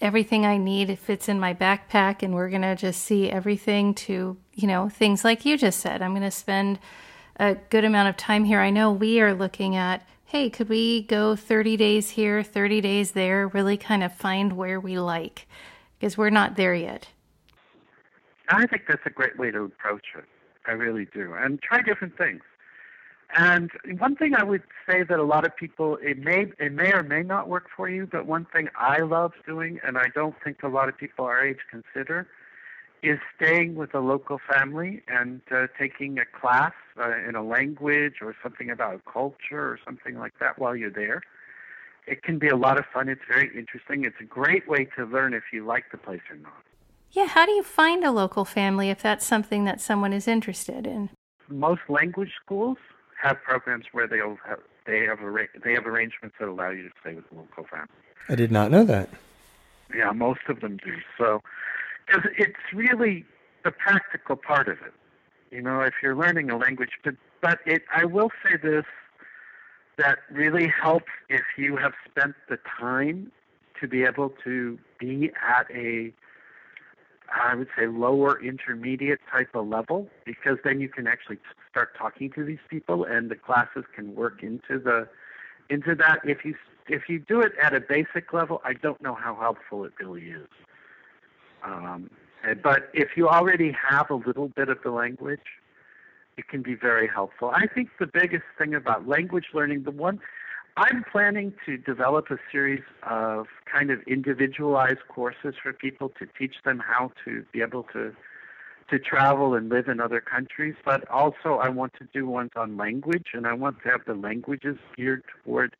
everything 0.00 0.46
I 0.46 0.56
need 0.56 0.98
fits 0.98 1.28
in 1.28 1.38
my 1.38 1.52
backpack 1.52 2.22
and 2.22 2.34
we're 2.34 2.48
going 2.48 2.62
to 2.62 2.76
just 2.76 3.02
see 3.02 3.30
everything 3.30 3.94
to, 3.94 4.36
you 4.54 4.68
know, 4.68 4.88
things 4.88 5.24
like 5.24 5.44
you 5.44 5.58
just 5.58 5.80
said. 5.80 6.02
I'm 6.02 6.12
going 6.12 6.22
to 6.22 6.30
spend 6.30 6.78
a 7.36 7.54
good 7.54 7.84
amount 7.84 8.08
of 8.08 8.16
time 8.16 8.44
here. 8.44 8.60
I 8.60 8.70
know 8.70 8.92
we 8.92 9.20
are 9.20 9.34
looking 9.34 9.76
at 9.76 10.06
hey, 10.30 10.48
could 10.48 10.68
we 10.68 11.02
go 11.02 11.34
30 11.34 11.76
days 11.76 12.10
here, 12.10 12.40
30 12.40 12.80
days 12.80 13.10
there, 13.10 13.48
really 13.48 13.76
kind 13.76 14.04
of 14.04 14.14
find 14.14 14.52
where 14.52 14.78
we 14.78 14.96
like? 14.96 15.48
Because 15.98 16.16
we're 16.16 16.30
not 16.30 16.54
there 16.54 16.72
yet. 16.72 17.08
I 18.48 18.64
think 18.66 18.82
that's 18.86 19.04
a 19.06 19.10
great 19.10 19.36
way 19.40 19.50
to 19.50 19.64
approach 19.64 20.06
it. 20.16 20.24
I 20.68 20.72
really 20.72 21.08
do. 21.12 21.34
And 21.34 21.60
try 21.60 21.82
different 21.82 22.16
things. 22.16 22.42
And 23.36 23.70
one 23.98 24.16
thing 24.16 24.34
I 24.34 24.42
would 24.42 24.62
say 24.88 25.04
that 25.04 25.18
a 25.18 25.24
lot 25.24 25.46
of 25.46 25.56
people 25.56 25.98
it 26.02 26.18
may 26.18 26.46
it 26.58 26.72
may 26.72 26.92
or 26.92 27.02
may 27.02 27.22
not 27.22 27.48
work 27.48 27.66
for 27.76 27.88
you, 27.88 28.08
but 28.10 28.26
one 28.26 28.46
thing 28.52 28.68
I 28.76 29.00
love 29.00 29.32
doing 29.46 29.78
and 29.84 29.96
I 29.96 30.06
don't 30.14 30.34
think 30.42 30.62
a 30.62 30.68
lot 30.68 30.88
of 30.88 30.98
people 30.98 31.24
our 31.26 31.44
age 31.44 31.58
consider 31.70 32.26
is 33.02 33.18
staying 33.36 33.76
with 33.76 33.94
a 33.94 34.00
local 34.00 34.38
family 34.52 35.02
and 35.08 35.40
uh, 35.50 35.66
taking 35.78 36.18
a 36.18 36.24
class 36.38 36.72
uh, 36.98 37.12
in 37.26 37.34
a 37.34 37.42
language 37.42 38.14
or 38.20 38.34
something 38.42 38.70
about 38.70 39.02
culture 39.10 39.60
or 39.60 39.78
something 39.84 40.18
like 40.18 40.34
that 40.40 40.58
while 40.58 40.76
you're 40.76 40.90
there. 40.90 41.22
It 42.06 42.22
can 42.22 42.38
be 42.38 42.48
a 42.48 42.56
lot 42.56 42.78
of 42.78 42.84
fun. 42.92 43.08
It's 43.08 43.22
very 43.28 43.46
interesting. 43.56 44.04
It's 44.04 44.16
a 44.20 44.24
great 44.24 44.68
way 44.68 44.86
to 44.96 45.04
learn 45.04 45.34
if 45.34 45.44
you 45.52 45.64
like 45.64 45.84
the 45.92 45.98
place 45.98 46.20
or 46.28 46.36
not. 46.36 46.62
Yeah, 47.12 47.26
how 47.26 47.46
do 47.46 47.52
you 47.52 47.62
find 47.62 48.04
a 48.04 48.10
local 48.10 48.44
family 48.44 48.90
if 48.90 49.02
that's 49.02 49.26
something 49.26 49.64
that 49.64 49.80
someone 49.80 50.12
is 50.12 50.28
interested 50.28 50.86
in? 50.86 51.10
Most 51.48 51.82
language 51.88 52.32
schools 52.42 52.78
have 53.22 53.42
programs 53.42 53.86
where 53.92 54.06
they'll 54.06 54.38
have, 54.46 54.60
they 54.86 55.04
have 55.04 55.18
they 55.64 55.72
have 55.74 55.86
arrangements 55.86 56.36
that 56.38 56.48
allow 56.48 56.70
you 56.70 56.82
to 56.84 56.90
stay 57.00 57.14
with 57.14 57.28
the 57.30 57.36
local 57.36 57.64
family. 57.64 57.88
I 58.28 58.34
did 58.34 58.50
not 58.50 58.70
know 58.70 58.84
that. 58.84 59.08
Yeah, 59.94 60.12
most 60.12 60.40
of 60.48 60.60
them 60.60 60.78
do. 60.84 60.96
So, 61.18 61.42
it's 62.08 62.72
really 62.72 63.24
the 63.64 63.70
practical 63.70 64.36
part 64.36 64.68
of 64.68 64.78
it. 64.78 64.92
You 65.50 65.62
know, 65.62 65.80
if 65.80 65.94
you're 66.02 66.16
learning 66.16 66.50
a 66.50 66.56
language, 66.56 66.90
but 67.04 67.14
but 67.40 67.58
it, 67.66 67.82
I 67.94 68.04
will 68.04 68.30
say 68.44 68.56
this, 68.62 68.84
that 69.96 70.18
really 70.30 70.68
helps 70.68 71.10
if 71.28 71.42
you 71.56 71.76
have 71.76 71.92
spent 72.08 72.34
the 72.48 72.58
time 72.78 73.32
to 73.80 73.88
be 73.88 74.02
able 74.04 74.30
to 74.44 74.78
be 74.98 75.30
at 75.46 75.66
a 75.70 76.12
I 77.32 77.54
would 77.54 77.68
say 77.78 77.86
lower 77.86 78.42
intermediate 78.42 79.20
type 79.30 79.54
of 79.54 79.68
level 79.68 80.08
because 80.24 80.58
then 80.64 80.80
you 80.80 80.88
can 80.88 81.06
actually 81.06 81.38
start 81.70 81.96
talking 81.96 82.30
to 82.32 82.44
these 82.44 82.58
people 82.68 83.04
and 83.04 83.30
the 83.30 83.36
classes 83.36 83.84
can 83.94 84.14
work 84.14 84.42
into 84.42 84.78
the 84.78 85.08
into 85.68 85.94
that. 85.94 86.20
If 86.24 86.44
you 86.44 86.54
if 86.88 87.08
you 87.08 87.20
do 87.20 87.40
it 87.40 87.52
at 87.62 87.74
a 87.74 87.80
basic 87.80 88.32
level 88.32 88.60
I 88.64 88.74
don't 88.74 89.00
know 89.00 89.14
how 89.14 89.34
helpful 89.34 89.84
it 89.84 89.92
really 90.00 90.30
is. 90.30 90.48
Um, 91.62 92.10
but 92.62 92.90
if 92.94 93.10
you 93.16 93.28
already 93.28 93.72
have 93.72 94.10
a 94.10 94.14
little 94.14 94.48
bit 94.48 94.68
of 94.68 94.78
the 94.82 94.90
language 94.90 95.40
it 96.36 96.48
can 96.48 96.62
be 96.62 96.74
very 96.74 97.06
helpful. 97.06 97.50
I 97.54 97.66
think 97.66 97.90
the 97.98 98.06
biggest 98.06 98.44
thing 98.56 98.74
about 98.74 99.06
language 99.06 99.46
learning 99.52 99.82
the 99.82 99.90
one 99.90 100.20
I'm 100.76 101.04
planning 101.10 101.52
to 101.66 101.76
develop 101.76 102.30
a 102.30 102.38
series 102.50 102.82
of 103.02 103.46
kind 103.70 103.90
of 103.90 104.00
individualized 104.06 105.06
courses 105.08 105.54
for 105.62 105.72
people 105.72 106.10
to 106.18 106.26
teach 106.38 106.54
them 106.64 106.82
how 106.84 107.12
to 107.24 107.44
be 107.52 107.60
able 107.62 107.84
to 107.92 108.14
to 108.90 108.98
travel 108.98 109.54
and 109.54 109.68
live 109.68 109.86
in 109.86 110.00
other 110.00 110.20
countries, 110.20 110.74
but 110.84 111.08
also 111.08 111.60
I 111.62 111.68
want 111.68 111.92
to 112.00 112.08
do 112.12 112.26
ones 112.26 112.50
on 112.56 112.76
language 112.76 113.28
and 113.34 113.46
I 113.46 113.52
want 113.52 113.80
to 113.84 113.88
have 113.88 114.00
the 114.04 114.14
languages 114.14 114.78
geared 114.96 115.22
toward 115.44 115.76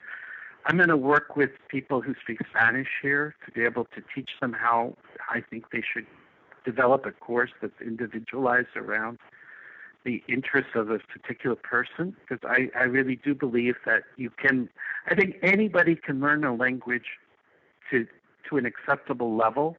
I'm 0.66 0.76
going 0.76 0.90
to 0.90 0.96
work 0.96 1.36
with 1.36 1.50
people 1.68 2.02
who 2.02 2.14
speak 2.22 2.38
Spanish 2.50 2.88
here 3.02 3.34
to 3.46 3.52
be 3.52 3.64
able 3.64 3.86
to 3.86 4.02
teach 4.14 4.30
them 4.40 4.52
how 4.52 4.96
I 5.28 5.40
think 5.40 5.70
they 5.72 5.82
should 5.92 6.06
develop 6.64 7.06
a 7.06 7.12
course 7.12 7.50
that's 7.62 7.80
individualized 7.80 8.76
around 8.76 9.18
the 10.04 10.22
interests 10.28 10.72
of 10.74 10.90
a 10.90 10.98
particular 10.98 11.56
person 11.56 12.16
because 12.20 12.42
I, 12.48 12.70
I 12.78 12.84
really 12.84 13.16
do 13.16 13.34
believe 13.34 13.74
that 13.84 14.02
you 14.16 14.30
can 14.30 14.68
I 15.06 15.14
think 15.14 15.36
anybody 15.42 15.94
can 15.96 16.20
learn 16.20 16.44
a 16.44 16.54
language 16.54 17.18
to 17.90 18.06
to 18.48 18.56
an 18.56 18.66
acceptable 18.66 19.36
level 19.36 19.76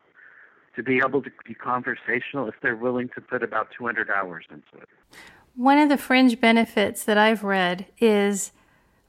to 0.76 0.84
be 0.84 0.98
able 0.98 1.22
to 1.22 1.32
be 1.46 1.54
conversational 1.54 2.48
if 2.48 2.56
they're 2.62 2.76
willing 2.76 3.10
to 3.10 3.22
put 3.22 3.44
about 3.44 3.70
200 3.78 4.10
hours 4.10 4.46
into 4.50 4.82
it. 4.82 4.88
One 5.56 5.78
of 5.78 5.90
the 5.90 5.98
fringe 5.98 6.40
benefits 6.40 7.04
that 7.04 7.18
I've 7.18 7.44
read 7.44 7.88
is 8.00 8.54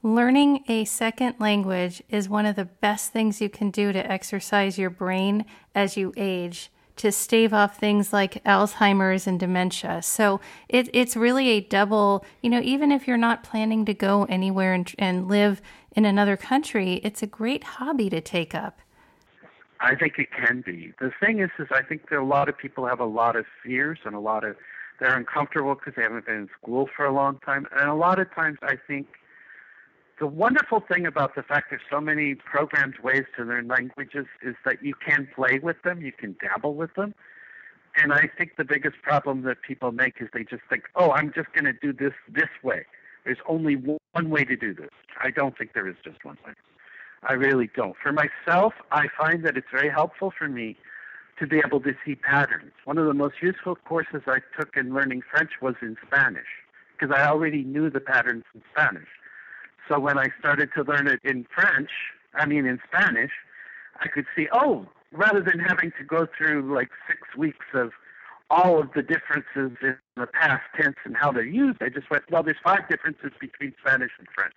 learning 0.01 0.65
a 0.67 0.83
second 0.83 1.35
language 1.39 2.03
is 2.09 2.27
one 2.27 2.45
of 2.45 2.57
the 2.57 2.65
best 2.65 3.13
things 3.13 3.39
you 3.39 3.49
can 3.49 3.71
do 3.71 3.93
to 3.93 4.11
exercise 4.11 4.77
your 4.77 4.89
brain 4.89 5.45
as 5.73 5.95
you 5.95 6.11
age 6.17 6.69
to 6.95 7.11
stave 7.11 7.53
off 7.53 7.77
things 7.77 8.13
like 8.13 8.43
Alzheimer's 8.43 9.27
and 9.27 9.39
dementia. 9.39 10.01
So 10.01 10.39
it, 10.69 10.89
it's 10.93 11.15
really 11.15 11.49
a 11.49 11.61
double, 11.61 12.25
you 12.41 12.49
know, 12.49 12.61
even 12.61 12.91
if 12.91 13.07
you're 13.07 13.17
not 13.17 13.43
planning 13.43 13.85
to 13.85 13.93
go 13.93 14.25
anywhere 14.25 14.73
and, 14.73 14.93
and 14.99 15.27
live 15.27 15.61
in 15.95 16.05
another 16.05 16.37
country, 16.37 16.95
it's 17.03 17.23
a 17.23 17.27
great 17.27 17.63
hobby 17.63 18.09
to 18.09 18.21
take 18.21 18.53
up. 18.53 18.79
I 19.79 19.95
think 19.95 20.17
it 20.17 20.29
can 20.31 20.61
be. 20.65 20.93
The 20.99 21.11
thing 21.19 21.39
is, 21.39 21.49
is 21.59 21.67
I 21.71 21.81
think 21.83 22.09
that 22.09 22.19
a 22.19 22.23
lot 22.23 22.47
of 22.47 22.57
people 22.57 22.87
have 22.87 22.99
a 22.99 23.05
lot 23.05 23.35
of 23.35 23.45
fears 23.63 23.99
and 24.05 24.15
a 24.15 24.19
lot 24.19 24.43
of 24.43 24.55
they're 24.99 25.17
uncomfortable 25.17 25.75
because 25.75 25.93
they 25.95 26.03
haven't 26.03 26.25
been 26.25 26.35
in 26.35 26.49
school 26.61 26.87
for 26.95 27.05
a 27.05 27.11
long 27.11 27.39
time, 27.39 27.67
and 27.75 27.89
a 27.89 27.95
lot 27.95 28.19
of 28.19 28.33
times 28.33 28.57
I 28.61 28.75
think 28.87 29.07
the 30.23 30.27
wonderful 30.27 30.79
thing 30.79 31.05
about 31.05 31.35
the 31.35 31.43
fact 31.43 31.65
there's 31.69 31.81
so 31.91 31.99
many 31.99 32.33
programmed 32.33 32.93
ways 33.03 33.25
to 33.35 33.43
learn 33.43 33.67
languages 33.67 34.25
is 34.41 34.55
that 34.63 34.81
you 34.81 34.93
can 35.05 35.27
play 35.35 35.59
with 35.61 35.75
them, 35.83 36.01
you 36.01 36.13
can 36.13 36.33
dabble 36.41 36.75
with 36.75 36.93
them. 36.95 37.13
And 37.97 38.13
I 38.13 38.29
think 38.37 38.51
the 38.57 38.63
biggest 38.63 39.01
problem 39.01 39.41
that 39.41 39.57
people 39.67 39.91
make 39.91 40.21
is 40.21 40.29
they 40.33 40.45
just 40.45 40.61
think, 40.69 40.83
oh, 40.95 41.11
I'm 41.11 41.33
just 41.35 41.51
going 41.51 41.65
to 41.65 41.73
do 41.73 41.91
this 41.91 42.13
this 42.29 42.47
way. 42.63 42.85
There's 43.25 43.39
only 43.49 43.75
one 43.75 44.29
way 44.29 44.45
to 44.45 44.55
do 44.55 44.73
this. 44.73 44.91
I 45.21 45.29
don't 45.29 45.57
think 45.57 45.73
there 45.73 45.89
is 45.89 45.97
just 46.05 46.23
one 46.23 46.37
way. 46.47 46.53
I 47.27 47.33
really 47.33 47.69
don't. 47.75 47.97
For 48.01 48.13
myself, 48.13 48.75
I 48.93 49.07
find 49.19 49.45
that 49.45 49.57
it's 49.57 49.67
very 49.73 49.89
helpful 49.89 50.31
for 50.39 50.47
me 50.47 50.77
to 51.37 51.45
be 51.45 51.61
able 51.65 51.81
to 51.81 51.95
see 52.05 52.15
patterns. 52.15 52.71
One 52.85 52.97
of 52.97 53.07
the 53.07 53.13
most 53.13 53.41
useful 53.41 53.75
courses 53.75 54.21
I 54.25 54.37
took 54.57 54.77
in 54.77 54.93
learning 54.93 55.23
French 55.29 55.51
was 55.61 55.75
in 55.81 55.97
Spanish 56.07 56.47
because 56.97 57.13
I 57.13 57.27
already 57.27 57.65
knew 57.65 57.89
the 57.89 57.99
patterns 57.99 58.45
in 58.55 58.61
Spanish. 58.71 59.09
So 59.93 59.99
when 59.99 60.17
I 60.17 60.29
started 60.39 60.69
to 60.75 60.83
learn 60.83 61.07
it 61.07 61.19
in 61.23 61.45
French, 61.53 61.91
I 62.33 62.47
mean 62.47 62.65
in 62.65 62.79
Spanish, 62.91 63.31
I 63.99 64.07
could 64.07 64.25
see, 64.35 64.47
oh, 64.51 64.87
rather 65.11 65.39
than 65.39 65.59
having 65.59 65.91
to 65.99 66.03
go 66.03 66.27
through 66.35 66.73
like 66.73 66.89
six 67.07 67.19
weeks 67.37 67.65
of 67.75 67.91
all 68.49 68.79
of 68.79 68.89
the 68.95 69.03
differences 69.03 69.77
in 69.83 69.95
the 70.15 70.25
past 70.25 70.63
tense 70.75 70.95
and 71.05 71.15
how 71.15 71.31
they're 71.31 71.45
used, 71.45 71.77
I 71.83 71.89
just 71.89 72.09
went, 72.09 72.23
well, 72.31 72.41
there's 72.41 72.57
five 72.63 72.89
differences 72.89 73.33
between 73.39 73.75
Spanish 73.85 74.09
and 74.17 74.27
French. 74.33 74.55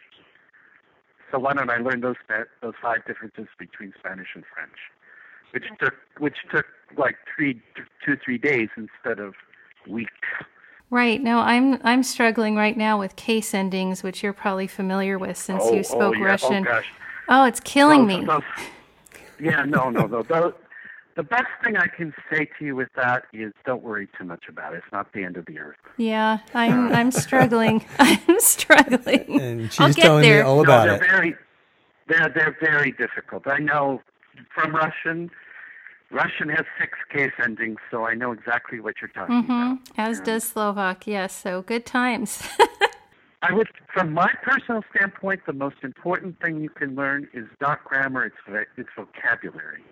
So 1.31 1.39
why 1.39 1.53
don't 1.53 1.69
I 1.69 1.79
learn 1.79 2.01
those 2.01 2.17
those 2.63 2.75
five 2.81 3.05
differences 3.07 3.47
between 3.59 3.93
Spanish 3.99 4.29
and 4.35 4.45
French, 4.55 4.79
which 5.51 5.65
took 5.79 5.95
which 6.19 6.39
took 6.51 6.65
like 6.97 7.17
three 7.37 7.61
two 8.07 8.17
three 8.25 8.39
days 8.39 8.69
instead 8.77 9.19
of 9.19 9.35
weeks. 9.87 10.29
Right. 10.91 11.21
No, 11.21 11.41
I'm 11.41 11.81
I'm 11.83 12.03
struggling 12.03 12.55
right 12.55 12.77
now 12.77 12.99
with 12.99 13.17
case 13.17 13.55
endings, 13.55 14.03
which 14.03 14.23
you're 14.23 14.33
probably 14.33 14.67
familiar 14.67 15.19
with 15.19 15.37
since 15.37 15.63
oh, 15.65 15.75
you 15.75 15.83
spoke 15.83 16.15
oh, 16.17 16.21
yeah. 16.21 16.25
Russian. 16.25 16.67
Oh, 16.67 16.71
gosh. 16.71 16.87
oh 17.29 17.45
it's 17.45 17.61
killing 17.61 18.07
those, 18.07 18.21
me. 18.21 18.25
Those, 18.25 18.43
yeah, 19.41 19.65
no, 19.65 19.91
no, 19.91 20.07
no. 20.07 20.23
The, 20.23 20.55
the 21.17 21.23
best 21.23 21.49
thing 21.65 21.77
I 21.77 21.89
can 21.89 22.15
say 22.31 22.49
to 22.59 22.65
you 22.65 22.77
with 22.77 22.89
that 22.95 23.25
is 23.33 23.53
don't 23.65 23.83
worry 23.83 24.09
too 24.19 24.25
much 24.25 24.45
about 24.49 24.75
it. 24.75 24.83
It's 24.85 24.93
not 24.93 25.13
the 25.13 25.25
end 25.25 25.37
of 25.37 25.47
the 25.47 25.59
earth. 25.59 25.77
Yeah, 25.97 26.39
I'm 26.55 26.93
I'm 26.93 27.11
struggling. 27.11 27.85
I'm 27.99 28.39
struggling. 28.39 29.41
And 29.41 29.73
she's 29.73 29.81
I'll 29.81 29.93
get 29.93 30.03
telling 30.03 30.23
there. 30.23 30.43
me 30.43 30.49
all 30.49 30.57
no, 30.57 30.63
about 30.63 30.87
they're 30.87 31.05
it. 31.05 31.11
very 31.11 31.35
they're 32.07 32.29
they're 32.29 32.57
very 32.61 32.93
difficult. 32.93 33.47
I 33.47 33.59
know 33.59 34.03
from 34.55 34.75
Russian 34.75 35.31
Russian 36.11 36.49
has 36.51 36.65
six 36.79 36.93
case 37.13 37.33
endings, 37.43 37.79
so 37.91 38.05
I 38.07 38.15
know 38.15 38.33
exactly 38.33 38.81
what 38.81 38.95
you're 39.01 39.09
talking 39.09 39.43
hmm 39.43 39.53
about. 39.53 39.79
As 39.97 40.21
does 40.21 40.45
Slovak. 40.45 41.07
Yes. 41.07 41.35
So 41.35 41.63
good 41.63 41.85
times. 41.85 42.43
I 43.43 43.53
would, 43.53 43.69
from 43.93 44.13
my 44.13 44.31
personal 44.43 44.83
standpoint, 44.95 45.41
the 45.47 45.53
most 45.53 45.77
important 45.83 46.41
thing 46.41 46.61
you 46.61 46.71
can 46.71 46.95
learn 46.97 47.29
is 47.35 47.47
not 47.61 47.85
grammar; 47.85 48.25
it's 48.25 48.69
it's 48.77 48.89
vocabulary. 48.97 49.83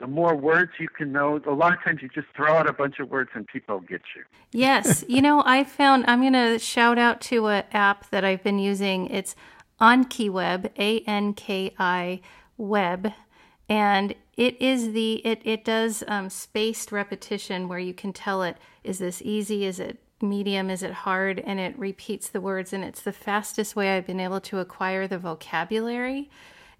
The 0.00 0.06
more 0.06 0.34
words 0.36 0.70
you 0.78 0.88
can 0.88 1.10
know, 1.12 1.40
a 1.46 1.50
lot 1.50 1.72
of 1.72 1.82
times 1.82 2.02
you 2.02 2.08
just 2.08 2.28
throw 2.36 2.54
out 2.54 2.68
a 2.68 2.72
bunch 2.72 3.00
of 3.00 3.10
words 3.10 3.30
and 3.34 3.44
people 3.48 3.80
get 3.80 4.02
you. 4.14 4.22
yes. 4.52 5.04
You 5.08 5.20
know, 5.20 5.42
I 5.44 5.64
found 5.64 6.04
I'm 6.06 6.20
going 6.20 6.34
to 6.34 6.58
shout 6.60 6.98
out 6.98 7.20
to 7.22 7.46
an 7.48 7.64
app 7.72 8.08
that 8.10 8.24
I've 8.24 8.44
been 8.44 8.60
using. 8.60 9.08
It's 9.08 9.34
AnkiWeb, 9.80 10.70
A 10.78 11.00
N 11.00 11.34
K 11.34 11.74
I 11.78 12.20
Web, 12.56 13.12
and 13.68 14.14
it 14.36 14.60
is 14.60 14.92
the 14.92 15.14
it 15.26 15.40
it 15.44 15.64
does 15.64 16.02
um, 16.08 16.30
spaced 16.30 16.92
repetition 16.92 17.68
where 17.68 17.78
you 17.78 17.92
can 17.92 18.12
tell 18.12 18.42
it 18.42 18.56
is 18.84 18.98
this 18.98 19.20
easy, 19.22 19.64
is 19.64 19.78
it 19.78 19.98
medium, 20.22 20.70
is 20.70 20.82
it 20.82 20.92
hard, 20.92 21.40
and 21.40 21.60
it 21.60 21.78
repeats 21.78 22.28
the 22.28 22.40
words, 22.40 22.72
and 22.72 22.84
it's 22.84 23.02
the 23.02 23.12
fastest 23.12 23.76
way 23.76 23.96
I've 23.96 24.06
been 24.06 24.20
able 24.20 24.40
to 24.42 24.58
acquire 24.58 25.06
the 25.06 25.18
vocabulary, 25.18 26.30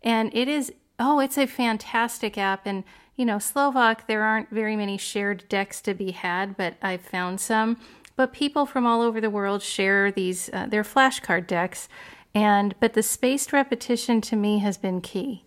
and 0.02 0.30
it 0.34 0.48
is 0.48 0.72
oh, 0.98 1.20
it's 1.20 1.38
a 1.38 1.46
fantastic 1.46 2.38
app, 2.38 2.66
and 2.66 2.84
you 3.16 3.24
know 3.24 3.38
Slovak 3.38 4.06
there 4.06 4.22
aren't 4.22 4.50
very 4.50 4.76
many 4.76 4.96
shared 4.96 5.48
decks 5.48 5.80
to 5.82 5.94
be 5.94 6.12
had, 6.12 6.56
but 6.56 6.74
I've 6.80 7.02
found 7.02 7.40
some. 7.40 7.78
But 8.16 8.32
people 8.32 8.66
from 8.66 8.84
all 8.84 9.00
over 9.00 9.20
the 9.20 9.30
world 9.30 9.62
share 9.62 10.10
these 10.10 10.50
uh, 10.52 10.66
their 10.66 10.84
flashcard 10.84 11.46
decks, 11.46 11.88
and 12.34 12.74
but 12.80 12.94
the 12.94 13.02
spaced 13.02 13.52
repetition 13.52 14.20
to 14.22 14.36
me 14.36 14.58
has 14.58 14.78
been 14.78 15.00
key. 15.00 15.44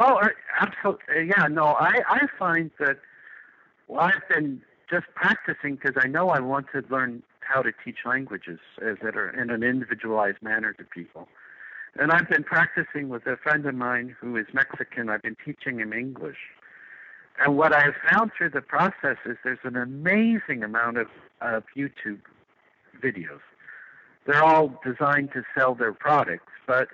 Oh, 0.00 0.14
uh, 0.14 0.28
absolutely. 0.58 1.28
Yeah, 1.28 1.46
no, 1.48 1.66
I, 1.66 2.00
I 2.08 2.20
find 2.38 2.70
that 2.80 2.96
well, 3.86 4.00
I've 4.00 4.28
been 4.34 4.62
just 4.88 5.06
practicing 5.14 5.74
because 5.74 6.02
I 6.02 6.08
know 6.08 6.30
I 6.30 6.40
want 6.40 6.66
to 6.72 6.82
learn 6.88 7.22
how 7.40 7.60
to 7.60 7.70
teach 7.84 7.98
languages 8.06 8.58
as 8.80 8.96
that 9.02 9.16
are 9.16 9.28
in 9.28 9.50
an 9.50 9.62
individualized 9.62 10.38
manner 10.40 10.72
to 10.72 10.84
people. 10.84 11.28
And 11.98 12.12
I've 12.12 12.28
been 12.30 12.44
practicing 12.44 13.08
with 13.08 13.26
a 13.26 13.36
friend 13.36 13.66
of 13.66 13.74
mine 13.74 14.16
who 14.18 14.36
is 14.36 14.46
Mexican. 14.54 15.10
I've 15.10 15.22
been 15.22 15.36
teaching 15.44 15.80
him 15.80 15.92
English. 15.92 16.38
And 17.44 17.56
what 17.56 17.74
I've 17.74 17.94
found 18.10 18.30
through 18.36 18.50
the 18.50 18.60
process 18.60 19.16
is 19.26 19.36
there's 19.44 19.58
an 19.64 19.76
amazing 19.76 20.62
amount 20.62 20.98
of, 20.98 21.08
of 21.40 21.64
YouTube 21.76 22.20
videos. 23.02 23.40
They're 24.26 24.44
all 24.44 24.80
designed 24.84 25.32
to 25.32 25.42
sell 25.56 25.74
their 25.74 25.92
products, 25.92 26.52
but 26.66 26.88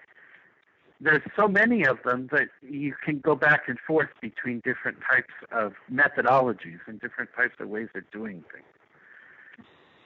there's 1.00 1.22
so 1.36 1.46
many 1.46 1.84
of 1.84 1.98
them 2.04 2.28
that 2.32 2.48
you 2.62 2.94
can 3.04 3.18
go 3.18 3.34
back 3.34 3.68
and 3.68 3.78
forth 3.86 4.08
between 4.20 4.60
different 4.60 4.98
types 5.08 5.34
of 5.52 5.74
methodologies 5.92 6.80
and 6.86 7.00
different 7.00 7.30
types 7.36 7.54
of 7.60 7.68
ways 7.68 7.88
of 7.94 8.02
doing 8.10 8.42
things. 8.52 8.64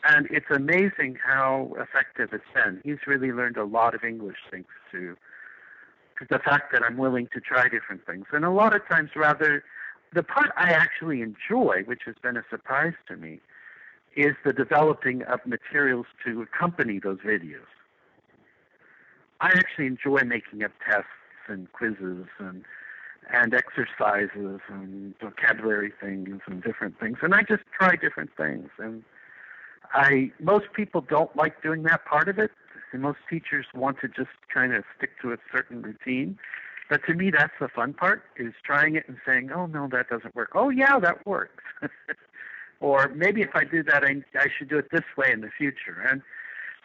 And 0.02 0.26
it's 0.30 0.50
amazing 0.50 1.18
how 1.22 1.72
effective 1.78 2.30
it's 2.32 2.44
been. 2.54 2.80
He's 2.84 3.06
really 3.06 3.32
learned 3.32 3.56
a 3.56 3.64
lot 3.64 3.94
of 3.94 4.02
English 4.02 4.38
thanks 4.50 4.72
to 4.92 5.16
the 6.28 6.38
fact 6.38 6.72
that 6.72 6.82
I'm 6.82 6.96
willing 6.96 7.28
to 7.34 7.40
try 7.40 7.68
different 7.68 8.04
things. 8.06 8.26
And 8.32 8.44
a 8.44 8.50
lot 8.50 8.74
of 8.74 8.86
times, 8.88 9.10
rather, 9.14 9.62
the 10.12 10.22
part 10.22 10.50
I 10.56 10.70
actually 10.70 11.22
enjoy, 11.22 11.82
which 11.84 12.02
has 12.06 12.14
been 12.22 12.36
a 12.36 12.44
surprise 12.50 12.94
to 13.08 13.16
me, 13.16 13.40
is 14.16 14.34
the 14.44 14.52
developing 14.52 15.22
of 15.22 15.40
materials 15.46 16.06
to 16.24 16.42
accompany 16.42 16.98
those 16.98 17.18
videos. 17.18 17.68
I 19.40 19.48
actually 19.48 19.86
enjoy 19.86 20.20
making 20.24 20.62
up 20.64 20.72
tests 20.86 21.08
and 21.48 21.70
quizzes 21.72 22.26
and 22.38 22.64
and 23.32 23.54
exercises 23.54 24.60
and 24.68 25.14
vocabulary 25.20 25.92
things 26.00 26.40
and 26.46 26.62
different 26.62 26.98
things. 26.98 27.18
And 27.22 27.34
I 27.34 27.42
just 27.42 27.62
try 27.78 27.94
different 27.94 28.30
things. 28.36 28.70
And 28.78 29.04
I 29.92 30.32
most 30.40 30.66
people 30.74 31.00
don't 31.00 31.34
like 31.36 31.62
doing 31.62 31.82
that 31.84 32.04
part 32.04 32.28
of 32.28 32.38
it. 32.38 32.50
And 32.92 33.02
most 33.02 33.18
teachers 33.28 33.66
want 33.72 33.98
to 34.00 34.08
just 34.08 34.30
kind 34.52 34.74
of 34.74 34.84
stick 34.96 35.10
to 35.22 35.32
a 35.32 35.36
certain 35.52 35.82
routine. 35.82 36.38
But 36.88 37.04
to 37.06 37.14
me, 37.14 37.30
that's 37.30 37.52
the 37.60 37.68
fun 37.68 37.94
part: 37.94 38.24
is 38.36 38.52
trying 38.64 38.96
it 38.96 39.04
and 39.06 39.16
saying, 39.24 39.52
"Oh 39.52 39.66
no, 39.66 39.88
that 39.92 40.08
doesn't 40.08 40.34
work." 40.34 40.50
Oh 40.54 40.70
yeah, 40.70 40.98
that 40.98 41.24
works. 41.24 41.62
or 42.80 43.08
maybe 43.14 43.42
if 43.42 43.54
I 43.54 43.64
do 43.64 43.84
that, 43.84 44.04
I, 44.04 44.22
I 44.34 44.48
should 44.58 44.68
do 44.68 44.78
it 44.78 44.90
this 44.90 45.04
way 45.16 45.30
in 45.30 45.40
the 45.40 45.50
future. 45.56 46.04
And 46.10 46.20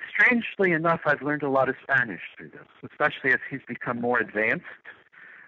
strangely 0.10 0.72
enough, 0.72 1.01
I've 1.06 1.22
learned 1.22 1.43
a 1.43 1.49
lot 1.49 1.70
of 1.70 1.76
Spanish 1.84 2.22
through 2.38 2.49
this, 2.49 2.89
especially 2.91 3.32
as 3.32 3.39
he's 3.49 3.62
become 3.68 4.01
more 4.01 4.20
advanced. 4.20 4.66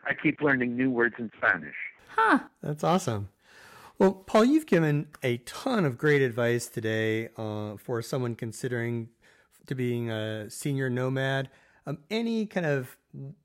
I 0.05 0.13
keep 0.13 0.41
learning 0.41 0.75
new 0.77 0.89
words 0.89 1.15
in 1.19 1.31
Spanish. 1.37 1.75
Huh. 2.09 2.39
That's 2.61 2.83
awesome. 2.83 3.29
Well, 3.99 4.13
Paul, 4.13 4.45
you've 4.45 4.67
given 4.67 5.07
a 5.23 5.37
ton 5.37 5.83
of 5.83 5.97
great 5.97 6.21
advice 6.21 6.67
today 6.67 7.29
uh, 7.35 7.77
for 7.77 8.01
someone 8.01 8.35
considering 8.35 9.09
to 9.65 9.75
being 9.75 10.09
a 10.09 10.49
senior 10.49 10.89
nomad. 10.89 11.49
Um, 11.85 11.99
any 12.09 12.45
kind 12.45 12.65
of 12.65 12.97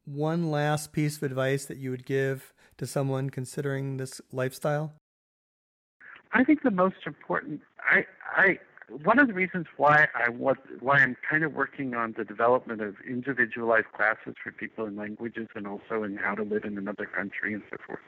one 0.04 0.50
last 0.50 0.92
piece 0.92 1.16
of 1.16 1.22
advice 1.22 1.64
that 1.66 1.78
you 1.78 1.90
would 1.90 2.04
give 2.04 2.52
to 2.76 2.86
someone 2.86 3.30
considering 3.30 3.96
this 3.96 4.20
lifestyle? 4.30 4.92
I 6.32 6.44
think 6.44 6.62
the 6.62 6.70
most 6.70 6.96
important, 7.06 7.60
I, 7.90 8.04
I, 8.36 8.58
one 9.04 9.18
of 9.18 9.26
the 9.26 9.34
reasons 9.34 9.66
why 9.76 10.08
I 10.14 10.28
was, 10.28 10.56
why 10.80 10.98
I'm 10.98 11.16
kind 11.28 11.44
of 11.44 11.52
working 11.54 11.94
on 11.94 12.14
the 12.16 12.24
development 12.24 12.80
of 12.80 12.96
individualized 13.08 13.86
classes 13.96 14.34
for 14.42 14.52
people 14.52 14.86
in 14.86 14.96
languages 14.96 15.48
and 15.54 15.66
also 15.66 16.02
in 16.02 16.16
how 16.16 16.34
to 16.34 16.42
live 16.42 16.64
in 16.64 16.78
another 16.78 17.06
country 17.06 17.54
and 17.54 17.62
so 17.70 17.76
forth, 17.86 18.00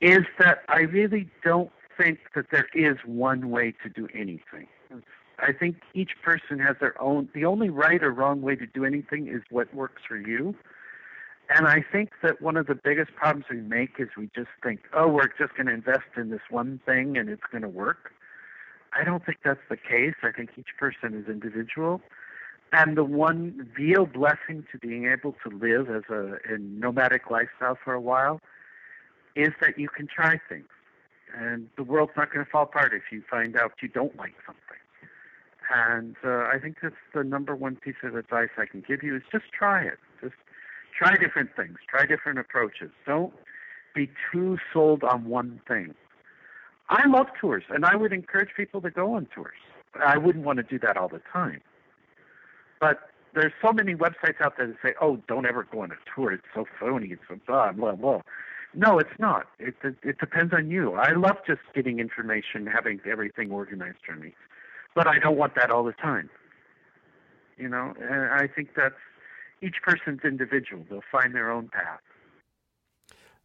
is 0.00 0.24
that 0.38 0.62
I 0.68 0.80
really 0.80 1.28
don't 1.44 1.70
think 1.96 2.18
that 2.34 2.46
there 2.50 2.68
is 2.74 2.96
one 3.04 3.50
way 3.50 3.74
to 3.82 3.88
do 3.88 4.08
anything. 4.14 4.68
I 5.38 5.52
think 5.52 5.76
each 5.94 6.12
person 6.22 6.58
has 6.60 6.76
their 6.80 7.00
own. 7.00 7.28
The 7.34 7.44
only 7.44 7.68
right 7.68 8.02
or 8.02 8.10
wrong 8.10 8.40
way 8.40 8.56
to 8.56 8.66
do 8.66 8.84
anything 8.84 9.28
is 9.28 9.42
what 9.50 9.72
works 9.74 10.02
for 10.08 10.16
you. 10.16 10.54
And 11.48 11.66
I 11.66 11.84
think 11.92 12.10
that 12.22 12.42
one 12.42 12.56
of 12.56 12.66
the 12.66 12.74
biggest 12.74 13.14
problems 13.14 13.46
we 13.50 13.60
make 13.60 13.96
is 13.98 14.08
we 14.16 14.30
just 14.34 14.48
think, 14.62 14.80
oh, 14.94 15.08
we're 15.08 15.28
just 15.38 15.54
going 15.54 15.66
to 15.66 15.74
invest 15.74 16.08
in 16.16 16.30
this 16.30 16.40
one 16.50 16.80
thing 16.86 17.16
and 17.16 17.28
it's 17.28 17.42
going 17.52 17.62
to 17.62 17.68
work. 17.68 18.12
I 18.98 19.04
don't 19.04 19.24
think 19.24 19.38
that's 19.44 19.60
the 19.68 19.76
case. 19.76 20.14
I 20.22 20.32
think 20.32 20.50
each 20.56 20.76
person 20.78 21.14
is 21.14 21.28
individual. 21.28 22.00
And 22.72 22.96
the 22.96 23.04
one 23.04 23.70
real 23.78 24.06
blessing 24.06 24.64
to 24.72 24.78
being 24.78 25.06
able 25.06 25.34
to 25.44 25.56
live 25.56 25.88
as 25.88 26.02
a, 26.10 26.38
a 26.52 26.58
nomadic 26.58 27.30
lifestyle 27.30 27.78
for 27.82 27.94
a 27.94 28.00
while 28.00 28.40
is 29.34 29.50
that 29.60 29.78
you 29.78 29.88
can 29.88 30.06
try 30.06 30.40
things. 30.48 30.68
And 31.36 31.68
the 31.76 31.84
world's 31.84 32.12
not 32.16 32.32
going 32.32 32.44
to 32.44 32.50
fall 32.50 32.64
apart 32.64 32.92
if 32.94 33.02
you 33.12 33.22
find 33.30 33.56
out 33.56 33.72
you 33.82 33.88
don't 33.88 34.16
like 34.16 34.34
something. 34.46 34.62
And 35.72 36.16
uh, 36.24 36.48
I 36.52 36.58
think 36.60 36.76
that's 36.82 36.94
the 37.14 37.24
number 37.24 37.54
one 37.54 37.76
piece 37.76 37.96
of 38.02 38.14
advice 38.14 38.48
I 38.56 38.66
can 38.66 38.82
give 38.86 39.02
you 39.02 39.16
is 39.16 39.22
just 39.30 39.46
try 39.52 39.82
it. 39.82 39.98
Just 40.22 40.34
try 40.96 41.16
different 41.16 41.50
things. 41.56 41.76
Try 41.88 42.06
different 42.06 42.38
approaches. 42.38 42.90
Don't 43.04 43.34
be 43.94 44.08
too 44.32 44.58
sold 44.72 45.02
on 45.02 45.26
one 45.26 45.60
thing. 45.66 45.94
I 46.88 47.06
love 47.08 47.26
tours, 47.40 47.64
and 47.68 47.84
I 47.84 47.96
would 47.96 48.12
encourage 48.12 48.50
people 48.56 48.80
to 48.82 48.90
go 48.90 49.14
on 49.14 49.26
tours. 49.34 49.58
I 50.04 50.18
wouldn't 50.18 50.44
want 50.44 50.58
to 50.58 50.62
do 50.62 50.78
that 50.80 50.96
all 50.96 51.08
the 51.08 51.22
time. 51.32 51.60
But 52.80 53.10
there's 53.34 53.52
so 53.62 53.72
many 53.72 53.94
websites 53.94 54.40
out 54.40 54.56
there 54.56 54.68
that 54.68 54.76
say, 54.82 54.94
"Oh, 55.00 55.18
don't 55.28 55.46
ever 55.46 55.66
go 55.70 55.80
on 55.80 55.90
a 55.90 55.96
tour. 56.14 56.32
It's 56.32 56.44
so 56.54 56.66
phony. 56.78 57.08
It's 57.08 57.22
so 57.28 57.38
blah 57.46 57.72
blah 57.72 57.92
blah." 57.92 58.20
No, 58.74 58.98
it's 58.98 59.18
not. 59.18 59.46
It, 59.58 59.74
it 59.82 59.96
it 60.02 60.18
depends 60.18 60.52
on 60.52 60.70
you. 60.70 60.94
I 60.94 61.12
love 61.12 61.36
just 61.46 61.60
getting 61.74 61.98
information, 61.98 62.66
having 62.66 63.00
everything 63.06 63.50
organized 63.50 63.98
for 64.04 64.16
me 64.16 64.34
but 64.96 65.06
I 65.06 65.20
don't 65.20 65.36
want 65.36 65.54
that 65.54 65.70
all 65.70 65.84
the 65.84 65.92
time. 65.92 66.28
You 67.56 67.68
know, 67.68 67.94
and 68.00 68.24
I 68.32 68.48
think 68.48 68.70
that's 68.74 68.94
each 69.62 69.76
person's 69.82 70.20
individual. 70.24 70.84
They'll 70.90 71.00
find 71.12 71.34
their 71.34 71.50
own 71.50 71.68
path. 71.68 72.00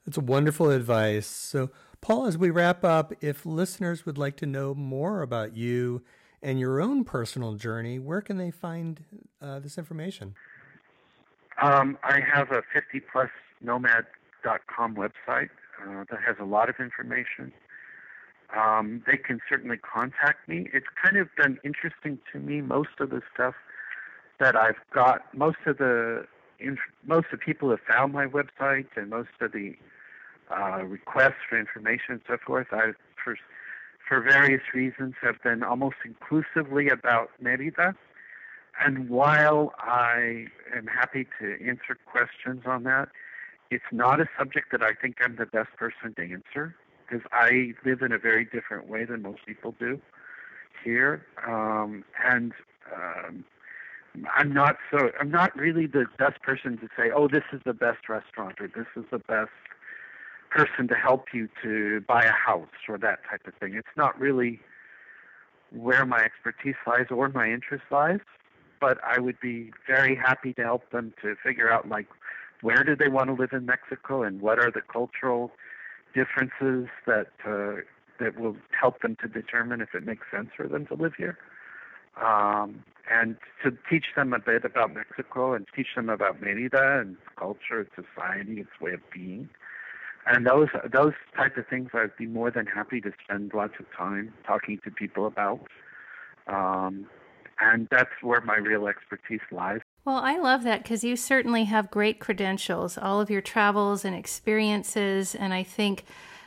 That's 0.06 0.18
wonderful 0.18 0.72
advice. 0.72 1.28
So, 1.28 1.70
Paul, 2.02 2.26
as 2.26 2.38
we 2.38 2.50
wrap 2.50 2.84
up, 2.84 3.14
if 3.22 3.46
listeners 3.46 4.06
would 4.06 4.18
like 4.18 4.36
to 4.38 4.46
know 4.46 4.74
more 4.74 5.22
about 5.22 5.56
you 5.56 6.02
and 6.42 6.60
your 6.60 6.82
own 6.82 7.04
personal 7.04 7.54
journey, 7.54 8.00
where 8.00 8.22
can 8.22 8.38
they 8.38 8.52
find 8.52 9.04
uh, 9.42 9.60
this 9.60 9.78
information? 9.78 10.34
Um, 11.62 11.98
I 12.04 12.20
have 12.20 12.52
a 12.52 12.64
50plusnomad.com 13.64 14.96
website 14.96 15.50
uh, 15.86 16.06
that 16.10 16.20
has 16.26 16.36
a 16.40 16.46
lot 16.46 16.70
of 16.70 16.76
information 16.80 17.54
um, 18.56 19.02
they 19.08 19.18
can 19.18 19.40
certainly 19.48 19.78
contact 19.78 20.48
me. 20.48 20.68
It's 20.74 20.88
kind 21.02 21.18
of 21.18 21.28
been 21.36 21.58
interesting 21.64 22.20
to 22.34 22.40
me. 22.40 22.62
Most 22.62 23.00
of 23.00 23.10
the 23.10 23.22
stuff 23.34 23.56
that 24.40 24.56
I've 24.56 24.76
got, 24.94 25.22
most 25.36 25.58
of 25.66 25.78
the 25.78 26.26
most 27.06 27.26
of 27.32 27.40
the 27.40 27.46
people 27.46 27.70
have 27.72 27.80
found 27.88 28.14
my 28.14 28.28
website, 28.28 28.88
and 28.96 29.10
most 29.10 29.30
of 29.40 29.52
the 29.52 29.76
uh, 30.52 30.84
requests 30.84 31.42
for 31.50 31.60
information 31.60 32.14
and 32.14 32.22
so 32.28 32.38
forth, 32.46 32.68
I 32.72 32.92
for 33.24 33.38
for 34.08 34.22
various 34.22 34.62
reasons 34.74 35.14
have 35.22 35.42
been 35.42 35.64
almost 35.64 35.96
inclusively 36.04 36.90
about 36.90 37.30
Merida. 37.40 37.96
And 38.84 39.10
while 39.10 39.74
I 39.78 40.48
am 40.76 40.88
happy 40.88 41.28
to 41.40 41.54
answer 41.66 41.98
questions 42.06 42.64
on 42.66 42.84
that, 42.84 43.10
it's 43.70 43.86
not 43.92 44.20
a 44.20 44.28
subject 44.38 44.72
that 44.72 44.84
I 44.84 44.94
think 44.94 45.18
I'm 45.24 45.36
the 45.38 45.46
best 45.46 45.70
person 45.78 46.14
to 46.16 46.22
answer 46.22 46.76
because 47.08 47.26
I 47.32 47.74
live 47.86 48.02
in 48.02 48.12
a 48.12 48.18
very 48.18 48.46
different 48.46 48.88
way 48.88 49.06
than 49.06 49.22
most 49.22 49.46
people 49.46 49.76
do 49.80 50.02
here, 50.84 51.26
um, 51.48 52.04
and 52.26 52.54
um, 52.94 53.46
I'm 54.36 54.54
not 54.54 54.78
so 54.92 55.12
I'm 55.20 55.32
not 55.32 55.56
really 55.56 55.88
the 55.88 56.06
best 56.18 56.42
person 56.42 56.78
to 56.80 56.88
say, 56.98 57.12
oh, 57.16 57.28
this 57.28 57.44
is 57.54 57.62
the 57.66 57.74
best 57.74 58.10
restaurant 58.10 58.60
or 58.60 58.68
this 58.68 58.88
is 58.96 59.06
the 59.12 59.20
best 59.20 59.52
person 60.52 60.88
to 60.90 60.96
help 60.96 61.28
you 61.34 61.48
to 61.64 62.02
buy 62.08 62.24
a 62.24 62.32
house 62.32 62.68
or 62.88 62.98
that 62.98 63.20
type 63.30 63.48
of 63.48 63.54
thing. 63.56 63.74
It's 63.74 63.96
not 63.96 64.20
really 64.20 64.60
where 65.72 66.06
my 66.06 66.20
expertise 66.20 66.76
lies 66.86 67.08
or 67.10 67.30
my 67.30 67.50
interest 67.50 67.86
lies, 67.90 68.20
but 68.80 68.98
I 69.04 69.20
would 69.20 69.40
be 69.40 69.72
very 69.88 70.16
happy 70.16 70.54
to 70.54 70.62
help 70.62 70.90
them 70.92 71.14
to 71.22 71.36
figure 71.44 71.72
out 71.72 71.88
like 71.88 72.08
where 72.62 72.84
do 72.84 72.96
they 72.96 73.08
want 73.08 73.28
to 73.28 73.34
live 73.34 73.54
in 73.54 73.66
Mexico 73.66 74.24
and 74.24 74.42
what 74.42 74.60
are 74.60 74.72
the 74.72 74.82
cultural 74.82 75.52
differences 76.14 76.90
that 77.08 77.32
uh, 77.46 77.82
that 78.20 78.40
will 78.40 78.56
help 78.80 79.02
them 79.02 79.16
to 79.22 79.28
determine 79.28 79.82
if 79.82 79.96
it 79.96 80.06
makes 80.06 80.28
sense 80.32 80.50
for 80.56 80.68
them 80.68 80.86
to 80.88 80.94
live 80.94 81.14
here, 81.18 81.38
um, 82.22 82.84
and 83.10 83.38
to 83.64 83.72
teach 83.90 84.08
them 84.16 84.34
a 84.34 84.40
bit 84.40 84.64
about 84.64 84.94
Mexico 84.94 85.54
and 85.54 85.66
teach 85.76 85.96
them 85.96 86.10
about 86.10 86.40
Merida 86.40 87.00
and 87.00 87.18
culture, 87.38 87.82
its 87.82 87.92
society, 87.96 88.60
its 88.62 88.70
way 88.80 88.94
of 88.94 89.00
being. 89.12 89.50
And 90.28 90.46
those 90.46 90.68
those 90.92 91.14
type 91.36 91.58
of 91.58 91.68
things, 91.68 91.90
I'd 91.94 92.16
be 92.18 92.28
more 92.28 92.52
than 92.52 92.68
happy 92.68 93.02
to 93.02 93.12
spend 93.24 93.54
lots 93.54 93.74
of 93.80 93.86
time 93.98 94.34
talking 94.46 94.80
to 94.84 94.92
people 94.92 95.26
about. 95.26 95.68
Um, 96.48 97.08
and 97.60 97.88
that's 97.92 98.12
where 98.22 98.42
my 98.42 98.58
real 98.58 98.88
expertise 98.88 99.42
lies. 99.52 99.82
Well, 100.04 100.18
I 100.18 100.38
love 100.38 100.64
that 100.64 100.82
because 100.82 101.04
you 101.04 101.16
certainly 101.16 101.66
have 101.66 101.92
great 101.92 102.20
credentials, 102.20 102.98
all 102.98 103.22
of 103.22 103.30
your 103.30 103.42
travels 103.42 104.04
and 104.04 104.16
experiences. 104.16 105.36
And 105.36 105.54
I 105.54 105.62
think, 105.62 106.06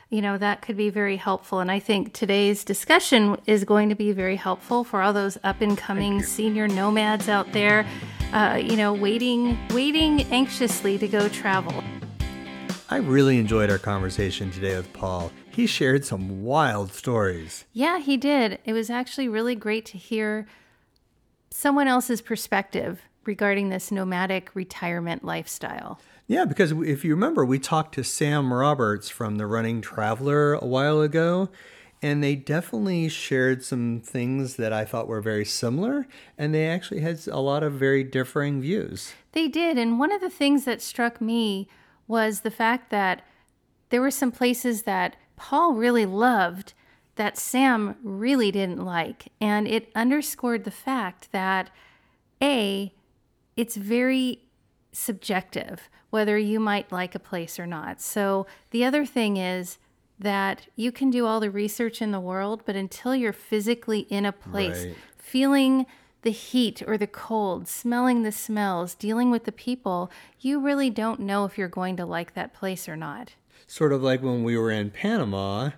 you 0.09 0.21
know, 0.21 0.37
that 0.37 0.61
could 0.61 0.75
be 0.75 0.89
very 0.89 1.15
helpful. 1.15 1.59
And 1.59 1.71
I 1.71 1.79
think 1.79 2.13
today's 2.13 2.65
discussion 2.65 3.37
is 3.45 3.63
going 3.63 3.87
to 3.89 3.95
be 3.95 4.11
very 4.11 4.35
helpful 4.35 4.83
for 4.83 5.01
all 5.01 5.13
those 5.13 5.37
up 5.43 5.61
and 5.61 5.77
coming 5.77 6.21
senior 6.21 6.67
nomads 6.67 7.29
out 7.29 7.53
there, 7.53 7.85
uh, 8.33 8.59
you 8.61 8.75
know, 8.75 8.93
waiting, 8.93 9.57
waiting 9.69 10.23
anxiously 10.23 10.97
to 10.97 11.07
go 11.07 11.29
travel. 11.29 11.81
I 12.87 12.97
really 12.97 13.39
enjoyed 13.39 13.71
our 13.71 13.79
conversation 13.79 14.51
today 14.51 14.75
with 14.75 14.93
Paul. 14.93 15.31
He 15.49 15.65
shared 15.65 16.05
some 16.05 16.43
wild 16.43 16.93
stories. 16.93 17.65
Yeah, 17.73 17.97
he 17.97 18.15
did. 18.15 18.59
It 18.63 18.73
was 18.73 18.91
actually 18.91 19.27
really 19.27 19.55
great 19.55 19.85
to 19.87 19.97
hear 19.97 20.45
someone 21.49 21.87
else's 21.87 22.21
perspective 22.21 23.01
regarding 23.25 23.69
this 23.69 23.91
nomadic 23.91 24.51
retirement 24.53 25.23
lifestyle. 25.23 25.99
Yeah, 26.27 26.45
because 26.45 26.73
if 26.73 27.03
you 27.03 27.15
remember, 27.15 27.43
we 27.43 27.57
talked 27.57 27.95
to 27.95 28.03
Sam 28.03 28.53
Roberts 28.53 29.09
from 29.09 29.37
the 29.37 29.47
Running 29.47 29.81
Traveler 29.81 30.53
a 30.53 30.65
while 30.65 31.01
ago, 31.01 31.49
and 32.03 32.23
they 32.23 32.35
definitely 32.35 33.09
shared 33.09 33.63
some 33.63 33.99
things 33.99 34.57
that 34.57 34.71
I 34.71 34.85
thought 34.85 35.07
were 35.07 35.21
very 35.21 35.45
similar, 35.45 36.05
and 36.37 36.53
they 36.53 36.67
actually 36.67 36.99
had 36.99 37.19
a 37.27 37.39
lot 37.39 37.63
of 37.63 37.73
very 37.73 38.03
differing 38.03 38.61
views. 38.61 39.13
They 39.31 39.47
did. 39.47 39.79
And 39.79 39.97
one 39.97 40.11
of 40.11 40.21
the 40.21 40.29
things 40.29 40.65
that 40.65 40.83
struck 40.83 41.19
me 41.19 41.67
was 42.07 42.41
the 42.41 42.51
fact 42.51 42.89
that 42.91 43.21
there 43.89 44.01
were 44.01 44.11
some 44.11 44.31
places 44.31 44.83
that 44.83 45.15
Paul 45.35 45.73
really 45.73 46.05
loved 46.05 46.73
that 47.15 47.37
Sam 47.37 47.95
really 48.03 48.51
didn't 48.51 48.83
like. 48.83 49.31
And 49.39 49.67
it 49.67 49.89
underscored 49.95 50.63
the 50.65 50.71
fact 50.71 51.31
that, 51.31 51.69
A, 52.41 52.93
it's 53.55 53.75
very 53.77 54.41
subjective 54.91 55.89
whether 56.09 56.37
you 56.37 56.59
might 56.59 56.91
like 56.91 57.13
a 57.15 57.19
place 57.19 57.59
or 57.59 57.65
not. 57.67 58.01
So 58.01 58.47
the 58.71 58.85
other 58.85 59.05
thing 59.05 59.35
is 59.37 59.77
that 60.17 60.67
you 60.77 60.91
can 60.91 61.09
do 61.09 61.25
all 61.25 61.41
the 61.41 61.51
research 61.51 62.01
in 62.01 62.11
the 62.11 62.21
world, 62.21 62.63
but 62.65 62.75
until 62.75 63.13
you're 63.13 63.33
physically 63.33 64.01
in 64.09 64.25
a 64.25 64.31
place, 64.31 64.85
Right. 64.85 64.95
feeling 65.17 65.85
the 66.25 66.31
heat 66.31 66.81
or 66.85 66.97
the 66.97 67.07
cold, 67.07 67.67
smelling 67.67 68.23
the 68.23 68.31
smells, 68.31 68.95
dealing 68.95 69.29
with 69.29 69.45
the 69.45 69.51
people, 69.51 70.11
you 70.39 70.59
really 70.59 70.89
don't 70.89 71.19
know 71.19 71.45
if 71.45 71.55
you're 71.55 71.67
going 71.67 71.95
to 71.95 72.05
like 72.05 72.33
that 72.33 72.51
place 72.51 72.89
or 72.89 72.97
not. 72.97 73.35
Sort 73.67 73.93
of 73.93 74.01
like 74.01 74.23
when 74.23 74.43
we 74.43 74.57
were 74.57 74.71
in 74.71 74.89
Panama, 74.89 75.69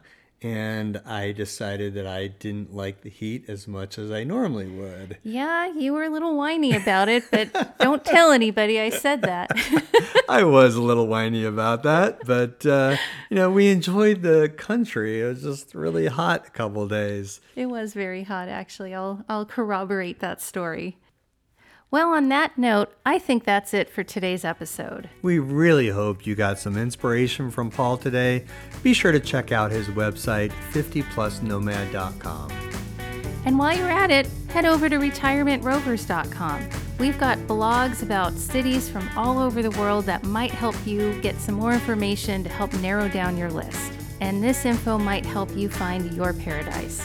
and 0.41 1.01
I 1.05 1.31
decided 1.31 1.95
that 1.95 2.05
I 2.05 2.27
didn't 2.27 2.73
like 2.75 3.01
the 3.01 3.09
heat 3.09 3.45
as 3.47 3.67
much 3.67 3.97
as 3.97 4.11
I 4.11 4.23
normally 4.23 4.67
would. 4.67 5.17
Yeah, 5.23 5.71
you 5.73 5.93
were 5.93 6.03
a 6.03 6.09
little 6.09 6.37
whiny 6.37 6.75
about 6.75 7.09
it, 7.09 7.23
but 7.31 7.77
don't 7.79 8.05
tell 8.05 8.31
anybody 8.31 8.79
I 8.79 8.89
said 8.89 9.23
that. 9.23 9.49
I 10.29 10.43
was 10.43 10.75
a 10.75 10.81
little 10.81 11.07
whiny 11.07 11.43
about 11.43 11.83
that, 11.83 12.19
but 12.25 12.65
uh, 12.65 12.97
you 13.29 13.35
know, 13.35 13.49
we 13.49 13.69
enjoyed 13.69 14.21
the 14.21 14.49
country. 14.55 15.21
It 15.21 15.25
was 15.25 15.41
just 15.41 15.73
really 15.73 16.05
hot 16.07 16.47
a 16.47 16.51
couple 16.51 16.87
days. 16.87 17.41
it 17.55 17.67
was 17.67 17.93
very 17.93 18.23
hot 18.23 18.47
actually. 18.49 18.93
I'll 18.93 19.23
I'll 19.27 19.45
corroborate 19.45 20.19
that 20.19 20.41
story. 20.41 20.97
Well, 21.89 22.09
on 22.09 22.27
that 22.29 22.57
note, 22.57 22.93
I 23.05 23.17
think 23.17 23.45
that's 23.45 23.73
it 23.73 23.89
for 23.89 24.03
today's 24.03 24.43
episode. 24.43 25.09
We 25.21 25.39
really 25.39 25.87
hope 25.87 26.27
you 26.27 26.35
got 26.35 26.59
some 26.59 26.75
inspiration 26.75 27.49
from 27.49 27.71
Paul 27.71 27.97
today. 27.97 28.43
Be 28.83 28.93
sure 28.93 29.13
to 29.13 29.21
check 29.21 29.53
out 29.53 29.71
his 29.71 29.87
website, 29.87 30.51
50plusnomad.com. 30.73 32.51
And 33.45 33.57
while 33.57 33.77
you're 33.77 33.89
at 33.89 34.11
it, 34.11 34.27
head 34.49 34.65
over 34.65 34.89
to 34.89 34.97
retirementrovers.com. 34.97 36.69
We've 36.99 37.17
got 37.17 37.37
blogs 37.39 38.03
about 38.03 38.33
cities 38.33 38.89
from 38.89 39.07
all 39.15 39.39
over 39.39 39.61
the 39.61 39.71
world 39.79 40.03
that 40.05 40.25
might 40.25 40.51
help 40.51 40.75
you 40.85 41.17
get 41.21 41.37
some 41.37 41.55
more 41.55 41.71
information 41.71 42.43
to 42.43 42.49
help 42.49 42.73
narrow 42.81 43.07
down 43.07 43.37
your 43.37 43.49
list. 43.49 43.93
And 44.19 44.43
this 44.43 44.65
info 44.65 44.97
might 44.97 45.25
help 45.25 45.55
you 45.55 45.69
find 45.69 46.11
your 46.13 46.33
paradise. 46.33 47.01